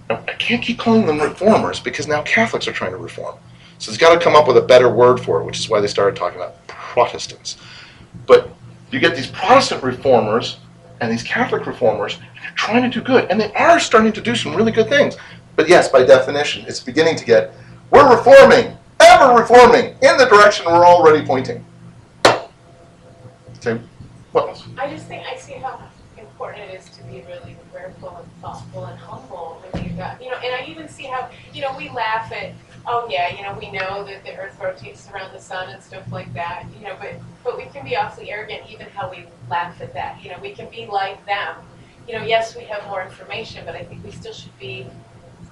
I 0.09 0.15
can't 0.39 0.61
keep 0.61 0.79
calling 0.79 1.05
them 1.05 1.19
reformers 1.19 1.79
because 1.79 2.07
now 2.07 2.21
Catholics 2.23 2.67
are 2.67 2.73
trying 2.73 2.91
to 2.91 2.97
reform. 2.97 3.38
So 3.77 3.89
it's 3.89 3.97
got 3.97 4.13
to 4.13 4.19
come 4.19 4.36
up 4.36 4.47
with 4.47 4.57
a 4.57 4.61
better 4.61 4.89
word 4.89 5.19
for 5.19 5.41
it, 5.41 5.45
which 5.45 5.59
is 5.59 5.69
why 5.69 5.79
they 5.79 5.88
started 5.88 6.15
talking 6.15 6.38
about 6.39 6.67
Protestants. 6.67 7.57
But 8.25 8.49
you 8.91 8.99
get 8.99 9.15
these 9.15 9.27
Protestant 9.27 9.84
reformers 9.84 10.57
and 10.99 11.11
these 11.11 11.23
Catholic 11.23 11.65
reformers, 11.65 12.15
and 12.15 12.23
they're 12.43 12.51
trying 12.55 12.84
to 12.84 12.89
do 12.89 13.03
good, 13.03 13.29
and 13.29 13.39
they 13.39 13.53
are 13.53 13.79
starting 13.79 14.11
to 14.13 14.21
do 14.21 14.36
some 14.36 14.55
really 14.55 14.71
good 14.71 14.89
things. 14.89 15.17
But 15.55 15.69
yes, 15.69 15.88
by 15.88 16.03
definition, 16.03 16.65
it's 16.67 16.79
beginning 16.79 17.15
to 17.17 17.25
get 17.25 17.53
we're 17.91 18.15
reforming, 18.15 18.75
ever 18.99 19.34
reforming 19.39 19.95
in 20.01 20.17
the 20.17 20.25
direction 20.25 20.65
we're 20.65 20.86
already 20.86 21.25
pointing. 21.25 21.63
What 24.32 24.49
else? 24.49 24.65
I 24.77 24.89
just 24.89 25.07
think 25.07 25.25
I 25.25 25.36
see 25.36 25.53
how 25.53 25.79
important 26.17 26.69
it 26.69 26.79
is 26.79 26.89
to 26.89 27.03
be 27.03 27.23
really 27.27 27.57
prayerful 27.73 28.15
and 28.15 28.41
thoughtful 28.41 28.86
and 28.86 28.97
humble 28.97 29.61
when 29.71 29.84
you've 29.84 29.97
got, 29.97 30.21
you 30.23 30.29
know, 30.29 30.38
and 30.38 30.55
I 30.55 30.69
even 30.69 30.88
see 30.88 31.03
how, 31.03 31.29
you 31.53 31.61
know, 31.61 31.75
we 31.77 31.89
laugh 31.89 32.32
at, 32.32 32.53
oh 32.86 33.07
yeah, 33.09 33.36
you 33.36 33.43
know, 33.43 33.57
we 33.59 33.71
know 33.71 34.03
that 34.05 34.23
the 34.23 34.36
earth 34.38 34.57
rotates 34.61 35.09
around 35.09 35.34
the 35.34 35.39
sun 35.39 35.69
and 35.69 35.84
stuff 35.84 36.09
like 36.11 36.34
that, 36.34 36.65
you 36.77 36.86
know, 36.86 36.95
but, 36.99 37.15
but 37.43 37.57
we 37.57 37.65
can 37.65 37.84
be 37.84 37.95
awfully 37.95 38.32
arrogant 38.32 38.61
even 38.69 38.88
how 38.88 39.09
we 39.09 39.25
laugh 39.49 39.82
at 39.82 39.93
that, 39.93 40.23
you 40.23 40.29
know, 40.29 40.38
we 40.41 40.51
can 40.51 40.69
be 40.69 40.86
like 40.86 41.25
them. 41.25 41.55
You 42.07 42.17
know, 42.17 42.23
yes, 42.23 42.55
we 42.55 42.63
have 42.63 42.86
more 42.88 43.03
information, 43.03 43.65
but 43.65 43.75
I 43.75 43.84
think 43.84 44.03
we 44.03 44.11
still 44.11 44.34
should 44.34 44.57
be 44.59 44.88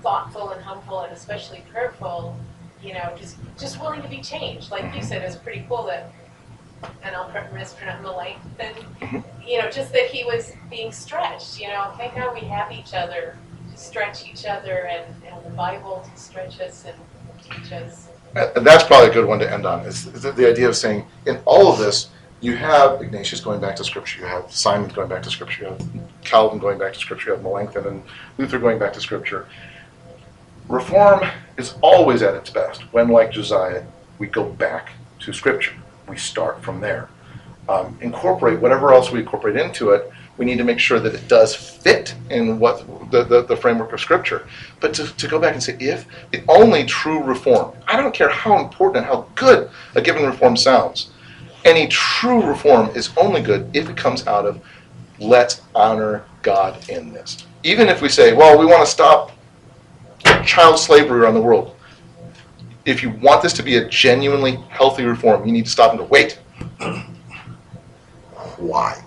thoughtful 0.02 0.52
and 0.52 0.62
humble 0.62 1.02
and 1.02 1.14
especially 1.14 1.64
prayerful, 1.72 2.36
you 2.82 2.94
know, 2.94 3.14
just, 3.18 3.38
just 3.58 3.80
willing 3.80 4.02
to 4.02 4.08
be 4.08 4.22
changed. 4.22 4.72
Like 4.72 4.96
you 4.96 5.04
said, 5.04 5.22
it's 5.22 5.36
pretty 5.36 5.66
cool 5.68 5.84
that 5.88 6.12
and 7.04 7.16
I'll 7.16 7.30
pr- 7.30 7.54
mispronounce 7.54 8.04
Melanchthon, 8.04 9.24
you 9.46 9.60
know, 9.60 9.70
just 9.70 9.92
that 9.94 10.08
he 10.08 10.24
was 10.26 10.54
being 10.70 10.92
stretched, 10.92 11.60
you 11.60 11.68
know, 11.68 11.94
thank 11.98 12.16
God 12.16 12.34
we 12.34 12.48
have 12.48 12.72
each 12.72 12.94
other 12.94 13.38
to 13.72 13.78
stretch 13.78 14.28
each 14.28 14.46
other 14.46 14.88
and, 14.88 15.06
and 15.26 15.46
the 15.46 15.50
Bible 15.52 16.06
to 16.12 16.22
stretch 16.22 16.60
us 16.60 16.86
and 16.86 16.96
teach 17.44 17.72
us. 17.72 18.08
And 18.36 18.66
that's 18.66 18.84
probably 18.84 19.10
a 19.10 19.14
good 19.14 19.28
one 19.28 19.40
to 19.40 19.52
end 19.52 19.66
on. 19.66 19.86
Is 19.86 20.12
the, 20.12 20.32
the 20.32 20.48
idea 20.48 20.70
of 20.70 20.76
saying 20.76 21.06
in 21.26 21.40
all 21.46 21.72
of 21.72 21.80
this, 21.80 22.10
you 22.42 22.56
have 22.56 23.02
Ignatius 23.02 23.42
going 23.42 23.60
back 23.60 23.76
to 23.78 23.84
Scripture, 23.84 24.22
you 24.22 24.28
have 24.28 24.52
Simon 24.52 24.90
going 24.90 25.10
back 25.10 25.24
to 25.24 25.30
Scripture, 25.30 25.64
you 25.64 25.70
have 25.70 25.82
Calvin 26.24 26.60
going 26.60 26.78
back 26.78 26.94
to 26.94 27.00
Scripture, 27.00 27.32
you 27.32 27.36
have 27.36 27.44
Melanchthon 27.44 27.86
and 27.86 28.04
Luther 28.38 28.60
going 28.60 28.80
back 28.80 28.94
to 28.94 29.02
Scripture. 29.02 29.48
Reform 30.70 31.28
is 31.58 31.74
always 31.82 32.22
at 32.22 32.36
its 32.36 32.50
best 32.50 32.82
when, 32.94 33.10
like 33.10 33.32
Josiah, 33.32 33.84
we 34.20 34.28
go 34.28 34.44
back 34.44 34.92
to 35.20 35.34
Scripture. 35.34 35.74
We 36.10 36.18
start 36.18 36.62
from 36.64 36.82
there. 36.82 37.10
Um, 37.68 37.98
incorporate 38.02 38.60
whatever 38.60 38.92
else 38.94 39.12
we 39.12 39.20
incorporate 39.20 39.56
into 39.56 39.92
it. 39.92 40.12
We 40.38 40.46
need 40.46 40.58
to 40.58 40.64
make 40.64 40.80
sure 40.80 41.00
that 41.00 41.14
it 41.14 41.28
does 41.28 41.54
fit 41.54 42.16
in 42.30 42.60
what 42.60 43.12
the, 43.12 43.24
the, 43.24 43.44
the 43.44 43.56
framework 43.56 43.94
of 43.94 44.00
Scripture. 44.00 44.48
But 44.80 44.94
to, 44.96 45.16
to 45.16 45.28
go 45.28 45.38
back 45.38 45.54
and 45.54 45.62
say, 45.62 45.78
if 45.80 46.08
the 46.32 46.44
only 46.48 46.86
true 46.86 47.22
reform, 47.22 47.76
I 47.88 47.98
don't 47.98 48.14
care 48.14 48.30
how 48.30 48.58
important 48.58 48.98
and 48.98 49.06
how 49.06 49.28
good 49.36 49.70
a 49.96 50.02
given 50.02 50.26
reform 50.26 50.58
sounds, 50.58 51.12
any 51.66 51.88
true 51.88 52.42
reform 52.42 52.90
is 52.96 53.12
only 53.18 53.42
good 53.42 53.70
if 53.76 53.90
it 53.90 53.98
comes 53.98 54.26
out 54.26 54.46
of 54.46 54.62
let's 55.20 55.62
honor 55.76 56.24
God 56.42 56.90
in 56.90 57.14
this. 57.14 57.46
Even 57.64 57.90
if 57.90 58.02
we 58.02 58.10
say, 58.10 58.34
well, 58.34 58.58
we 58.58 58.66
want 58.66 58.84
to 58.84 58.90
stop 58.90 59.32
child 60.46 60.80
slavery 60.80 61.20
around 61.20 61.34
the 61.34 61.42
world. 61.42 61.76
If 62.90 63.04
you 63.04 63.12
want 63.12 63.44
this 63.44 63.54
to 63.54 63.64
be 63.64 63.78
a 63.78 63.88
genuinely 63.88 64.56
healthy 64.70 65.04
reform, 65.06 65.46
you 65.46 65.52
need 65.52 65.66
to 65.66 65.72
stop 65.72 65.92
and 65.92 66.00
go, 66.00 66.06
wait. 66.06 66.40
Why? 68.58 69.04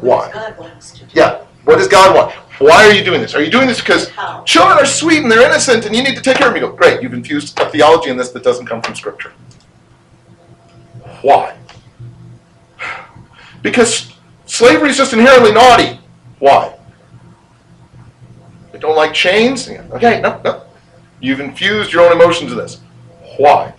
Why? 0.00 0.30
God 0.32 0.58
wants 0.58 0.92
to. 0.98 1.06
Yeah. 1.14 1.42
What 1.64 1.78
does 1.78 1.88
God 1.88 2.14
want? 2.14 2.32
Why 2.60 2.86
are 2.86 2.92
you 2.92 3.02
doing 3.02 3.20
this? 3.20 3.34
Are 3.34 3.42
you 3.42 3.50
doing 3.50 3.66
this 3.66 3.80
because 3.80 4.10
How? 4.10 4.42
children 4.44 4.78
are 4.78 4.86
sweet 4.86 5.22
and 5.22 5.30
they're 5.30 5.44
innocent 5.44 5.86
and 5.86 5.96
you 5.96 6.02
need 6.02 6.16
to 6.16 6.22
take 6.22 6.36
care 6.36 6.48
of 6.48 6.54
them? 6.54 6.62
You 6.62 6.68
go, 6.68 6.76
great, 6.76 7.02
you've 7.02 7.14
infused 7.14 7.58
a 7.58 7.70
theology 7.70 8.10
in 8.10 8.16
this 8.16 8.30
that 8.30 8.42
doesn't 8.42 8.66
come 8.66 8.82
from 8.82 8.94
Scripture. 8.94 9.32
Why? 11.22 11.56
Because 13.62 14.12
slavery 14.44 14.90
is 14.90 14.96
just 14.96 15.12
inherently 15.12 15.52
naughty. 15.52 16.00
Why? 16.38 16.78
They 18.72 18.78
don't 18.78 18.96
like 18.96 19.12
chains? 19.14 19.68
Okay, 19.68 20.20
no, 20.20 20.40
no. 20.44 20.65
You've 21.20 21.40
infused 21.40 21.92
your 21.92 22.04
own 22.04 22.12
emotions 22.12 22.52
in 22.52 22.58
this. 22.58 22.80
Why? 23.38 23.74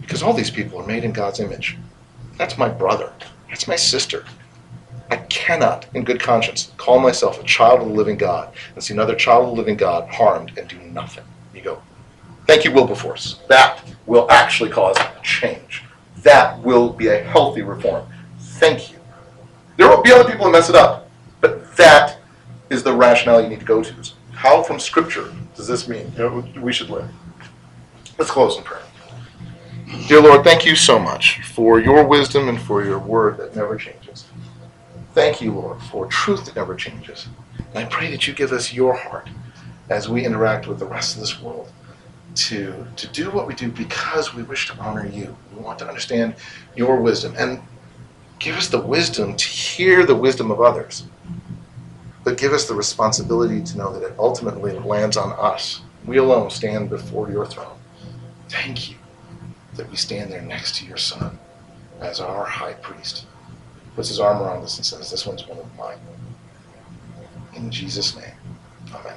Because 0.00 0.22
all 0.22 0.32
these 0.32 0.50
people 0.50 0.80
are 0.80 0.86
made 0.86 1.04
in 1.04 1.12
God's 1.12 1.40
image. 1.40 1.76
That's 2.36 2.56
my 2.56 2.68
brother. 2.68 3.12
That's 3.48 3.68
my 3.68 3.76
sister. 3.76 4.24
I 5.10 5.16
cannot, 5.16 5.86
in 5.94 6.04
good 6.04 6.20
conscience, 6.20 6.72
call 6.76 6.98
myself 6.98 7.40
a 7.40 7.44
child 7.44 7.80
of 7.80 7.88
the 7.88 7.94
living 7.94 8.16
God 8.16 8.54
and 8.74 8.82
see 8.82 8.94
another 8.94 9.14
child 9.14 9.44
of 9.44 9.50
the 9.50 9.56
living 9.56 9.76
God 9.76 10.08
harmed 10.08 10.56
and 10.58 10.68
do 10.68 10.78
nothing. 10.78 11.24
You 11.54 11.62
go, 11.62 11.82
thank 12.46 12.64
you, 12.64 12.72
Wilberforce. 12.72 13.40
That 13.48 13.82
will 14.06 14.30
actually 14.30 14.70
cause 14.70 14.96
change. 15.22 15.82
That 16.18 16.58
will 16.60 16.90
be 16.92 17.08
a 17.08 17.22
healthy 17.22 17.62
reform. 17.62 18.06
Thank 18.38 18.92
you. 18.92 18.98
There 19.76 19.88
will 19.88 20.02
be 20.02 20.12
other 20.12 20.28
people 20.28 20.46
who 20.46 20.52
mess 20.52 20.68
it 20.68 20.74
up, 20.74 21.08
but 21.40 21.76
that 21.76 22.18
is 22.68 22.82
the 22.82 22.92
rationale 22.92 23.40
you 23.40 23.48
need 23.48 23.60
to 23.60 23.66
go 23.66 23.82
to. 23.82 23.94
How 24.38 24.62
from 24.62 24.78
Scripture 24.78 25.34
does 25.56 25.66
this 25.66 25.88
mean 25.88 26.12
you 26.12 26.18
know, 26.18 26.44
we 26.60 26.72
should 26.72 26.90
live? 26.90 27.10
Let's 28.18 28.30
close 28.30 28.56
in 28.56 28.62
prayer. 28.62 28.84
Dear 30.06 30.20
Lord, 30.22 30.44
thank 30.44 30.64
you 30.64 30.76
so 30.76 30.96
much 30.96 31.42
for 31.42 31.80
your 31.80 32.06
wisdom 32.06 32.48
and 32.48 32.60
for 32.60 32.84
your 32.84 33.00
word 33.00 33.38
that 33.38 33.56
never 33.56 33.76
changes. 33.76 34.26
Thank 35.12 35.40
you, 35.40 35.50
Lord, 35.50 35.82
for 35.82 36.06
truth 36.06 36.44
that 36.44 36.54
never 36.54 36.76
changes. 36.76 37.26
And 37.74 37.78
I 37.78 37.86
pray 37.86 38.12
that 38.12 38.28
you 38.28 38.32
give 38.32 38.52
us 38.52 38.72
your 38.72 38.94
heart 38.94 39.28
as 39.88 40.08
we 40.08 40.24
interact 40.24 40.68
with 40.68 40.78
the 40.78 40.86
rest 40.86 41.16
of 41.16 41.20
this 41.20 41.42
world 41.42 41.72
to, 42.36 42.86
to 42.94 43.08
do 43.08 43.32
what 43.32 43.48
we 43.48 43.54
do 43.54 43.72
because 43.72 44.34
we 44.34 44.44
wish 44.44 44.68
to 44.68 44.78
honor 44.78 45.08
you. 45.08 45.36
We 45.52 45.64
want 45.64 45.80
to 45.80 45.88
understand 45.88 46.36
your 46.76 47.00
wisdom 47.00 47.34
and 47.36 47.60
give 48.38 48.54
us 48.54 48.68
the 48.68 48.80
wisdom 48.80 49.34
to 49.34 49.48
hear 49.48 50.06
the 50.06 50.14
wisdom 50.14 50.52
of 50.52 50.60
others. 50.60 51.06
But 52.28 52.36
give 52.36 52.52
us 52.52 52.68
the 52.68 52.74
responsibility 52.74 53.62
to 53.62 53.78
know 53.78 53.90
that 53.90 54.06
it 54.06 54.14
ultimately 54.18 54.72
lands 54.72 55.16
on 55.16 55.32
us. 55.38 55.80
We 56.04 56.18
alone 56.18 56.50
stand 56.50 56.90
before 56.90 57.30
your 57.30 57.46
throne. 57.46 57.78
Thank 58.50 58.90
you 58.90 58.96
that 59.76 59.88
we 59.88 59.96
stand 59.96 60.30
there 60.30 60.42
next 60.42 60.74
to 60.76 60.84
your 60.84 60.98
son 60.98 61.38
as 62.02 62.20
our 62.20 62.44
high 62.44 62.74
priest. 62.74 63.24
Puts 63.96 64.10
his 64.10 64.20
arm 64.20 64.42
around 64.42 64.62
us 64.62 64.76
and 64.76 64.84
says, 64.84 65.10
This 65.10 65.24
one's 65.24 65.48
one 65.48 65.56
of 65.56 65.74
mine. 65.78 65.96
In 67.56 67.70
Jesus' 67.70 68.14
name, 68.14 68.34
amen. 68.92 69.16